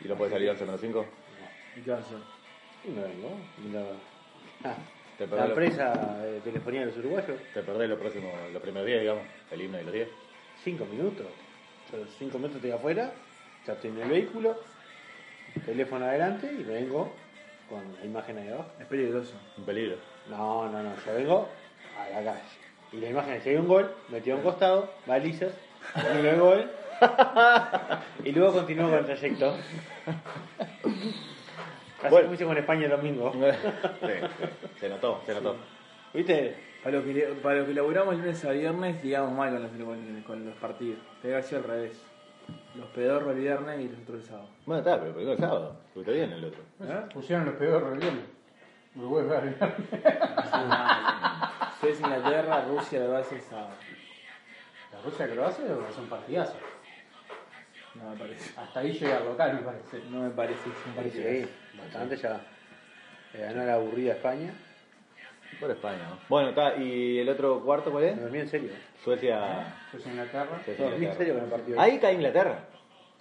¿Y 0.02 0.08
no 0.08 0.14
puede 0.14 0.30
salir 0.30 0.48
al 0.48 0.56
5? 0.56 1.06
Vengo. 2.84 3.38
y 3.64 3.72
la- 3.72 3.84
Ah, 4.64 4.74
Te 5.16 5.26
la 5.26 5.30
perdés, 5.30 5.48
lo- 5.48 5.54
empresa 5.54 6.18
de 6.22 6.40
telefonía 6.40 6.80
de 6.80 6.86
los 6.86 6.96
uruguayos, 6.98 7.36
te 7.54 7.62
perdés 7.62 7.88
los 7.88 7.98
próximos, 7.98 8.32
los 8.52 8.60
primeros 8.62 8.86
días, 8.86 9.00
digamos. 9.00 9.22
El 9.50 9.60
himno 9.62 9.80
y 9.80 9.84
los 9.84 9.92
días. 9.92 10.08
5 10.64 10.84
minutos. 10.86 11.26
Yo 11.92 11.98
5 12.18 12.36
minutos 12.38 12.56
estoy 12.56 12.70
afuera, 12.72 13.10
ya 13.66 13.72
estoy 13.72 13.90
en 13.90 13.98
el 14.02 14.08
vehículo, 14.08 14.60
teléfono 15.64 16.04
adelante 16.04 16.46
y 16.52 16.62
me 16.64 16.74
vengo 16.74 17.12
con 17.68 17.82
la 17.98 18.04
imagen 18.04 18.38
ahí 18.38 18.48
abajo. 18.48 18.70
Es 18.80 18.86
peligroso. 18.86 19.32
Un 19.56 19.64
peligro. 19.64 19.96
No, 20.28 20.68
no, 20.68 20.82
no, 20.82 20.92
yo 21.06 21.14
vengo 21.14 21.48
a 21.98 22.08
la 22.10 22.24
calle. 22.32 22.40
Y 22.92 22.96
la 22.98 23.08
imagen 23.08 23.34
es 23.34 23.42
que 23.42 23.50
hay 23.50 23.56
un 23.56 23.68
gol, 23.68 23.94
metido 24.10 24.36
a 24.36 24.38
un 24.38 24.44
costado, 24.44 24.92
balizas, 25.06 25.52
y 25.96 26.26
el 26.26 26.38
gol, 26.40 26.70
y 28.24 28.32
luego 28.32 28.52
continúo 28.52 28.90
con 28.90 28.98
el 28.98 29.04
trayecto. 29.06 29.56
Así 32.00 32.08
Bueno. 32.08 32.24
como 32.26 32.34
hice 32.34 32.44
con 32.44 32.56
España 32.56 32.84
el 32.84 32.90
domingo. 32.90 33.32
sí. 34.00 34.58
Se 34.78 34.88
notó, 34.88 35.20
se 35.26 35.34
notó. 35.34 35.56
¿Viste? 36.14 36.56
Para 36.82 36.96
los 36.96 37.04
que, 37.04 37.22
para 37.42 37.56
los 37.56 37.68
que 37.68 37.74
laburamos 37.74 38.16
lunes 38.16 38.44
a 38.44 38.52
viernes, 38.52 39.04
ligamos 39.04 39.32
mal 39.32 39.50
con 39.50 39.62
los, 39.62 40.22
con, 40.24 40.46
los 40.46 40.54
partidos. 40.56 40.98
Debe 41.22 41.42
sido 41.42 41.58
al 41.60 41.68
revés. 41.68 42.02
Los 42.74 42.88
pedorros 42.88 43.34
el 43.34 43.40
viernes 43.40 43.80
y 43.80 43.88
los 43.88 44.00
otros 44.00 44.20
el 44.20 44.24
sábado. 44.24 44.48
Bueno, 44.64 44.78
está, 44.80 44.98
pero 44.98 45.12
primero 45.12 45.32
el 45.32 45.38
sábado. 45.38 45.76
Estuviste 45.88 46.12
bien 46.12 46.32
el 46.32 46.44
otro. 46.44 46.62
¿Eh? 46.82 47.02
Pusieron 47.12 47.44
los 47.44 47.54
peores 47.56 47.98
bien. 48.00 48.40
Uruguay 48.96 49.26
va 49.26 49.38
a 49.38 49.40
ganar. 49.40 49.76
Ustedes 51.74 52.00
Inglaterra, 52.00 52.64
Rusia, 52.66 53.00
lo 53.00 53.16
hacer 53.16 53.38
el 53.38 53.44
sábado. 53.44 53.70
La 54.92 55.00
Rusia 55.02 55.28
Croacia 55.30 55.64
es 55.64 55.98
un 55.98 56.06
partidazo. 56.08 56.56
No 57.94 58.10
me 58.10 58.16
parece. 58.16 58.52
Hasta 58.58 58.80
ahí 58.80 58.92
llega 58.92 59.18
el 59.18 59.24
local, 59.24 59.54
me 59.54 59.60
parece. 59.62 60.00
No 60.10 60.20
me 60.20 60.30
parece. 60.30 60.68
Me 60.86 60.92
parece. 60.96 61.42
Sí, 61.44 61.50
bastante 61.78 62.16
ya. 62.16 62.40
Le 63.34 63.40
ganó 63.40 63.64
la 63.64 63.74
aburrida 63.74 64.12
España. 64.12 64.52
Por 65.58 65.70
España, 65.70 65.98
¿no? 66.08 66.18
Bueno, 66.28 66.50
está. 66.50 66.76
¿Y 66.76 67.18
el 67.18 67.28
otro 67.28 67.60
cuarto 67.60 67.90
cuál 67.90 68.04
Me 68.04 68.10
es? 68.10 68.20
dormí 68.20 68.38
en 68.38 68.48
serio. 68.48 68.70
Suecia. 69.02 69.74
Pues 69.90 70.06
Inglaterra. 70.06 70.60
Suecia, 70.64 70.84
Dormí 70.90 71.06
en 71.06 71.14
serio 71.16 71.34
con 71.34 71.42
el 71.42 71.46
Inglaterra. 71.46 71.50
partido. 71.50 71.80
Ahí 71.80 71.98
cae 71.98 72.12
Inglaterra. 72.14 72.58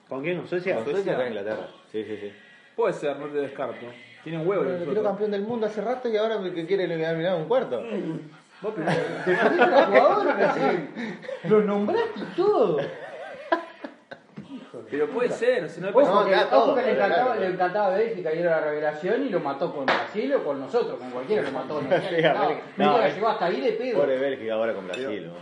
¿Con 0.07 0.21
quién? 0.23 0.37
¿Con 0.37 0.47
Suecia? 0.47 0.75
Con 0.75 0.85
Suecia 0.85 1.17
cae 1.17 1.27
Inglaterra. 1.29 1.67
Sí, 1.91 2.03
sí, 2.03 2.17
sí. 2.17 2.31
Puede 2.75 2.93
ser, 2.93 3.17
no 3.17 3.25
te 3.27 3.37
descarto. 3.39 3.85
Huevo 4.25 4.63
los 4.63 4.71
lo 4.71 4.77
quiero 4.77 4.91
otros. 4.91 5.05
campeón 5.07 5.31
del 5.31 5.41
mundo 5.41 5.65
hace 5.65 5.81
rato 5.81 6.07
y 6.09 6.17
ahora 6.17 6.37
me 6.37 6.53
que 6.53 6.65
quiere 6.67 6.87
mirar 6.87 7.35
un 7.35 7.45
cuarto. 7.47 7.81
Vos, 8.61 8.73
pero- 8.75 9.67
los 9.67 9.85
jugadores 9.87 10.35
así. 10.49 10.89
Los 11.45 11.65
nombraste 11.65 12.19
y 12.19 12.35
todo. 12.35 12.77
Pero 14.91 15.07
puede 15.09 15.29
ser, 15.29 15.63
o 15.63 15.69
sea, 15.69 15.83
no 15.83 15.89
Ojo, 15.97 16.25
que, 16.25 16.35
ojo 16.35 16.75
que 16.75 16.81
le, 16.81 16.91
encantaba, 16.93 17.25
claro. 17.25 17.39
le 17.39 17.47
encantaba 17.47 17.89
ver 17.95 18.13
si 18.15 18.23
cayera 18.23 18.51
la 18.59 18.61
revelación 18.61 19.25
y 19.25 19.29
lo 19.29 19.39
mató 19.39 19.73
con 19.73 19.85
Brasil 19.85 20.33
o 20.33 20.43
con 20.43 20.59
nosotros, 20.59 20.97
con 20.97 21.11
cualquiera 21.11 21.43
lo 21.43 21.51
mató. 21.51 21.81
No, 22.77 22.85
no, 22.91 22.97
la 22.97 23.07
es- 23.07 23.15
llevó 23.15 23.29
hasta 23.29 23.45
ahí 23.45 23.61
de 23.61 23.71
pedo. 23.73 23.99
Pobre 23.99 24.17
Bélgica 24.17 24.53
ahora 24.53 24.73
con 24.73 24.85
Brasil. 24.87 25.27
¿no? 25.27 25.33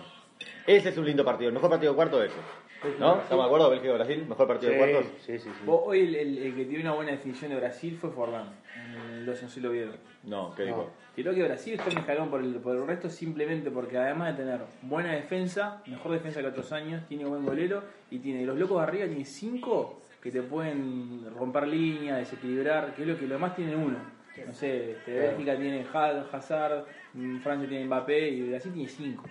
Ese 0.65 0.89
es 0.89 0.97
un 0.97 1.05
lindo 1.05 1.23
partido. 1.23 1.47
El 1.49 1.53
mejor 1.53 1.69
partido 1.69 1.93
de 1.93 1.95
cuarto 1.95 2.21
es 2.23 2.31
ese. 2.31 2.97
¿No? 2.99 3.21
¿Estamos 3.21 3.43
de 3.43 3.47
acuerdo? 3.47 3.69
Bélgica-Brasil. 3.71 4.25
Mejor 4.29 4.47
partido 4.47 4.71
de 4.71 4.77
cuartos. 4.77 5.05
Sí, 5.25 5.39
sí, 5.39 5.49
sí. 5.49 5.65
Vos, 5.65 5.81
hoy 5.85 6.01
el, 6.01 6.15
el- 6.15 6.37
el 6.39 6.55
que 6.55 6.65
tiene 6.65 6.83
una 6.83 6.93
buena 6.93 7.11
definición 7.11 7.49
de 7.51 7.57
Brasil 7.57 7.97
fue 7.99 8.11
Forlán. 8.11 8.53
En 8.75 8.96
el 9.27 9.33
2012, 9.33 9.43
no 9.43 9.49
sé 9.49 9.55
si 9.55 9.61
lo 9.61 9.71
vieron. 9.71 9.95
No, 10.23 10.53
¿qué 10.55 10.63
dijo? 10.63 10.89
Tiró 11.15 11.33
que 11.33 11.43
Brasil 11.43 11.73
está 11.73 11.89
en 11.91 11.97
escalón 11.99 12.29
por 12.29 12.41
el, 12.41 12.53
por 12.55 12.75
el 12.75 12.85
resto 12.85 13.09
simplemente 13.09 13.71
porque 13.71 13.97
además 13.97 14.37
de 14.37 14.43
tener 14.43 14.61
buena 14.83 15.13
defensa, 15.13 15.81
mejor 15.87 16.11
defensa 16.11 16.41
que 16.41 16.47
otros 16.47 16.71
años, 16.71 17.03
tiene 17.07 17.25
buen 17.25 17.43
golero 17.45 17.83
y 18.11 18.19
tiene 18.19 18.45
los 18.45 18.57
locos 18.57 18.81
arriba, 18.81 19.05
tiene 19.07 19.25
cinco 19.25 20.01
que 20.21 20.31
te 20.31 20.41
pueden 20.41 21.25
romper 21.35 21.67
línea, 21.67 22.17
desequilibrar, 22.17 22.93
que 22.93 23.03
es 23.03 23.07
lo 23.07 23.17
que 23.17 23.27
lo 23.27 23.39
más 23.39 23.55
tiene 23.55 23.75
uno. 23.75 23.97
No 24.45 24.53
sé, 24.53 24.91
este, 24.91 25.13
Bélgica 25.13 25.57
tiene 25.57 25.83
Ha- 25.91 26.25
Hazard, 26.31 26.85
mm, 27.13 27.39
Francia 27.39 27.67
tiene 27.67 27.85
Mbappé 27.85 28.29
y 28.29 28.49
Brasil 28.49 28.71
tiene 28.73 28.87
cinco. 28.89 29.23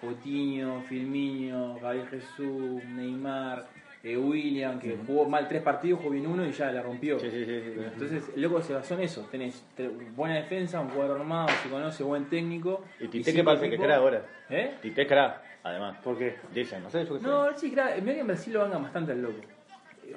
Coutinho, 0.00 0.80
Firmino, 0.82 1.78
Gabriel 1.80 2.08
Jesús, 2.08 2.82
Neymar, 2.84 3.68
eh, 4.04 4.16
William, 4.16 4.78
que 4.78 4.96
jugó 5.06 5.28
mal 5.28 5.48
tres 5.48 5.62
partidos, 5.62 5.98
jugó 6.00 6.10
bien 6.12 6.26
uno 6.26 6.46
y 6.46 6.52
ya 6.52 6.70
la 6.70 6.82
rompió. 6.82 7.18
Sí, 7.18 7.30
sí. 7.30 7.44
Entonces, 7.44 8.30
el 8.34 8.42
loco 8.42 8.62
se 8.62 8.74
basó 8.74 8.94
en 8.94 9.00
eso. 9.00 9.22
Tenés 9.30 9.64
te- 9.76 9.88
buena 9.88 10.36
defensa, 10.36 10.80
un 10.80 10.90
jugador 10.90 11.20
armado, 11.20 11.48
se 11.62 11.68
conoce, 11.68 12.02
buen 12.04 12.26
técnico. 12.26 12.84
Y 13.00 13.08
Tite, 13.08 13.32
¿qué 13.34 13.42
parece 13.44 13.68
que 13.70 13.76
crack 13.76 13.90
ahora? 13.98 14.22
¿Eh? 14.50 14.76
Tite 14.80 15.06
crack, 15.06 15.40
además. 15.64 15.96
¿Por 16.02 16.16
qué? 16.16 16.36
Dicen, 16.54 16.82
no 16.82 16.90
sé, 16.90 17.04
yo 17.04 17.14
qué 17.14 17.20
sé. 17.20 17.26
No, 17.26 17.56
sí, 17.58 17.70
claro. 17.72 18.00
Mira 18.00 18.14
que 18.14 18.20
en 18.20 18.26
Brasil 18.28 18.52
lo 18.52 18.60
vangan 18.60 18.82
bastante 18.84 19.12
al 19.12 19.22
loco. 19.22 19.40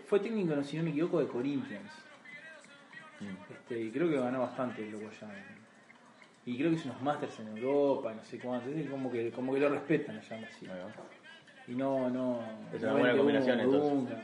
Fue 0.08 0.20
técnico, 0.20 0.56
no, 0.56 0.63
si 0.63 0.78
no 0.78 0.84
me 0.84 0.91
equivoco, 0.91 1.20
de 1.20 1.28
Corinthians. 1.28 1.91
Mm. 3.20 3.52
Este, 3.54 3.80
y 3.82 3.89
creo 3.91 4.10
que 4.10 4.17
ganó 4.17 4.41
bastante 4.41 4.84
el 4.84 4.91
loco 4.91 5.06
allá. 5.10 5.28
Y 6.46 6.58
creo 6.58 6.70
que 6.72 6.76
hizo 6.78 6.89
unos 6.89 7.02
masters 7.02 7.39
en 7.39 7.50
Europa, 7.58 8.13
no 8.13 8.24
sé 8.24 8.39
cuánto. 8.39 8.70
Es 8.70 8.89
como 8.89 9.12
que, 9.12 9.30
como 9.32 9.54
que 9.54 9.60
lo 9.60 9.70
respetan 9.70 10.17
allá 10.17 10.36
en 10.36 10.41
Brasil. 10.41 10.70
Y 11.72 11.76
no, 11.76 12.10
no. 12.10 12.42
Es 12.74 12.82
no 12.82 12.90
una 12.92 13.00
buena 13.00 13.18
combinación, 13.18 13.60
humo 13.62 13.78
entonces. 13.92 14.18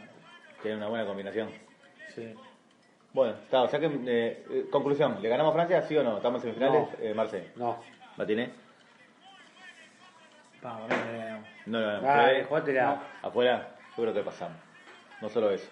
Tiene 0.61 0.77
una 0.77 0.87
buena 0.87 1.05
combinación. 1.05 1.49
Sí. 2.13 2.35
Bueno, 3.13 3.35
está, 3.35 3.61
o 3.61 3.67
sea 3.69 3.79
que, 3.79 3.85
eh, 3.85 4.45
eh, 4.49 4.65
conclusión, 4.69 5.21
¿le 5.21 5.29
ganamos 5.29 5.51
a 5.51 5.55
Francia, 5.55 5.81
sí 5.83 5.95
o 5.95 6.03
no? 6.03 6.17
¿Estamos 6.17 6.43
en 6.43 6.53
semifinales? 6.53 6.89
Eh, 6.99 7.13
Marce, 7.13 7.51
No. 7.55 7.77
¿Matiné? 8.17 8.51
Le 10.61 11.17
ganamos. 11.17 11.47
No, 11.67 11.79
no, 11.79 12.01
no. 12.01 12.07
¿Ustedes? 12.09 12.47
jugátela. 12.47 13.01
Afuera, 13.21 13.67
yo 13.95 14.03
creo 14.03 14.13
que 14.13 14.21
pasamos. 14.23 14.57
No 15.21 15.29
solo 15.29 15.49
eso. 15.51 15.69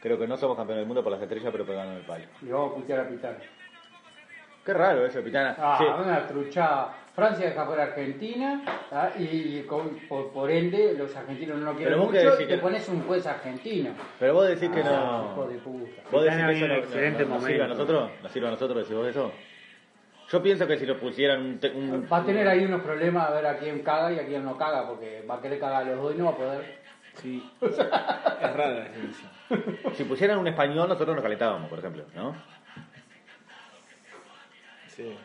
Creo 0.00 0.18
que 0.18 0.26
no 0.26 0.38
somos 0.38 0.56
campeones 0.56 0.80
del 0.80 0.86
mundo 0.86 1.02
por 1.02 1.12
las 1.12 1.20
estrellas, 1.20 1.50
pero 1.52 1.66
pegando 1.66 1.98
el 1.98 2.06
palo. 2.06 2.24
Y 2.40 2.48
vamos 2.48 2.72
a 2.72 2.74
putear 2.76 3.00
a 3.00 3.08
Pitana. 3.08 3.36
Qué 4.64 4.72
raro 4.72 5.04
eso, 5.04 5.22
Pitana. 5.22 5.54
Ah, 5.58 5.76
Sí. 5.78 5.84
una 5.84 6.26
truchada. 6.26 6.94
Francia 7.14 7.46
deja 7.46 7.66
fuera 7.66 7.82
Argentina 7.84 8.62
ah, 8.92 9.10
y, 9.18 9.22
y 9.58 9.62
con- 9.66 9.98
por, 10.08 10.30
por 10.32 10.50
ende 10.50 10.94
los 10.96 11.14
argentinos 11.16 11.58
no 11.58 11.66
lo 11.66 11.72
quieren 11.76 11.88
Pero 11.92 11.98
vos 11.98 12.12
mucho 12.12 12.30
decís 12.30 12.40
y 12.44 12.48
te 12.48 12.54
que- 12.54 12.60
pones 12.62 12.88
un 12.88 13.02
juez 13.02 13.26
argentino. 13.26 13.90
Pero 14.18 14.34
vos 14.34 14.48
decís 14.48 14.70
que 14.70 14.80
Ah, 14.80 15.22
no. 15.24 15.32
hijo 15.32 15.48
de 15.48 15.58
puta. 15.58 16.02
¿Vos 16.10 16.24
decís 16.24 16.38
que 16.44 16.52
eso 16.52 16.66
no, 16.68 16.74
en 16.74 16.80
excelente 16.80 17.24
no- 17.24 17.34
no 17.34 17.40
sirve 17.46 17.62
a 17.64 17.68
nosotros? 17.68 18.10
¿Nos 18.22 18.32
sirve 18.32 18.46
a 18.48 18.50
nosotros 18.52 18.78
decís 18.78 18.96
vos 18.96 19.06
eso? 19.08 19.32
Yo 20.30 20.42
pienso 20.42 20.66
que 20.68 20.76
si 20.78 20.86
nos 20.86 20.96
pusieran 20.98 21.42
un... 21.42 21.58
te- 21.58 21.70
un- 21.72 22.06
Va 22.10 22.18
a 22.18 22.24
tener 22.24 22.46
ahí 22.46 22.64
unos 22.64 22.82
problemas 22.82 23.28
a 23.28 23.32
ver 23.32 23.46
a 23.46 23.58
quién 23.58 23.80
caga 23.80 24.12
y 24.12 24.18
a 24.20 24.26
quién 24.26 24.44
no 24.44 24.56
caga, 24.56 24.86
porque 24.88 25.24
va 25.28 25.34
a 25.36 25.40
querer 25.40 25.58
cagar 25.58 25.82
a 25.82 25.86
los 25.90 26.00
dos 26.02 26.14
y 26.14 26.18
no 26.18 26.26
va 26.26 26.30
a 26.30 26.36
poder. 26.36 26.78
Sí. 27.16 27.50
es 27.60 27.76
rara 27.76 28.68
la 28.70 28.80
definición. 28.84 29.30
Si 29.94 30.04
pusieran 30.04 30.38
un 30.38 30.46
español, 30.46 30.88
nosotros 30.88 31.16
nos 31.16 31.22
calentábamos, 31.24 31.68
por 31.68 31.80
ejemplo, 31.80 32.04
¿no? 32.14 32.36
Sí. 34.86 35.16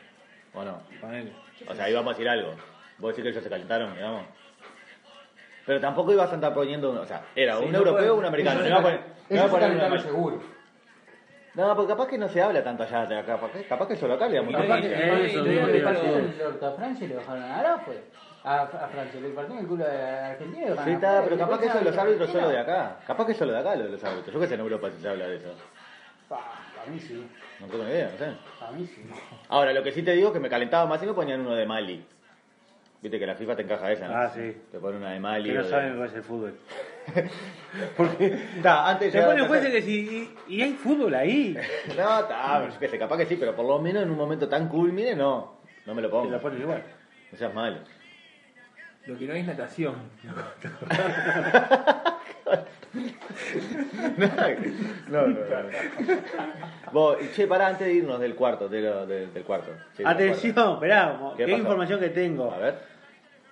¿O 0.56 0.64
no? 0.64 0.82
Ponele. 1.00 1.32
O 1.68 1.74
sea, 1.76 1.90
íbamos 1.90 2.12
a 2.12 2.14
decir 2.18 2.30
algo. 2.30 2.54
Vos 2.98 3.10
decís 3.12 3.24
que 3.24 3.30
ellos 3.30 3.44
se 3.44 3.50
calentaron, 3.50 3.94
digamos. 3.94 4.26
Pero 5.66 5.80
tampoco 5.82 6.12
ibas 6.14 6.30
a 6.30 6.34
andar 6.36 6.54
poniendo, 6.54 6.92
un- 6.92 6.98
o 7.00 7.06
sea, 7.06 7.24
era 7.36 7.58
Sí, 7.58 7.66
un 7.66 7.72
no 7.72 7.80
europeo 7.80 8.14
o 8.14 8.18
un 8.20 8.26
americano. 8.26 8.60
No, 8.60 8.64
se 8.64 8.70
iba 8.70 8.78
a 8.80 8.82
poner- 8.84 9.00
cal- 9.00 9.08
no 9.08 9.36
iba 9.36 9.42
a 9.42 9.46
ellos 9.46 9.52
se 9.52 9.52
poner 9.52 9.72
un 9.72 9.78
calentaron 9.80 9.92
americano. 9.92 10.16
seguro. 10.16 10.44
No, 11.56 11.76
porque 11.76 11.88
capaz 11.94 12.08
que 12.08 12.18
no 12.18 12.28
se 12.28 12.42
habla 12.42 12.64
tanto 12.64 12.84
allá 12.84 13.06
de 13.06 13.18
acá. 13.18 13.34
Capaz, 13.40 13.50
capaz 13.68 13.88
que 13.88 13.96
solo 13.96 14.14
acá 14.16 14.28
le 14.28 14.36
damos 14.36 14.52
Capaz 14.54 14.66
que- 14.82 14.92
capaz 14.92 15.18
que 15.18 15.26
eso 15.26 15.42
le- 15.44 15.50
mismo 15.50 15.66
le 15.68 15.72
te 15.72 15.78
iba 15.80 15.90
a 15.90 15.94
el 15.94 16.76
Francia 16.76 17.06
y 17.06 17.08
le 17.08 17.16
bajaron 17.16 17.44
a 17.44 17.60
Araujo. 17.60 17.92
A, 18.44 18.62
a 18.62 18.88
Francia 18.90 19.20
le 19.22 19.30
partió 19.30 19.60
el 19.60 19.66
culo 19.68 19.86
a 19.86 20.28
Argentina 20.32 20.58
y 20.58 20.66
le 20.66 20.72
Sí, 20.72 20.76
bajaron 20.76 20.94
a 20.94 20.96
está, 20.98 21.24
pero 21.24 21.38
capaz 21.38 21.60
que 21.60 21.66
eso 21.66 21.78
de 21.80 21.84
los 21.86 21.98
árbitros 21.98 22.30
solo 22.30 22.50
de 22.50 22.58
acá. 22.60 22.98
Capaz 23.08 23.26
que 23.26 23.34
solo 23.34 23.54
de 23.54 23.60
acá 23.60 23.76
lo 23.76 23.84
de 23.86 23.90
los 23.90 24.04
árbitros. 24.04 24.34
Yo 24.34 24.40
que 24.40 24.48
sé 24.48 24.54
en 24.54 24.60
Europa 24.60 24.90
si 24.92 25.02
se 25.02 25.10
habla 25.10 25.28
de 25.28 25.38
eso. 25.38 25.56
Pa, 26.30 26.42
A 26.86 26.90
mí 26.92 27.00
sí, 27.00 27.26
No 27.60 27.68
tengo 27.68 27.84
ni 27.84 27.90
idea, 27.92 28.12
no 28.12 28.18
sé. 28.18 28.26
a 28.66 28.72
mí 28.72 28.86
sí. 28.88 29.02
Ahora, 29.50 29.74
lo 29.74 29.82
que 29.84 29.92
sí 29.92 30.04
te 30.04 30.12
digo 30.14 30.28
es 30.30 30.34
que 30.34 30.40
me 30.40 30.50
calentaba 30.50 30.86
más 30.86 31.02
y 31.02 31.06
me 31.06 31.14
ponían 31.14 31.42
uno 31.42 31.56
de 31.56 31.66
Mali. 31.66 32.06
Viste 33.02 33.20
que 33.20 33.26
la 33.28 33.36
FIFA 33.36 33.56
te 33.56 33.62
encaja 33.64 33.92
esa, 33.92 34.08
¿no? 34.08 34.16
Ah, 34.16 34.30
sí. 34.34 34.56
Te 34.72 34.80
pone 34.80 34.98
una 34.98 35.12
de 35.12 35.20
Mali. 35.20 35.50
Que 35.50 35.56
no 35.58 35.64
de- 35.64 35.70
saben 35.70 35.92
cómo 35.94 36.06
es 36.06 36.14
el 36.14 36.24
fútbol. 36.24 36.58
Porque 37.98 38.26
Está, 38.58 38.90
antes 38.90 39.12
se 39.12 39.22
jueces 39.22 39.48
pasar- 39.48 39.72
que 39.72 39.82
si. 39.82 39.94
Y, 40.48 40.56
y 40.56 40.62
hay 40.62 40.74
fútbol 40.74 41.14
ahí. 41.14 41.56
No, 41.98 42.20
está, 42.20 42.70
qué 42.80 42.88
sé, 42.88 42.98
capaz 42.98 43.18
que 43.18 43.26
sí, 43.28 43.36
pero 43.38 43.56
por 43.56 43.66
lo 43.66 43.80
menos 43.80 44.04
en 44.04 44.10
un 44.10 44.18
momento 44.18 44.48
tan 44.50 44.68
culmine, 44.70 45.16
no. 45.16 45.60
No 45.86 45.94
me 45.94 46.02
lo 46.02 46.08
Te 46.08 46.12
pongo. 46.14 46.32
lo 46.32 46.42
ponen 46.42 46.62
igual. 46.62 46.84
No 47.32 47.38
seas 47.38 47.54
malo. 47.54 47.78
Lo 49.06 49.18
que 49.20 49.26
no 49.28 49.34
hay 49.34 49.42
es 49.42 49.48
natación. 49.48 49.96
No, 55.10 55.28
no, 55.28 55.28
no. 55.28 56.92
Vos, 56.92 57.18
che, 57.36 57.48
pará 57.48 57.68
antes 57.68 57.88
de 57.88 57.94
irnos 57.94 58.20
del 58.20 58.36
cuarto, 58.36 58.68
de 58.70 58.82
lo- 58.82 59.06
de- 59.06 59.28
del 59.28 59.44
cuarto. 59.44 59.72
Sí, 59.96 60.04
del 60.04 60.08
Atención, 60.08 60.74
esperá, 60.74 61.20
¿Qué 61.36 61.46
qué, 61.46 61.52
pasó? 61.52 61.62
información 61.62 62.00
que 62.00 62.10
tengo. 62.10 62.46
cuarto. 62.48 62.62
A 62.62 62.66
ver. 62.66 62.76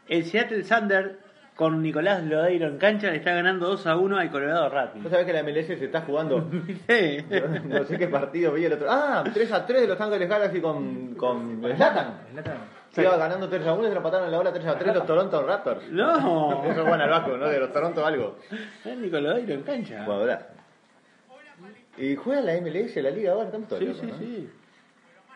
El 0.07 0.25
Seattle 0.25 0.63
Sander 0.63 1.17
con 1.55 1.81
Nicolás 1.81 2.23
Lodeiro 2.23 2.67
en 2.67 2.77
cancha 2.77 3.11
le 3.11 3.17
está 3.17 3.31
ganando 3.33 3.67
2 3.67 3.85
a 3.87 3.95
1 3.95 4.17
al 4.17 4.31
Colorado 4.31 4.63
¿Vos 4.63 4.73
Rapids. 4.73 5.09
sabés 5.09 5.25
que 5.25 5.33
la 5.33 5.43
MLS 5.43 5.67
se 5.67 5.85
está 5.85 6.01
jugando? 6.01 6.49
Sí. 6.87 7.17
No, 7.29 7.77
no 7.79 7.83
sé 7.85 7.97
qué 7.97 8.07
partido 8.07 8.53
vi 8.53 8.65
el 8.65 8.73
otro. 8.73 8.87
Ah, 8.89 9.23
3 9.33 9.51
a 9.51 9.65
3 9.65 9.81
de 9.81 9.87
Los 9.87 9.99
Ángeles 10.01 10.27
Galaxy 10.29 10.59
con, 10.61 11.15
con 11.15 11.61
Zlatan. 11.75 12.19
Zlatan. 12.31 12.57
Se 12.93 13.01
iba 13.01 13.17
ganando 13.17 13.49
3 13.49 13.65
a 13.67 13.73
1 13.73 13.83
y 13.83 13.87
se 13.87 13.91
lo 13.93 13.97
empataron 13.97 14.25
en 14.27 14.31
la 14.31 14.39
hora 14.39 14.53
3 14.53 14.65
a 14.67 14.77
3 14.77 14.95
los 14.95 15.05
Toronto 15.05 15.43
Raptors. 15.45 15.89
No, 15.89 16.63
Eso 16.63 16.81
juegan 16.83 17.01
al 17.01 17.09
Vasco, 17.09 17.35
¿no? 17.37 17.47
De 17.47 17.59
los 17.59 17.73
Toronto 17.73 18.05
algo. 18.05 18.37
es 18.85 18.97
Nicolás 18.97 19.33
Lodeiro 19.33 19.53
en 19.55 19.63
cancha. 19.63 20.03
Jugadorazo. 20.05 20.45
Y 21.97 22.15
juega 22.15 22.41
la 22.41 22.53
MLS, 22.61 22.95
la 22.97 23.09
liga 23.11 23.31
ahora, 23.33 23.45
estamos 23.45 23.67
todos 23.67 23.79
Sí, 23.81 23.85
locos, 23.87 24.01
sí, 24.01 24.07
¿no? 24.07 24.17
sí. 24.17 24.49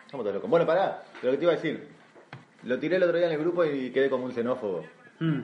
Estamos 0.06 0.24
todos 0.24 0.34
locos. 0.34 0.50
Bueno, 0.50 0.66
pará, 0.66 1.02
lo 1.22 1.30
que 1.32 1.36
te 1.36 1.42
iba 1.44 1.52
a 1.52 1.56
decir. 1.56 1.88
Lo 2.64 2.78
tiré 2.78 2.96
el 2.96 3.02
otro 3.04 3.16
día 3.16 3.26
en 3.26 3.32
el 3.32 3.38
grupo 3.38 3.64
y 3.64 3.90
quedé 3.90 4.10
como 4.10 4.24
un 4.24 4.32
xenófobo. 4.32 4.84
Mm. 5.20 5.40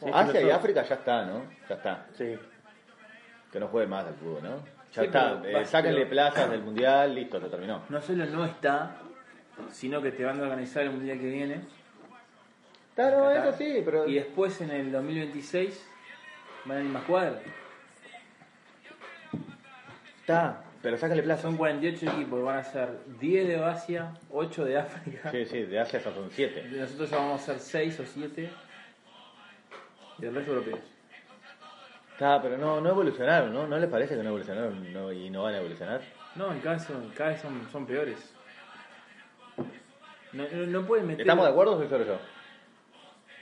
Sí, 0.00 0.10
Asia 0.12 0.40
sí, 0.40 0.46
y 0.46 0.48
lo 0.48 0.54
África 0.54 0.82
ya 0.82 0.94
está, 0.94 1.24
¿no? 1.26 1.42
Ya 1.68 1.74
está. 1.74 2.06
Sí. 2.16 2.38
Que 3.52 3.60
no 3.60 3.68
jueguen 3.68 3.90
más 3.90 4.06
al 4.06 4.14
fútbol, 4.14 4.42
¿no? 4.42 4.56
Ya 4.92 5.02
Sí, 5.02 5.06
está. 5.06 5.40
Eh, 5.44 5.64
sáquenle 5.66 6.06
plazas 6.06 6.50
del 6.50 6.62
mundial, 6.62 7.14
listo, 7.14 7.38
se 7.40 7.48
terminó. 7.48 7.82
No 7.90 8.00
solo 8.00 8.24
no 8.26 8.44
está, 8.46 8.96
sino 9.72 10.00
que 10.02 10.12
te 10.12 10.24
van 10.24 10.38
a 10.40 10.42
organizar 10.42 10.82
el 10.84 10.90
mundial 10.90 11.18
que 11.18 11.26
viene. 11.26 11.60
Claro, 12.94 13.24
Qatar. 13.28 13.48
eso 13.48 13.56
sí, 13.58 13.82
pero. 13.84 14.06
Y 14.08 14.14
después 14.14 14.60
en 14.60 14.70
el 14.70 14.90
2026 14.92 15.86
van 16.64 16.78
a 16.78 16.80
ir 16.80 16.86
más 16.88 17.04
cuadras. 17.04 17.40
Está, 20.20 20.62
pero 20.82 20.96
sáquenle 20.98 21.22
plazas. 21.22 21.42
Son 21.42 21.56
48 21.56 22.06
equipos, 22.10 22.42
van 22.42 22.58
a 22.58 22.64
ser 22.64 22.88
10 23.20 23.48
de 23.48 23.64
Asia, 23.64 24.12
8 24.30 24.64
de 24.64 24.78
África. 24.78 25.30
Sí, 25.30 25.46
sí, 25.46 25.62
de 25.62 25.80
Asia 25.80 26.00
son 26.00 26.28
7. 26.30 26.68
Y 26.70 26.74
Nosotros 26.76 27.10
ya 27.10 27.16
vamos 27.16 27.40
a 27.42 27.44
ser 27.44 27.58
6 27.60 28.00
o 28.00 28.04
7. 28.04 28.50
Y 30.20 30.24
el 30.26 30.34
resto 30.34 30.52
europeos. 30.52 30.80
Está, 32.12 32.42
pero 32.42 32.58
no, 32.58 32.80
no 32.80 32.88
evolucionaron, 32.90 33.52
¿no? 33.54 33.66
¿No 33.68 33.78
les 33.78 33.88
parece 33.88 34.16
que 34.16 34.22
no 34.24 34.30
evolucionaron 34.30 34.92
no- 34.92 35.12
y 35.12 35.30
no 35.30 35.44
van 35.44 35.54
a 35.54 35.58
evolucionar? 35.58 36.00
No, 36.34 36.48
cada 36.60 36.74
vez 36.74 36.82
son, 36.82 37.08
cada 37.10 37.30
vez 37.30 37.40
son, 37.40 37.68
son 37.70 37.86
peores. 37.86 38.34
No, 40.38 40.44
no, 40.52 40.66
no 40.66 40.86
pueden 40.86 41.06
meter. 41.06 41.22
¿Estamos 41.22 41.44
de 41.44 41.50
acuerdo 41.50 41.72
o 41.74 41.78
soy 41.78 41.88
solo 41.88 42.04
yo? 42.06 42.18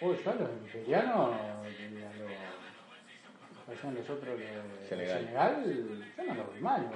Uy, 0.01 0.17
yo 0.25 0.35
los 0.35 0.51
nigerianos, 0.63 1.31
los, 1.31 1.41
los, 3.69 3.79
son 3.81 3.95
los 3.95 4.09
otros 4.11 4.39
de 4.39 4.47
Senegal. 4.89 5.19
Senegal, 5.21 5.65
yo 6.17 6.25
no 6.25 6.35
los 6.35 6.55
vi 6.55 6.61
mal. 6.61 6.83
¿no? 6.83 6.89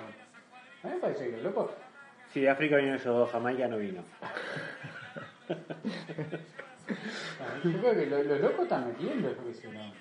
A 0.82 0.86
mí 0.88 0.94
me 0.94 1.00
parece 1.00 1.28
que 1.28 1.34
el 1.36 1.42
loco. 1.42 1.74
Si 2.32 2.40
de 2.40 2.48
África 2.50 2.76
vinieron 2.76 3.00
esos 3.00 3.14
dos, 3.14 3.30
Jamaica 3.30 3.68
no 3.68 3.76
vino. 3.78 4.02
Yo 7.64 7.78
creo 7.80 7.94
que 7.94 8.06
lo- 8.06 8.22
los 8.22 8.40
locos 8.40 8.62
están 8.62 8.86
metiendo, 8.88 9.30
yo 9.30 9.44
qué 9.46 9.55
sé, 9.55 9.68
¿no? 9.68 9.92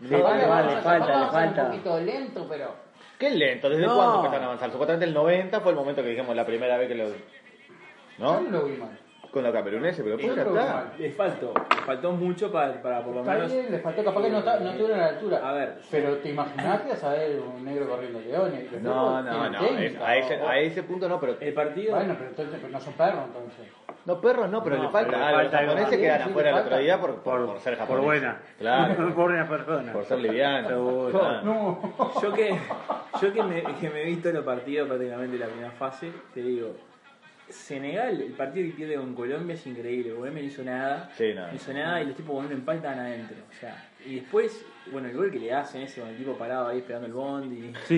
Sí, 0.00 0.08
Capaz 0.10 0.22
vale, 0.22 0.40
que 0.42 0.46
vale, 0.48 0.72
le 0.72 0.76
a- 0.78 0.82
falta, 0.82 1.06
le 1.06 1.12
a 1.24 1.28
falta. 1.28 1.62
Un 1.62 1.68
poquito 1.70 2.00
lento, 2.00 2.46
pero. 2.48 2.74
Qué 3.18 3.30
lento, 3.30 3.68
¿desde 3.70 3.86
No. 3.86 3.94
cuándo 3.94 4.16
empezaron 4.16 4.42
a 4.42 4.46
avanzar? 4.46 4.70
Supuestamente 4.72 5.06
el 5.06 5.14
90 5.14 5.60
fue 5.60 5.70
el 5.72 5.76
momento 5.76 6.02
que 6.02 6.08
dijimos 6.08 6.34
la 6.34 6.44
primera 6.44 6.76
vez 6.76 6.88
que 6.88 6.94
Yo 8.18 8.24
¿No? 8.24 8.40
no 8.40 8.50
lo 8.50 8.64
vi 8.66 8.76
mal. 8.76 8.98
Con 9.30 9.42
la 9.42 9.50
camerunese, 9.50 10.04
pero 10.04 10.16
Yo 10.16 10.32
después 10.32 10.54
ya 10.54 10.62
está. 10.62 10.92
Les 10.96 11.16
faltó, 11.16 11.52
les 11.70 11.80
faltó 11.80 12.12
mucho 12.12 12.52
para, 12.52 12.80
para 12.80 13.02
por 13.02 13.14
lo 13.14 13.20
Está 13.22 13.32
menos. 13.34 13.52
bien, 13.52 13.66
le 13.72 13.78
faltó 13.80 14.04
capaz 14.04 14.22
que 14.22 14.30
no, 14.30 14.38
está- 14.38 14.60
no 14.60 14.70
estuvieron 14.70 15.00
a 15.00 15.02
la 15.02 15.08
altura. 15.08 15.48
A 15.48 15.52
ver. 15.54 15.74
Pero 15.90 16.16
te 16.18 16.28
imaginás 16.30 16.82
a 16.92 16.96
saber 16.96 17.40
un 17.40 17.64
negro 17.64 17.88
corriendo 17.88 18.20
leones. 18.20 18.70
No, 18.80 19.20
no, 19.22 19.50
no, 19.50 19.58
técnica, 19.58 19.84
es- 19.84 19.96
a, 20.00 20.16
ese, 20.16 20.40
o- 20.40 20.48
a 20.48 20.58
ese 20.60 20.82
punto 20.84 21.08
no, 21.08 21.18
pero 21.18 21.36
El 21.40 21.52
partido. 21.52 21.96
Bueno, 21.96 22.14
pero 22.16 22.30
entonces 22.30 22.58
pero 22.60 22.72
no 22.72 22.80
son 22.80 22.92
perros 22.92 23.24
entonces. 23.26 23.66
No, 24.04 24.20
perros 24.20 24.48
no, 24.50 24.62
pero 24.62 24.76
No, 24.76 24.82
le 24.84 24.88
falta 24.90 25.06
pero 25.10 25.18
le 25.18 25.24
algo. 25.24 25.40
falta 25.40 25.62
Los 25.62 25.70
japoneses 25.74 25.98
quedan 25.98 26.22
Sí, 26.22 26.28
afuera 26.30 26.50
le 26.52 26.56
el 26.58 26.62
otro 26.66 26.78
día 26.78 27.00
por, 27.00 27.14
por, 27.16 27.46
por 27.46 27.58
ser 27.60 27.72
por 27.76 27.80
japoneses. 27.88 28.04
buena. 28.04 28.40
Claro. 28.58 28.94
por 28.96 29.14
buena 29.14 29.48
persona. 29.48 29.92
por 29.92 30.04
ser 30.04 30.18
liviano. 30.20 30.68
Seguro. 30.68 31.42
No. 31.42 31.80
Yo 32.22 32.32
que, 32.32 32.56
yo 33.20 33.32
que, 33.32 33.42
me, 33.42 33.62
que 33.80 33.90
me 33.90 34.02
he 34.02 34.04
visto 34.04 34.30
los 34.30 34.44
partidos 34.44 34.86
prácticamente 34.86 35.38
la 35.38 35.46
primera 35.46 35.70
fase, 35.72 36.12
te 36.34 36.40
digo, 36.40 36.68
Senegal, 37.48 38.20
el 38.22 38.32
partido 38.32 38.66
que 38.66 38.72
pierde 38.76 38.94
con 38.96 39.14
Colombia 39.14 39.54
es 39.54 39.66
increíble, 39.66 40.14
Colombia 40.14 40.42
no 40.42 40.48
hizo 40.48 40.62
nda 40.62 41.10
Sí, 41.16 41.32
nada. 41.34 41.48
no 41.50 41.56
hizo 41.56 41.72
nada 41.72 42.02
y 42.02 42.06
los 42.06 42.16
tipos 42.16 42.34
con 42.36 42.46
un 42.46 42.52
empate 42.52 42.78
estaban 42.78 42.98
adentro. 43.00 43.36
O 43.50 43.54
sea, 43.60 43.88
y 44.06 44.14
después, 44.16 44.64
bueno, 44.90 45.08
el 45.08 45.16
gol 45.16 45.30
que 45.30 45.38
le 45.38 45.52
hacen 45.52 45.82
ese 45.82 46.00
con 46.00 46.10
el 46.10 46.16
tipo 46.16 46.36
parado 46.38 46.68
ahí 46.68 46.78
esperando 46.78 47.06
el 47.06 47.12
bondi. 47.12 47.72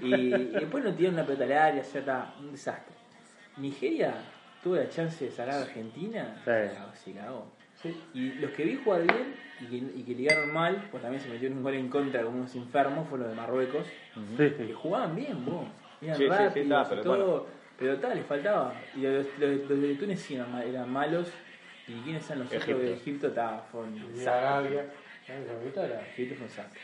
y, 0.00 0.14
y 0.14 0.30
después 0.52 0.84
no 0.84 0.94
tiran 0.94 1.14
una 1.14 1.24
pelota 1.26 1.44
al 1.44 1.52
área, 1.52 1.82
ya 1.82 1.98
está, 1.98 2.34
un 2.38 2.52
desastre. 2.52 2.94
Nigeria 3.56 4.14
tuvo 4.62 4.76
la 4.76 4.88
chance 4.88 5.24
de 5.24 5.30
sacar 5.30 5.54
a 5.54 5.62
Argentina, 5.62 6.36
Sí. 6.44 6.50
cagó, 6.74 6.94
se 6.94 7.12
cagó. 7.12 7.52
Y 8.14 8.32
los 8.34 8.50
que 8.50 8.64
vi 8.64 8.76
jugar 8.76 9.02
bien 9.02 9.34
y 9.60 9.64
que, 9.66 9.76
y 10.00 10.02
que 10.04 10.14
ligaron 10.14 10.52
mal, 10.52 10.86
pues 10.90 11.02
también 11.02 11.22
se 11.22 11.28
metieron 11.30 11.58
un 11.58 11.64
gol 11.64 11.74
en 11.74 11.88
contra 11.88 12.22
como 12.22 12.36
unos 12.38 12.54
enfermos, 12.54 13.08
fue 13.08 13.18
los 13.18 13.28
de 13.28 13.34
Marruecos, 13.34 13.86
Sí, 14.14 14.36
que 14.36 14.66
sí. 14.66 14.72
jugaban 14.74 15.16
bien, 15.16 15.44
vos. 15.46 15.64
Eran 16.02 16.16
Sí, 16.16 16.22
sí, 16.24 16.28
sí, 16.28 16.44
rápidos 16.44 16.56
está, 16.56 16.94
y 16.94 17.42
pero 17.80 17.96
tal, 17.98 18.14
les 18.16 18.26
faltaba. 18.26 18.74
Y 18.94 19.00
los, 19.00 19.26
los- 19.38 19.68
los 19.68 19.80
de 19.82 19.94
Túnez 19.96 20.20
sí 20.20 20.36
eran, 20.36 20.56
eran 20.62 20.88
malos, 20.92 21.32
y 21.88 21.94
quiénes 22.02 22.24
eran 22.26 22.40
los 22.40 22.48
otros 22.48 22.62
Egipto. 22.62 22.82
de 22.82 22.92
Egipto, 22.94 23.26
estaba, 23.28 23.64
Y. 24.14 24.26
Arabia. 24.26 24.84
¿Sabes 25.26 25.46
lo 25.48 25.72
que 25.72 25.80
era? 25.80 26.00
Egipto 26.02 26.34
fue 26.36 26.42
un 26.44 26.48
desastre. 26.48 26.80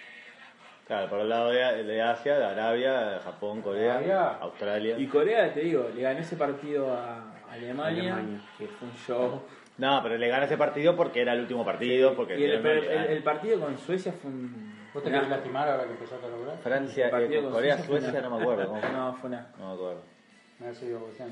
Claro, 0.87 1.11
por 1.11 1.21
el 1.21 1.29
lado 1.29 1.51
de, 1.51 1.83
de 1.85 2.03
Asia, 2.03 2.39
de 2.39 2.45
Arabia, 2.45 3.21
Japón, 3.25 3.61
Corea, 3.61 3.95
Arabia. 3.99 4.29
Australia. 4.41 4.97
Y 4.99 5.07
Corea, 5.07 5.53
te 5.53 5.61
digo, 5.61 5.91
le 5.95 6.01
ganó 6.03 6.21
ese 6.21 6.37
partido 6.37 6.93
a 6.93 7.33
Alemania, 7.51 8.15
Alemania. 8.15 8.41
que 8.57 8.67
fue 8.69 8.89
un 8.89 8.95
show. 8.95 9.43
No, 9.79 10.01
pero 10.03 10.17
le 10.17 10.29
gana 10.29 10.45
ese 10.47 10.57
partido 10.57 10.97
porque 10.97 11.21
era 11.23 11.33
el 11.35 11.41
último 11.41 11.65
partido. 11.65 12.15
Porque 12.15 12.39
Y 12.39 12.45
el, 12.45 12.65
el- 12.65 12.85
el 12.89 13.23
partido 13.23 13.61
con 13.61 13.77
Suecia 13.79 14.13
fue 14.13 14.31
un. 14.31 14.77
¿Vos 14.95 15.03
te 15.03 15.11
querés 15.11 15.29
lastimar 15.29 15.69
ahora 15.69 15.85
que 15.85 15.91
empezaste 15.91 16.25
a 16.25 16.29
lograr? 16.31 16.57
Francia, 16.63 17.09
eh, 17.09 17.11
Corea, 17.51 17.77
Suecia 17.77 17.85
Suecia, 18.01 18.21
no 18.23 18.31
me 18.37 18.43
acuerdo. 18.43 18.69
¿cómo? 18.69 18.81
No, 18.93 19.13
fue 19.15 19.29
una. 19.29 19.47
No 19.59 19.69
me 19.69 19.75
acuerdo. 19.75 20.03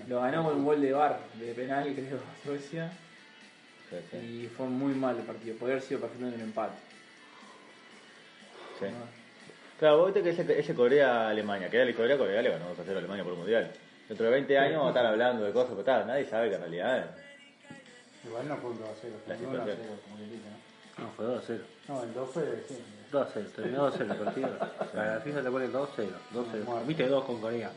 Lo 0.09 0.21
ganó 0.21 0.45
con 0.45 0.57
un 0.57 0.65
gol 0.65 0.81
de 0.81 0.93
bar, 0.93 1.19
de 1.35 1.53
penal, 1.55 1.93
creo, 1.95 2.19
Suecia. 2.45 2.93
Sí, 3.91 3.97
sí, 4.11 4.17
Y 4.17 4.47
fue 4.49 4.67
muy 4.67 4.95
mal 4.95 5.17
el 5.17 5.23
partido. 5.25 5.57
Podría 5.57 5.77
haber 5.77 5.87
sido 5.87 6.01
perfectamente 6.01 6.37
un 6.37 6.49
empate. 6.49 6.75
sí. 8.81 8.87
Claro, 9.79 9.99
vos 9.99 10.15
viste 10.15 10.23
que 10.23 10.31
ese, 10.41 10.59
ese 10.61 10.75
Corea-Alemania, 10.75 11.69
que 11.69 11.77
era 11.77 11.85
el 11.85 11.95
Corea, 11.97 12.17
Corea 12.17 12.41
le 12.43 12.51
ganó 12.51 12.69
2 12.69 12.79
a 12.79 12.83
0 12.85 12.95
a 12.95 12.99
Alemania 13.01 13.25
por 13.25 13.33
el 13.33 13.39
Mundial. 13.41 13.73
Dentro 14.09 14.27
de 14.27 14.33
20 14.33 14.59
años 14.59 14.77
vamos 14.79 14.87
a 14.87 14.91
estar 14.99 15.07
hablando 15.07 15.45
de 15.45 15.53
cosas, 15.53 15.71
pero 15.73 15.83
tal, 15.85 16.07
nadie 16.07 16.25
sabe 16.27 16.49
que 16.49 16.55
en 16.55 16.61
realidad 16.61 16.99
eh, 16.99 17.05
Igual 18.25 18.49
no 18.49 18.57
fue 18.57 18.71
un 18.71 18.79
2 18.79 18.89
a 18.89 18.93
0, 19.01 19.15
La 19.27 19.35
fue 19.35 19.47
un 19.47 19.53
1 19.55 19.63
a 19.63 19.65
0, 19.65 19.77
situación. 19.77 20.01
como 20.05 20.17
que 20.17 20.23
dice, 20.25 20.49
¿no? 20.97 21.05
No, 21.05 21.11
fue 21.11 21.25
2 21.27 21.45
0. 21.47 21.65
No, 21.89 22.03
el 22.05 22.15
2 22.15 22.31
fue, 22.31 22.65
sí. 22.69 22.79
2 23.11 23.29
0. 23.35 23.47
Terminó 23.57 23.83
2 23.83 23.95
0 23.99 24.13
el 24.13 24.19
partido. 24.25 24.49
A 24.95 25.05
la 25.05 25.21
FIFA 25.21 25.41
le 25.43 25.51
pone 25.51 25.69
2 25.69 25.89
0. 25.97 26.09
2 26.31 26.47
0. 26.53 26.83
Viste 26.87 27.07
2 27.09 27.25
con 27.25 27.41
Corea. 27.41 27.71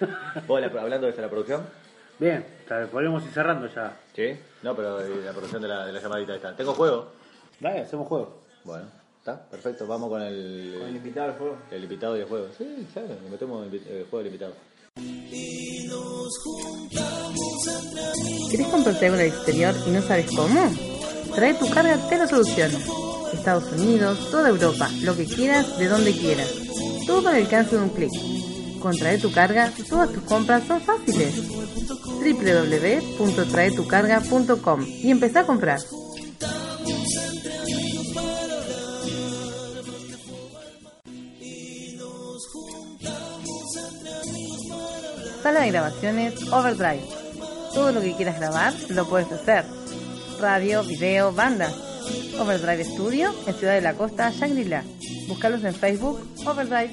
Muerto. 0.00 0.42
¿Vos 0.46 0.60
la- 0.60 0.66
hablando 0.80 1.06
de 1.06 1.12
esa, 1.12 1.22
la 1.22 1.28
producción? 1.30 1.62
Bien, 2.18 2.44
podríamos 2.92 3.24
ir 3.24 3.30
cerrando 3.32 3.66
ya. 3.74 3.96
Sí. 4.14 4.36
No, 4.62 4.76
pero 4.76 5.00
eh, 5.00 5.22
la 5.24 5.32
producción 5.32 5.62
de 5.62 5.68
la, 5.68 5.86
de 5.86 5.92
la 5.92 6.00
llamadita 6.00 6.34
está. 6.36 6.54
Tengo 6.54 6.74
juego. 6.74 7.12
Dale, 7.60 7.80
hacemos 7.80 8.06
juego. 8.08 8.42
Bueno, 8.64 8.84
está, 9.18 9.42
perfecto. 9.48 9.86
Vamos 9.86 10.10
con 10.10 10.20
el, 10.22 10.76
Con 10.78 10.88
el 10.88 10.96
invitado 10.96 11.28
del 11.28 11.36
juego. 11.38 11.56
el 11.70 11.82
invitado 11.82 12.16
y 12.16 12.20
el 12.20 12.26
juego. 12.26 12.46
Sí, 12.56 12.86
claro, 12.92 13.08
le 13.24 13.30
metemos 13.30 13.66
el, 13.72 13.80
juego 14.10 14.18
del 14.18 14.26
invitado. 14.26 14.52
¿Querés 18.50 18.66
comprarte 18.66 19.06
algo 19.06 19.16
en 19.18 19.22
el 19.26 19.28
exterior 19.32 19.74
y 19.86 19.90
no 19.90 20.02
sabes 20.02 20.26
cómo? 20.34 20.70
Trae 21.34 21.54
tu 21.54 21.70
carga, 21.70 21.96
te 22.08 22.18
lo 22.18 22.26
soluciona. 22.26 22.78
Estados 23.32 23.72
Unidos, 23.72 24.28
toda 24.30 24.48
Europa, 24.48 24.90
lo 25.02 25.16
que 25.16 25.24
quieras, 25.24 25.78
de 25.78 25.86
donde 25.88 26.12
quieras. 26.12 26.52
Todo 27.06 27.28
al 27.28 27.36
alcance 27.36 27.76
de 27.76 27.82
un 27.82 27.88
clic. 27.90 28.10
Con 28.80 28.96
Trae 28.96 29.18
tu 29.18 29.30
carga, 29.30 29.70
todas 29.88 30.10
tus 30.10 30.22
compras 30.24 30.62
son 30.66 30.80
fáciles. 30.80 31.34
www.traetucarga.com 33.18 34.86
y 34.86 35.10
empezá 35.10 35.40
a 35.40 35.46
comprar. 35.46 35.80
Sala 45.42 45.60
de 45.60 45.70
grabaciones 45.70 46.52
Overdrive. 46.52 47.02
Todo 47.74 47.92
lo 47.92 48.00
que 48.00 48.14
quieras 48.14 48.38
grabar 48.38 48.74
lo 48.90 49.08
puedes 49.08 49.30
hacer. 49.32 49.64
Radio, 50.40 50.82
video, 50.84 51.32
bandas. 51.32 51.74
Overdrive 52.38 52.84
Studio 52.84 53.34
en 53.46 53.54
Ciudad 53.54 53.74
de 53.74 53.80
la 53.82 53.94
Costa, 53.94 54.30
Shangri-La. 54.30 54.84
Búscalos 55.28 55.64
en 55.64 55.74
Facebook, 55.74 56.20
Overdrive. 56.46 56.90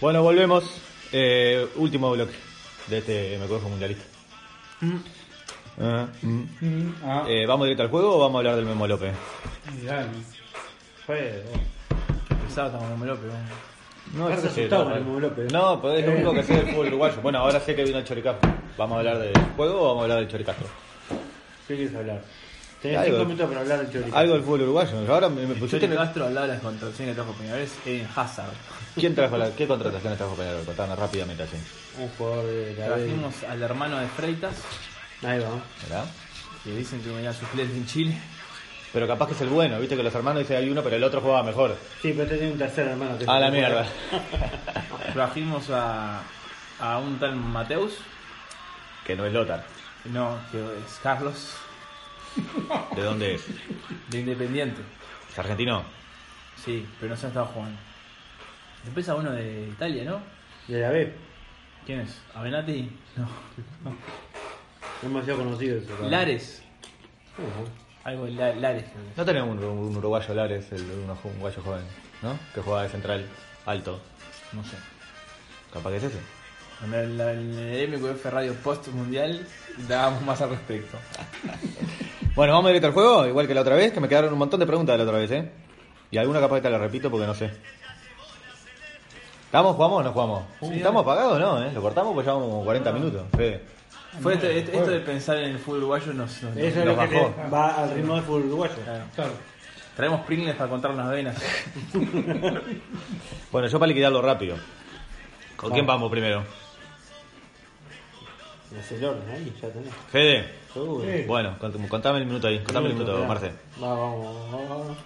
Bueno, 0.00 0.22
volvemos. 0.22 0.64
Eh, 1.12 1.66
último 1.76 2.12
bloque 2.12 2.32
de 2.86 2.98
este 2.98 3.38
Me 3.38 3.46
Cojo 3.46 3.68
Mundialista. 3.68 4.04
Ah, 5.80 6.06
mm. 6.22 6.42
Ah, 7.04 7.24
Eh, 7.28 7.44
¿Vamos 7.46 7.66
directo 7.66 7.82
al 7.82 7.90
juego 7.90 8.16
o 8.16 8.18
vamos 8.20 8.36
a 8.36 8.38
hablar 8.38 8.56
del 8.56 8.64
Memo 8.66 8.86
López? 8.86 9.12
mirá, 9.80 10.06
Fue. 11.06 11.42
Pensaba 12.28 12.70
que 12.70 12.76
estábamos 12.76 13.02
en 13.02 13.06
López. 13.08 13.30
No, 14.14 14.26
sí, 14.28 14.32
asustado 14.46 14.84
con 14.84 14.92
el 14.94 15.04
Memo 15.04 15.20
López. 15.20 15.52
No, 15.52 15.80
pero 15.82 15.94
es 15.94 16.06
lo 16.06 16.12
único 16.12 16.34
que 16.34 16.42
sé 16.44 16.54
del 16.54 16.66
fútbol 16.68 16.86
uruguayo. 16.88 17.20
Bueno, 17.22 17.38
ahora 17.38 17.60
sé 17.60 17.74
que 17.74 17.84
vino 17.84 17.98
el 17.98 18.04
Choricastro. 18.04 18.50
¿Vamos 18.78 18.96
a 18.96 18.98
hablar 19.00 19.18
del 19.18 19.32
juego 19.56 19.80
o 19.82 19.86
vamos 19.88 20.00
a 20.00 20.04
hablar 20.04 20.18
del 20.20 20.28
Choricastro? 20.28 20.66
¿Qué 21.68 21.76
quieres 21.76 21.94
hablar? 21.94 22.22
Tenés 22.82 22.98
Algo. 22.98 23.16
5 23.18 23.24
minutos 23.26 23.48
para 23.48 23.60
hablar 23.60 23.78
del 23.80 23.92
chorizo. 23.92 24.16
Algo 24.16 24.34
del 24.34 24.42
fútbol 24.42 24.62
uruguayo. 24.62 25.12
Ahora 25.12 25.28
me, 25.28 25.46
me 25.46 25.54
pusiste 25.54 25.84
el- 25.86 25.94
Castro 25.96 26.26
al 26.26 26.34
lado 26.34 26.46
de 26.46 26.52
las 26.54 26.62
contrataciones 26.62 27.14
que 27.14 27.22
trajo 27.22 27.36
Peñarol 27.38 27.60
es 27.60 27.72
Eden 27.84 28.08
Hazard. 28.16 28.52
¿Quién 28.94 29.14
trajo 29.14 29.36
la, 29.36 29.50
¿Qué 29.54 29.66
contrataciones 29.66 30.16
trajo 30.18 30.34
Peñarol? 30.34 30.64
Contanos 30.64 30.98
rápidamente 30.98 31.42
así. 31.42 31.56
Un 31.98 32.08
jugador 32.10 32.46
de 32.46 32.74
la. 32.78 32.86
Trajimos 32.86 33.34
al 33.44 33.62
hermano 33.62 33.98
de 33.98 34.06
Freitas, 34.08 34.54
Ahí 35.22 35.38
va. 35.40 35.48
¿Verdad? 35.82 36.04
que 36.64 36.70
dicen 36.74 37.00
que 37.02 37.10
venía 37.10 37.32
suplente 37.32 37.74
en 37.76 37.86
Chile. 37.86 38.18
Pero 38.92 39.06
capaz 39.06 39.26
que 39.28 39.34
es 39.34 39.40
el 39.42 39.48
bueno, 39.48 39.78
viste 39.78 39.96
que 39.96 40.02
los 40.02 40.14
hermanos 40.14 40.40
dicen 40.42 40.56
hay 40.56 40.68
uno, 40.68 40.82
pero 40.82 40.96
el 40.96 41.04
otro 41.04 41.20
juega 41.20 41.42
mejor. 41.42 41.76
Sí, 42.02 42.12
pero 42.16 42.28
tenía 42.28 42.50
un 42.52 42.58
tercer 42.58 42.88
hermano. 42.88 43.16
que 43.18 43.24
A 43.24 43.34
se 43.34 43.40
la 43.40 43.50
mierda. 43.50 43.86
Trajimos 45.12 45.70
a, 45.70 46.22
a 46.80 46.98
un 46.98 47.18
tal 47.18 47.36
Mateus, 47.36 47.92
que 49.06 49.14
no 49.16 49.24
es 49.26 49.32
Lothar. 49.32 49.64
no, 50.06 50.38
que 50.50 50.58
es 50.58 50.98
Carlos, 51.02 51.54
¿De 52.96 53.02
dónde 53.02 53.34
es? 53.34 53.44
de 54.08 54.18
Independiente. 54.20 54.80
¿Es 55.30 55.38
argentino? 55.38 55.82
Sí, 56.64 56.86
pero 56.98 57.10
no 57.10 57.16
se 57.16 57.26
ha 57.26 57.28
estado 57.28 57.46
jugando. 57.46 57.78
Después 58.84 59.08
a 59.08 59.14
uno 59.14 59.30
de 59.32 59.68
Italia, 59.68 60.04
¿no? 60.04 60.20
De 60.68 60.80
la 60.80 60.90
B. 60.90 61.12
¿Quién 61.86 62.00
es? 62.00 62.20
¿Avenati? 62.34 62.90
No. 63.16 63.26
Demasiado 65.02 65.38
conocido 65.44 65.78
eso. 65.78 65.86
claro. 65.96 66.10
Lares. 66.10 66.62
Ujú. 67.38 67.68
Algo 68.04 68.24
de 68.26 68.32
La- 68.32 68.54
Lares, 68.54 68.84
creo 68.84 69.04
que 69.04 69.10
es. 69.10 69.16
No 69.16 69.24
tenemos 69.24 69.56
un, 69.56 69.64
un 69.64 69.96
uruguayo 69.96 70.34
Lares, 70.34 70.70
el, 70.72 70.82
un 70.82 71.10
uruguayo 71.10 71.62
joven, 71.62 71.84
¿no? 72.22 72.38
Que 72.54 72.60
juega 72.60 72.82
de 72.82 72.88
central 72.88 73.26
alto. 73.66 74.00
No 74.52 74.62
sé. 74.64 74.76
Capaz 75.72 75.90
que 75.90 75.96
es 75.96 76.04
ese. 76.04 76.18
En 76.84 76.94
el, 76.94 77.20
en 77.20 77.58
el 77.58 77.98
MQF 77.98 78.24
Radio 78.26 78.54
Post 78.54 78.88
Mundial 78.88 79.46
dábamos 79.88 80.22
más 80.22 80.40
al 80.40 80.50
respecto. 80.50 80.96
Bueno, 82.36 82.52
vamos 82.54 82.68
directo 82.68 82.86
al 82.86 82.92
juego, 82.94 83.26
igual 83.26 83.48
que 83.48 83.54
la 83.54 83.60
otra 83.62 83.74
vez, 83.74 83.92
que 83.92 84.00
me 84.00 84.08
quedaron 84.08 84.32
un 84.32 84.38
montón 84.38 84.60
de 84.60 84.66
preguntas 84.66 84.94
de 84.94 84.98
la 84.98 85.04
otra 85.04 85.18
vez, 85.18 85.30
¿eh? 85.32 85.50
Y 86.12 86.16
alguna 86.16 86.38
capaz 86.40 86.56
que 86.56 86.62
te 86.62 86.70
la 86.70 86.78
repito 86.78 87.10
porque 87.10 87.26
no 87.26 87.34
sé. 87.34 87.50
¿Estamos, 89.46 89.74
jugamos 89.74 89.98
o 89.98 90.02
no 90.04 90.12
jugamos? 90.12 90.44
¿Estamos 90.62 91.02
apagados 91.02 91.34
o 91.34 91.38
no, 91.40 91.62
eh? 91.64 91.72
Lo 91.74 91.82
cortamos 91.82 92.14
pues 92.14 92.24
llevamos 92.24 92.48
como 92.48 92.64
40 92.64 92.92
minutos, 92.92 93.22
Fede. 93.36 93.62
Fue 94.22 94.34
este- 94.34 94.58
este- 94.60 94.76
esto 94.78 94.90
de 94.90 95.00
pensar 95.00 95.38
en 95.38 95.50
el 95.50 95.58
fútbol 95.58 95.78
uruguayo 95.78 96.12
nos, 96.14 96.40
nos- 96.42 96.56
Eso 96.56 96.78
es 96.80 96.84
que 96.84 96.94
bajó. 96.94 97.08
te- 97.10 97.50
va 97.52 97.74
al 97.82 97.90
ritmo 97.94 98.14
del 98.14 98.22
fútbol 98.24 98.44
uruguayo. 98.46 98.74
claro. 99.16 99.32
Traemos 99.96 100.20
Pringles 100.24 100.54
para 100.54 100.70
contar 100.70 100.94
las 100.94 101.10
venas. 101.10 101.36
Bueno, 103.50 103.66
yo 103.68 103.78
para 103.80 103.88
liquidarlo 103.88 104.22
rápido. 104.22 104.56
¿Con 105.56 105.72
quién 105.72 105.84
vamos 105.84 106.10
primero? 106.10 106.44
Es 108.78 108.92
el 108.92 109.04
orden 109.04 109.28
ahí, 109.30 109.52
ya 109.60 109.68
tenés. 109.68 109.92
Fede. 110.10 110.54
Sí. 110.72 111.24
Bueno, 111.26 111.56
cont- 111.60 111.88
contame 111.88 112.18
el 112.20 112.26
minuto 112.26 112.46
ahí, 112.46 112.60
contame 112.60 112.88
el 112.88 112.94
minuto. 112.94 113.24
Marce. 113.26 113.50
Va, 113.82 113.88
vamos, 113.94 114.52
vamos. 114.52 114.96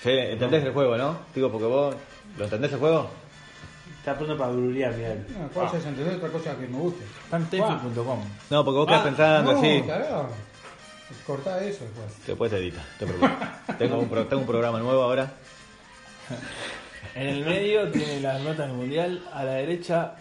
Fede, 0.00 0.32
¿entendés 0.32 0.64
el 0.64 0.72
juego, 0.72 0.96
no? 0.96 1.18
Digo, 1.34 1.50
porque 1.50 1.66
vos, 1.66 1.94
¿lo 2.36 2.44
entendés 2.44 2.72
el 2.72 2.78
juego? 2.78 3.10
Está 3.98 4.16
pronto 4.16 4.38
para 4.38 4.52
brulear, 4.52 4.94
mirá. 4.94 5.16
Una 5.36 5.48
cosa 5.48 5.76
es 5.78 5.84
entender, 5.86 6.14
otra 6.16 6.28
cosa 6.30 6.56
que 6.56 6.66
me 6.68 6.78
guste. 6.78 7.04
Tantefi.com. 7.30 8.20
No, 8.50 8.64
porque 8.64 8.78
vos 8.78 8.86
quedás 8.86 9.02
pensando 9.02 9.52
no, 9.52 9.58
así. 9.58 9.82
carajo. 9.86 10.28
Cortá 11.26 11.64
eso, 11.64 11.84
pues. 11.96 12.26
Después 12.26 12.50
te 12.50 12.58
edita, 12.58 12.84
te 12.98 13.06
preocupes. 13.06 13.38
tengo, 13.78 13.98
un 13.98 14.08
pro- 14.08 14.26
tengo 14.26 14.42
un 14.42 14.46
programa 14.48 14.78
nuevo 14.78 15.02
ahora. 15.02 15.32
En 17.14 17.26
el 17.26 17.44
medio 17.44 17.90
tiene 17.90 18.20
las 18.20 18.40
notas 18.42 18.68
del 18.68 18.76
mundial, 18.76 19.22
a 19.32 19.44
la 19.44 19.52
derecha 19.52 20.14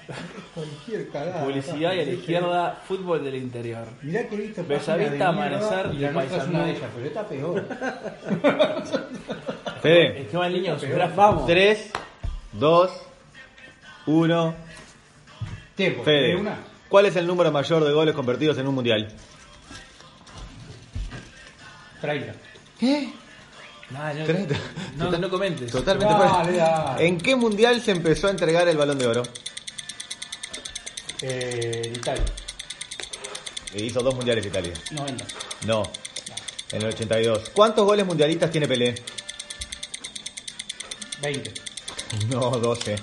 Cualquier 0.54 1.10
cagada. 1.10 1.44
publicidad 1.44 1.94
y 1.94 2.00
a 2.00 2.06
la 2.06 2.12
izquierda 2.12 2.82
fútbol 2.88 3.24
del 3.24 3.36
interior. 3.36 3.88
Mirá 4.02 4.28
que 4.28 4.36
he 4.36 4.40
visto 4.40 4.66
Bellavista, 4.66 5.28
Amanecer 5.28 5.90
y 5.94 5.98
la 6.00 6.12
nuestra 6.12 6.38
es 6.38 6.48
una 6.48 6.66
de 6.66 6.72
ellas, 6.72 6.90
pero 6.96 7.08
esta 7.08 7.28
peor. 7.28 7.66
Fede, 9.82 10.22
Es 10.22 10.28
que 10.30 10.38
va 10.38 10.50
gráfico. 10.50 11.16
Vamos. 11.16 11.46
3, 11.46 11.92
2, 12.54 12.92
1. 14.08 14.56
Tiempo. 15.76 16.04
Fede, 16.04 16.28
¿de 16.30 16.36
una? 16.36 16.58
¿cuál 16.90 17.06
es 17.06 17.16
el 17.16 17.28
número 17.28 17.52
mayor 17.52 17.84
de 17.84 17.94
goles 17.94 18.16
convertidos 18.16 18.58
en 18.58 18.68
un 18.68 18.76
mundial? 18.76 19.08
30. 22.02 22.34
Nah, 23.90 24.14
no, 24.14 24.26
Treinta. 24.26 24.56
no, 24.98 25.12
no 25.18 25.30
comentes. 25.30 25.72
Totalmente 25.72 26.14
Dale. 26.14 27.08
¿En 27.08 27.18
qué 27.18 27.36
mundial 27.36 27.82
se 27.82 27.92
empezó 27.92 28.28
a 28.28 28.32
entregar 28.32 28.68
el 28.68 28.78
balón 28.78 28.98
de 28.98 29.08
oro? 29.08 29.24
Eh, 31.22 31.84
en 31.86 31.96
Italia. 31.96 32.26
Hizo 33.74 34.02
dos 34.02 34.16
mundiales 34.16 34.46
Italia. 34.46 34.74
90. 34.92 35.26
No, 35.66 35.84
en 36.72 36.82
el 36.82 36.88
82. 36.90 37.50
¿Cuántos 37.50 37.86
goles 37.86 38.06
mundialistas 38.06 38.52
tiene 38.52 38.68
Pelé? 38.68 38.96
20. 41.22 41.54
No, 42.30 42.52
12. 42.52 42.96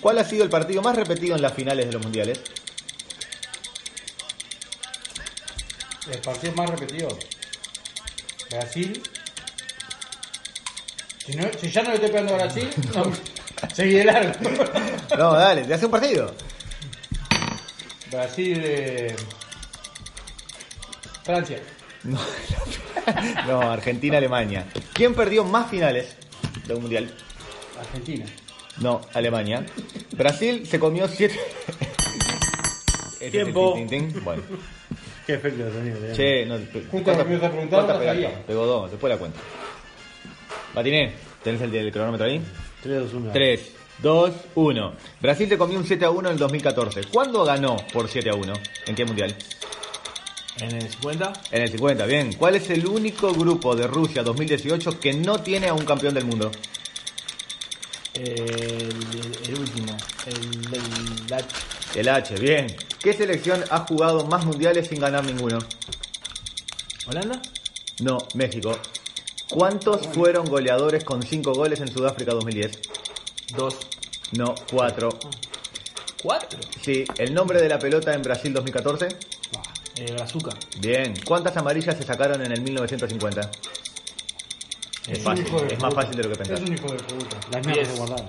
¿Cuál 0.00 0.18
ha 0.18 0.24
sido 0.24 0.44
el 0.44 0.48
partido 0.50 0.80
más 0.80 0.94
repetido 0.94 1.34
en 1.34 1.42
las 1.42 1.52
finales 1.54 1.86
de 1.86 1.92
los 1.92 2.02
mundiales? 2.02 2.40
El 6.08 6.20
partido 6.20 6.52
más 6.54 6.70
repetido. 6.70 7.08
Brasil. 8.50 9.02
Si, 11.24 11.36
no, 11.36 11.44
si 11.58 11.70
ya 11.70 11.82
no 11.82 11.90
le 11.90 11.94
estoy 11.96 12.10
pegando 12.10 12.34
a 12.34 12.36
Brasil, 12.38 12.68
no, 12.94 13.12
seguí 13.74 13.94
de 13.94 14.04
largo. 14.04 14.32
No, 15.16 15.32
dale, 15.34 15.62
te 15.64 15.74
hace 15.74 15.86
un 15.86 15.90
partido. 15.90 16.34
Brasil. 18.10 18.60
Eh, 18.62 19.16
Francia. 21.22 21.58
No, 22.02 22.18
no, 23.46 23.60
Argentina, 23.70 24.18
Alemania. 24.18 24.66
¿Quién 24.92 25.14
perdió 25.14 25.44
más 25.44 25.70
finales 25.70 26.14
de 26.66 26.74
un 26.74 26.82
mundial? 26.82 27.14
Argentina. 27.80 28.26
No, 28.78 29.00
Alemania. 29.14 29.64
Brasil 30.12 30.66
se 30.66 30.78
comió 30.78 31.08
siete. 31.08 31.40
Tiempo. 33.30 33.74
Bueno, 34.22 34.42
Qué 35.26 35.34
efecto 35.34 35.64
de 35.64 35.72
sonido. 35.72 35.96
eh. 36.04 36.12
che, 36.14 36.44
no, 36.44 36.58
cuántas 36.90 37.16
pegaste? 37.96 38.28
Pegó 38.46 38.66
dos, 38.66 38.90
después 38.90 39.10
la 39.10 39.18
cuento. 39.18 39.38
Matiné, 40.74 41.12
¿tenés 41.42 41.60
el 41.62 41.70
del 41.70 41.92
cronómetro 41.92 42.26
ahí? 42.26 42.40
3, 42.82 43.00
2, 43.12 43.14
1. 43.14 43.32
3, 43.32 43.60
2, 44.02 44.30
1. 44.56 44.92
Brasil 45.20 45.48
se 45.48 45.58
comió 45.58 45.78
un 45.78 45.86
7 45.86 46.04
a 46.04 46.10
1 46.10 46.28
en 46.28 46.32
el 46.34 46.38
2014. 46.38 47.04
¿Cuándo 47.04 47.44
ganó 47.44 47.76
por 47.92 48.08
7 48.08 48.30
a 48.30 48.34
1? 48.34 48.52
¿En 48.86 48.94
qué 48.94 49.04
mundial? 49.04 49.34
En 50.58 50.72
el 50.72 50.88
50, 50.88 51.32
En 51.50 51.62
el 51.62 51.68
50, 51.70 52.06
bien. 52.06 52.32
¿Cuál 52.34 52.56
es 52.56 52.70
el 52.70 52.86
único 52.86 53.32
grupo 53.32 53.74
de 53.74 53.86
Rusia 53.86 54.22
2018 54.22 55.00
que 55.00 55.12
no 55.12 55.40
tiene 55.40 55.68
a 55.68 55.74
un 55.74 55.84
campeón 55.84 56.14
del 56.14 56.24
mundo? 56.24 56.50
el, 58.14 58.92
el 59.48 59.58
último, 59.58 59.96
el, 60.26 60.74
el, 60.74 61.26
la- 61.28 61.44
El 61.96 62.08
H, 62.08 62.36
bien. 62.36 62.68
¿Qué 63.02 63.12
selección 63.12 63.64
ha 63.70 63.80
jugado 63.80 64.24
más 64.26 64.44
mundiales 64.44 64.86
sin 64.86 65.00
ganar 65.00 65.24
ninguno? 65.24 65.58
¿Holanda? 67.06 67.42
No, 68.02 68.18
México. 68.34 68.78
¿Cuántos 69.50 70.06
fueron 70.08 70.46
goleadores 70.46 71.04
con 71.04 71.22
5 71.22 71.52
goles 71.52 71.80
en 71.80 71.88
Sudáfrica 71.88 72.32
2010? 72.32 72.78
Dos. 73.56 73.76
No, 74.32 74.54
4. 74.70 75.08
¿Cuatro? 76.22 76.58
Sí, 76.82 77.04
¿el 77.18 77.34
nombre 77.34 77.60
de 77.60 77.68
la 77.68 77.78
pelota 77.78 78.14
en 78.14 78.22
Brasil 78.22 78.52
2014? 78.52 79.08
Eh, 79.96 80.12
Brazuca. 80.12 80.50
Bien. 80.80 81.14
¿Cuántas 81.24 81.56
amarillas 81.56 81.96
se 81.96 82.02
sacaron 82.02 82.42
en 82.42 82.50
el 82.50 82.62
1950? 82.62 83.50
Es 85.08 85.22
fácil, 85.22 85.46
es 85.70 85.78
más 85.78 85.94
fácil 85.94 86.16
de 86.16 86.22
lo 86.22 86.30
que 86.30 86.36
pensás. 86.36 86.60
Es 86.60 86.66
un 86.66 86.74
hijo 86.74 86.88
de 86.88 86.96
puta. 86.96 87.36
Las 87.52 87.66
mías 87.66 87.88
se 87.88 87.94
guardaron. 87.96 88.26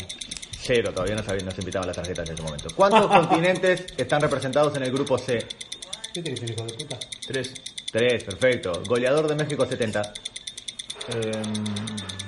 Cero, 0.60 0.92
todavía 0.94 1.16
no, 1.16 1.24
sabía, 1.24 1.46
no 1.46 1.52
se 1.52 1.62
invitaban 1.62 1.88
las 1.88 1.96
tarjetas 1.96 2.28
en 2.28 2.34
ese 2.34 2.44
momento. 2.44 2.68
¿Cuántos 2.76 3.08
continentes 3.28 3.86
están 3.98 4.22
representados 4.22 4.76
en 4.76 4.84
el 4.84 4.92
grupo 4.92 5.18
C? 5.18 5.46
¿Qué 6.14 6.22
te 6.22 6.32
dice 6.32 6.46
el 6.46 6.52
hijo 6.52 6.64
de 6.66 6.74
puta? 6.74 7.00
Tres. 7.26 7.54
Tres, 7.92 8.24
perfecto. 8.26 8.84
Goleador 8.86 9.28
de 9.28 9.36
México 9.36 9.66
70. 9.66 10.14
Em, 11.10 11.64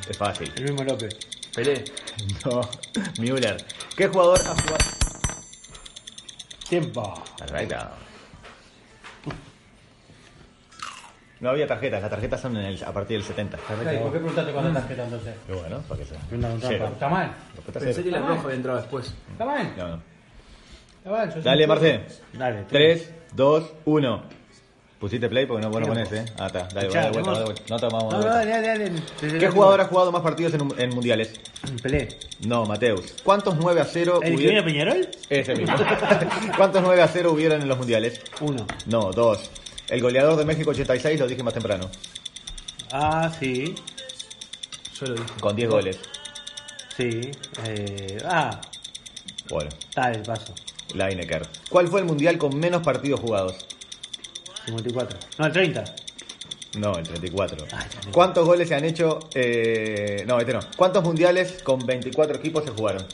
Es 0.10 0.18
fácil. 0.18 0.52
El 0.56 0.64
mismo 0.64 0.84
López. 0.84 1.18
Pelé. 1.56 1.84
No, 2.46 2.62
Müller. 3.20 3.58
¿Qué 3.96 4.08
jugador 4.08 4.40
ha 4.40 4.54
jugado? 4.56 4.78
Tiempo. 6.70 7.24
Perfecto. 7.38 7.76
No 11.40 11.50
había 11.52 11.68
tarjetas, 11.68 12.02
las 12.02 12.10
tarjetas 12.10 12.42
son 12.42 12.58
en 12.58 12.66
el- 12.66 12.84
a 12.84 12.92
partir 12.92 13.18
del 13.18 13.26
70. 13.28 13.58
Ay, 13.70 13.98
¿Por 14.00 14.12
qué 14.12 14.18
preguntaste 14.18 14.52
cuántas 14.52 14.74
tarjetas 14.74 15.06
entonces? 15.06 15.36
Y 15.48 15.52
bueno, 15.52 15.80
para 15.88 16.02
que 16.04 16.10
con 16.10 16.62
Cero. 16.62 16.90
Está 16.94 17.10
mal. 17.10 17.36
Pensé 17.74 18.04
que 18.04 18.12
la 18.12 18.20
roja 18.20 18.42
había 18.44 18.56
entrado 18.56 18.78
después. 18.80 19.14
Está 19.32 19.46
mal. 19.46 19.74
No, 19.78 19.88
no. 19.88 20.02
Está 20.98 21.12
mal. 21.12 21.44
Dale, 21.44 21.68
Marce. 21.68 22.06
Dale. 22.34 22.64
3, 22.68 23.12
2, 23.34 23.72
1. 23.86 24.24
Pusiste 25.00 25.30
play 25.30 25.46
porque 25.46 25.62
no 25.62 25.70
vos 25.70 25.80
no 25.82 25.88
pones, 25.88 26.12
¿eh? 26.12 26.26
Ah, 26.40 26.48
está. 26.48 26.68
Dale, 26.74 26.88
Escuchá, 26.88 27.02
dale 27.02 27.12
vuelta, 27.12 27.32
dale 27.32 27.46
vuelta. 27.46 27.64
No 27.70 27.80
tomamos 27.80 28.14
No, 28.14 28.20
no, 28.20 28.26
dale, 28.26 28.52
dale, 28.52 28.90
dale. 29.22 29.40
¿Qué 29.40 29.48
jugador 29.50 29.82
ha 29.82 29.86
jugado 29.86 30.12
más 30.12 30.22
partidos 30.24 30.54
en, 30.56 30.68
en 30.80 30.90
mundiales? 30.90 31.34
Pelé. 31.84 32.10
No, 32.48 32.66
Mateus. 32.66 33.14
¿Cuántos 33.24 33.56
9 33.58 33.80
a 33.82 33.86
0 33.86 34.20
¿El 34.24 34.32
que 34.32 34.38
viene 34.38 34.60
a 34.60 34.64
hubieron? 34.64 34.96
Peñarol? 34.96 35.10
Ese 35.30 35.56
mismo. 35.56 35.76
¿Cuántos 36.58 36.82
9 36.82 37.02
a 37.02 37.08
0 37.08 37.32
hubieron 37.32 37.62
en 37.62 37.68
los 37.68 37.78
mundiales? 37.78 38.22
Uno. 38.42 38.66
No, 38.88 39.12
dos. 39.12 39.52
El 39.88 40.02
goleador 40.02 40.36
de 40.36 40.46
México 40.46 40.72
86 40.72 41.20
lo 41.20 41.28
dije 41.28 41.44
más 41.44 41.54
temprano, 41.54 41.90
Ah, 42.92 43.32
sí. 43.40 43.76
Yo 45.00 45.06
lo 45.08 45.14
dije. 45.14 45.26
con 45.40 45.56
10 45.56 45.70
goles. 45.70 46.00
Sí. 46.98 47.30
Eh, 47.66 48.18
ah, 48.26 48.60
Bueno, 49.50 49.70
el 50.12 50.22
paso. 50.24 50.56
Lineker. 50.96 51.48
¿Cuál 51.70 51.88
fue 51.88 52.00
el 52.00 52.06
mundial 52.08 52.38
con 52.40 52.58
menos 52.58 52.82
partidos 52.82 53.20
jugados? 53.20 53.56
54. 54.68 55.18
No, 55.40 55.46
el 55.48 55.52
30. 55.52 55.84
No, 56.78 56.98
el 56.98 57.04
34. 57.08 57.58
Ay, 57.64 57.68
34. 57.70 58.12
¿Cuántos 58.12 58.46
goles 58.46 58.68
se 58.68 58.76
han 58.76 58.86
hecho? 58.86 59.20
eh, 59.34 60.24
no, 60.28 60.40
este 60.40 60.54
no. 60.54 60.60
¿Cuántos 60.76 61.04
mundiales 61.04 61.64
con 61.64 61.80
24 61.86 62.38
equipos 62.38 62.64
se 62.66 62.72
jugaron? 62.72 63.06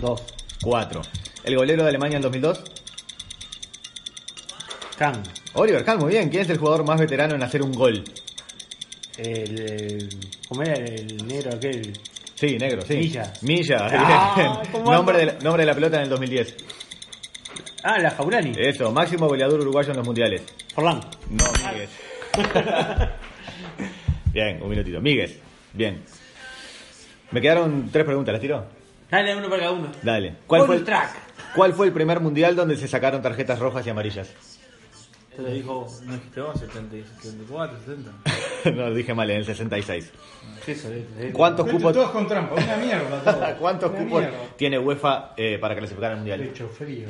Dos. 0.00 0.22
4. 0.62 1.00
¿El 1.44 1.56
golero 1.56 1.82
de 1.84 1.88
Alemania 1.90 2.16
en 2.16 2.22
2002? 2.22 2.60
Kang. 4.98 5.22
Oliver 5.54 5.84
Kahn, 5.84 5.98
muy 5.98 6.10
bien. 6.10 6.28
¿Quién 6.30 6.42
es 6.42 6.50
el 6.50 6.58
jugador 6.58 6.84
más 6.86 6.98
veterano 7.00 7.34
en 7.34 7.42
hacer 7.42 7.62
un 7.62 7.72
gol? 7.72 8.04
El, 9.16 9.60
el- 9.60 10.08
¿Cómo 10.48 10.62
era 10.62 10.74
el 10.74 11.26
negro 11.26 11.52
aquel? 11.54 11.92
Sí, 12.34 12.58
negro, 12.58 12.82
sí. 12.82 12.96
Milla. 12.96 13.32
Milla, 13.42 13.76
Ah, 13.92 14.34
bien. 14.36 14.72
¿cómo 14.72 14.92
nombre, 14.92 15.18
de, 15.18 15.26
la- 15.26 15.32
nombre 15.34 15.62
de 15.62 15.66
la 15.66 15.74
pelota 15.74 15.96
en 15.98 16.02
el 16.04 16.08
2010. 16.08 16.56
Ah, 17.86 17.98
la 17.98 18.10
Jaurani. 18.12 18.52
Eso, 18.56 18.90
máximo 18.92 19.28
goleador 19.28 19.60
uruguayo 19.60 19.90
en 19.90 19.98
los 19.98 20.06
mundiales. 20.06 20.42
Forlán. 20.74 21.00
No, 21.28 21.44
Míguez. 21.70 21.90
bien, 24.32 24.62
un 24.62 24.70
minutito. 24.70 25.02
Míguez, 25.02 25.38
bien. 25.74 26.02
Me 27.30 27.42
quedaron 27.42 27.90
tres 27.92 28.06
preguntas, 28.06 28.32
¿las 28.32 28.40
tiro? 28.40 28.64
Dale, 29.10 29.36
uno 29.36 29.50
para 29.50 29.60
cada 29.60 29.72
uno. 29.72 29.88
Dale. 30.02 30.36
¿Cuál 30.46 30.64
fue, 30.64 30.76
el, 30.76 30.84
track. 30.84 31.10
¿Cuál 31.54 31.74
fue 31.74 31.86
el 31.88 31.92
primer 31.92 32.20
mundial 32.20 32.56
donde 32.56 32.74
se 32.78 32.88
sacaron 32.88 33.20
tarjetas 33.20 33.58
rojas 33.58 33.86
y 33.86 33.90
amarillas? 33.90 34.32
Te 35.36 35.42
lo 35.42 35.50
dijo, 35.50 35.86
no 36.04 36.12
dijiste 36.14 36.40
vos, 36.40 36.58
70, 36.58 37.06
74, 37.20 37.78
70. 37.80 38.12
no, 38.76 38.88
lo 38.88 38.94
dije 38.94 39.12
mal, 39.12 39.28
en 39.30 39.36
el 39.38 39.44
66. 39.44 40.10
Eso, 40.66 40.88
eh, 40.90 41.06
eh. 41.18 41.30
¿Cuántos 41.34 41.68
cupos, 41.68 41.92
Todos 41.92 42.12
con 42.12 42.26
trampa. 42.26 42.54
Una 42.54 42.76
mierda. 42.78 43.56
¿cuántos 43.60 43.90
Una 43.90 43.98
cupos 43.98 44.20
mierda. 44.22 44.38
tiene 44.56 44.78
UEFA 44.78 45.34
eh, 45.36 45.58
para 45.58 45.76
clasificar 45.76 46.12
al 46.12 46.16
mundial? 46.16 46.40
Pecho 46.40 46.68
frío. 46.68 47.08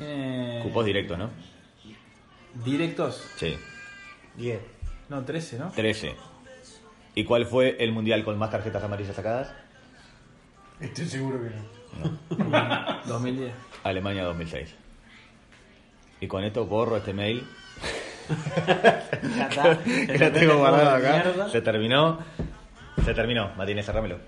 Tiene. 0.00 0.60
Cupos 0.62 0.84
directos, 0.84 1.18
¿no? 1.18 1.30
Directos. 2.64 3.22
Sí, 3.36 3.56
10. 4.36 4.60
No, 5.08 5.24
13, 5.24 5.58
¿no? 5.58 5.70
13. 5.70 6.14
¿Y 7.14 7.24
cuál 7.24 7.46
fue 7.46 7.76
el 7.80 7.92
mundial 7.92 8.24
con 8.24 8.38
más 8.38 8.50
tarjetas 8.50 8.82
amarillas 8.82 9.14
sacadas? 9.14 9.52
Estoy 10.80 11.06
seguro 11.06 11.38
que 11.42 11.50
no. 11.50 12.98
2010. 13.06 13.52
Alemania 13.84 14.24
2006. 14.24 14.74
Y 16.20 16.26
con 16.26 16.44
esto 16.44 16.66
borro 16.66 16.96
este 16.96 17.12
mail 17.12 17.46
Ya 19.36 19.48
está. 19.48 19.78
que 19.84 20.18
lo 20.18 20.32
tengo 20.32 20.56
guardado 20.58 20.96
acá. 20.96 21.48
Se 21.50 21.60
terminó. 21.60 22.18
Se 23.04 23.14
terminó. 23.14 23.50
Martínez, 23.56 23.86
cerrámelo. 23.86 24.18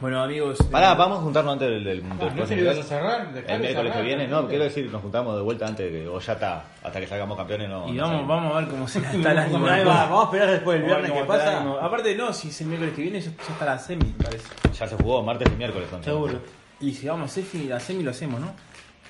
Bueno, 0.00 0.22
amigos. 0.22 0.56
Pará, 0.70 0.92
eh, 0.92 0.94
vamos 0.96 1.18
a 1.18 1.22
juntarnos 1.22 1.52
antes 1.52 1.68
del, 1.68 1.84
del, 1.84 2.02
del 2.02 2.12
Ah, 2.12 2.32
¿No 2.34 2.54
ibas 2.56 2.78
a 2.78 2.82
cerrar? 2.82 3.32
Dejá 3.34 3.54
El 3.54 3.60
miércoles 3.60 3.92
que 3.94 4.02
viene, 4.02 4.26
no, 4.28 4.48
quiero 4.48 4.64
decir, 4.64 4.90
nos 4.90 5.02
juntamos 5.02 5.36
de 5.36 5.42
vuelta 5.42 5.66
antes 5.66 5.92
de 5.92 6.00
que, 6.00 6.08
o 6.08 6.18
ya 6.18 6.32
está, 6.32 6.64
hasta 6.82 7.00
que 7.00 7.06
salgamos 7.06 7.36
campeones. 7.36 7.68
No, 7.68 7.86
Y 7.86 7.92
no 7.92 8.04
vamos, 8.04 8.26
vamos 8.28 8.56
a 8.56 8.60
ver 8.60 8.68
cómo 8.68 8.88
se 8.88 8.98
está 9.12 9.32
el 9.32 9.38
ánimo. 9.38 9.60
Vamos 9.66 10.20
a 10.22 10.24
esperar 10.24 10.50
después 10.50 10.78
ver 10.80 10.86
viernes 10.86 11.12
que 11.12 11.18
el 11.18 11.26
pasa. 11.26 11.60
Aparte, 11.82 12.14
no, 12.14 12.32
si 12.32 12.48
es 12.48 12.60
el 12.62 12.66
miércoles 12.68 12.94
que 12.94 13.02
viene, 13.02 13.20
ya, 13.20 13.30
ya 13.30 13.52
está 13.52 13.64
la 13.66 13.78
semi, 13.78 14.06
me 14.18 14.24
parece. 14.24 14.48
Ya 14.78 14.86
se 14.88 14.96
jugó 14.96 15.22
martes 15.22 15.48
y 15.52 15.56
miércoles. 15.56 15.88
son. 15.90 16.02
Seguro. 16.02 16.40
Y 16.80 16.94
si 16.94 17.06
vamos 17.06 17.30
a 17.30 17.42
semi, 17.42 17.70
a 17.70 17.78
semi 17.78 18.02
lo 18.02 18.10
hacemos, 18.12 18.40
¿no? 18.40 18.54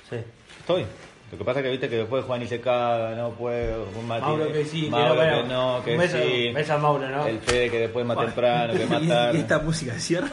Sí. 0.09 0.17
Estoy. 0.59 0.85
Lo 1.31 1.37
que 1.37 1.45
pasa 1.45 1.59
es 1.61 1.63
que 1.63 1.71
viste 1.71 1.87
que 1.87 1.95
después 1.95 2.25
Juan 2.25 2.41
y 2.41 2.47
se 2.47 2.59
caga, 2.59 3.15
no 3.15 3.29
puedo, 3.29 3.85
Mati- 4.05 4.19
Mauro 4.19 4.51
que 4.51 4.65
sí, 4.65 4.83
que 4.83 4.89
Mauro 4.89 5.15
no, 5.15 5.21
que 5.21 5.43
no, 5.47 5.81
que 5.85 5.93
Un 5.95 6.01
beso- 6.01 6.17
sí. 6.21 6.47
un 6.49 6.53
beso 6.55 6.73
a 6.73 6.77
Mauro, 6.77 7.07
¿no? 7.07 7.25
El 7.25 7.39
Fede 7.39 7.69
que 7.71 7.79
después 7.79 8.05
más 8.05 8.17
temprano, 8.19 8.73
que 8.73 8.85
más 8.87 9.01
¿Y, 9.01 9.07
tarde. 9.07 9.37
y 9.37 9.41
esta 9.41 9.59
música 9.59 9.93
cierra? 9.93 10.27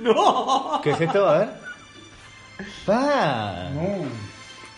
¡No! 0.00 0.80
¿Qué 0.82 0.90
es 0.90 1.00
esto? 1.00 1.28
A 1.28 1.38
ver. 1.38 1.48
¡Pa! 2.86 3.68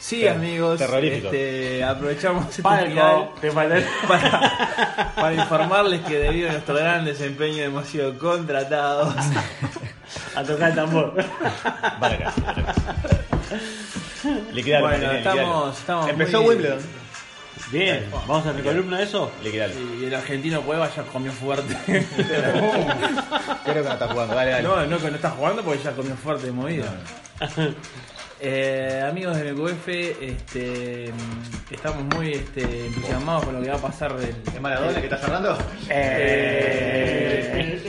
Sí, 0.00 0.20
Ter- 0.20 0.30
amigos. 0.30 0.78
terrorífico. 0.78 1.26
Este, 1.26 1.82
aprovechamos 1.84 2.48
este 2.48 2.62
Palco, 2.62 3.34
te 3.40 3.50
falta 3.50 3.76
para, 4.06 5.12
para 5.14 5.34
informarles 5.34 6.00
que 6.02 6.18
debido 6.18 6.48
a 6.48 6.52
nuestro 6.52 6.74
gran 6.76 7.04
desempeño 7.04 7.62
hemos 7.64 7.86
sido 7.86 8.16
contratados. 8.18 9.14
a 10.36 10.42
tocar 10.44 10.70
el 10.70 10.74
tambor. 10.76 11.14
Vale, 12.00 12.16
gracias. 12.16 12.46
Liquidalo, 14.52 14.86
Bueno, 14.86 15.02
Martín, 15.06 15.18
estamos- 15.18 15.78
estamos 15.78 16.08
Empezó 16.08 16.42
muy- 16.42 16.54
Wimbledon. 16.54 16.78
Bien, 17.70 18.08
vamos 18.10 18.46
a 18.46 18.52
mi 18.54 18.62
columna 18.62 18.98
de 18.98 19.04
eso. 19.04 19.30
Liquidalo. 19.42 19.74
Y 20.00 20.06
el 20.06 20.14
argentino 20.14 20.62
Cueva 20.62 20.90
ya 20.94 21.02
comió 21.02 21.30
fuerte. 21.32 21.76
Creo 21.86 22.04
que 23.64 23.88
no 23.88 23.92
está 23.92 24.08
jugando. 24.08 24.34
Dale, 24.34 24.50
dale. 24.52 24.62
No, 24.62 24.86
no 24.86 24.98
que 24.98 25.10
no 25.10 25.16
está 25.16 25.30
jugando 25.30 25.62
porque 25.62 25.82
ya 25.82 25.92
comió 25.92 26.14
fuerte 26.16 26.46
de 26.46 26.52
movida. 26.52 26.94
Eh, 28.40 29.04
amigos 29.04 29.36
del 29.36 29.52
MQF, 29.52 29.88
este, 29.88 31.12
estamos 31.72 32.04
muy 32.14 32.34
este, 32.34 32.86
entusiasmados 32.86 33.44
con 33.44 33.54
lo 33.54 33.60
que 33.60 33.68
va 33.68 33.78
a 33.78 33.80
pasar 33.80 34.16
del. 34.16 34.36
¿Es 34.46 34.60
Maradona 34.60 35.00
que 35.00 35.06
está 35.06 35.18
cerrando? 35.18 35.58
Eh, 35.88 37.80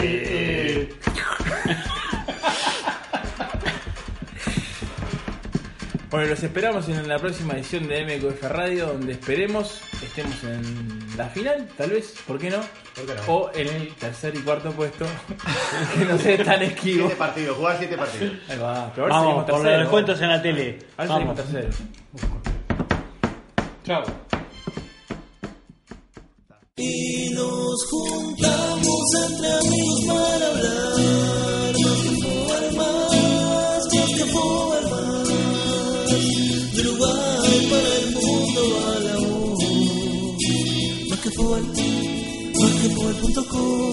Bueno, 6.10 6.26
los 6.28 6.41
esperamos 6.41 6.89
en 6.89 7.07
la 7.07 7.20
próxima 7.20 7.53
edición 7.53 7.88
de 7.88 8.03
MQF 8.03 8.41
Radio, 8.45 8.88
donde 8.88 9.12
esperemos 9.14 9.80
estemos 10.01 10.43
en 10.43 10.99
la 11.16 11.30
final, 11.30 11.68
tal 11.78 11.91
vez, 11.91 12.16
¿por 12.26 12.39
qué 12.39 12.49
no? 12.49 12.57
O 13.28 13.51
en 13.53 13.68
el 13.68 13.93
tercer 13.93 14.36
y 14.36 14.39
cuarto 14.39 14.72
puesto, 14.72 15.05
que 15.99 16.05
no 16.05 16.18
sé 16.18 16.39
tan 16.39 16.64
esquivo. 16.64 17.01
Siete 17.05 17.16
partidos, 17.16 17.57
jugar 17.57 17.76
siete 17.78 17.95
partidos. 17.95 18.34
Ahí 18.49 18.57
va, 18.57 18.91
pero 18.95 19.05
a 19.05 19.07
ver 19.07 19.14
si 19.14 19.20
Vamos, 19.20 19.45
salimos 19.45 19.45
por 19.45 19.53
los 19.53 19.62
tercero. 19.64 19.80
descuentos 19.82 20.22
en 20.22 20.30
la 20.30 20.41
tele. 20.41 20.80
A 20.97 21.01
ver 21.03 21.07
si 21.07 21.14
salimos 21.14 21.38
Vamos. 21.38 21.51
tercero. 21.51 21.70
Chao. 23.84 24.03
Y 26.78 27.30
nos 27.36 27.86
juntamos 27.91 29.05
entre 29.28 29.51
amigos 29.51 30.18
para 30.32 30.47
hablar 30.47 31.68
para 37.70 37.95
el 37.97 38.11
mundo 38.11 38.61
a 38.88 38.99
la 38.99 39.15
voz. 39.17 39.59
Más 41.09 41.20
que 41.20 41.30
fútbol, 41.32 41.63
más 42.59 42.74
que 42.82 42.89
fútbol.com. 42.89 43.89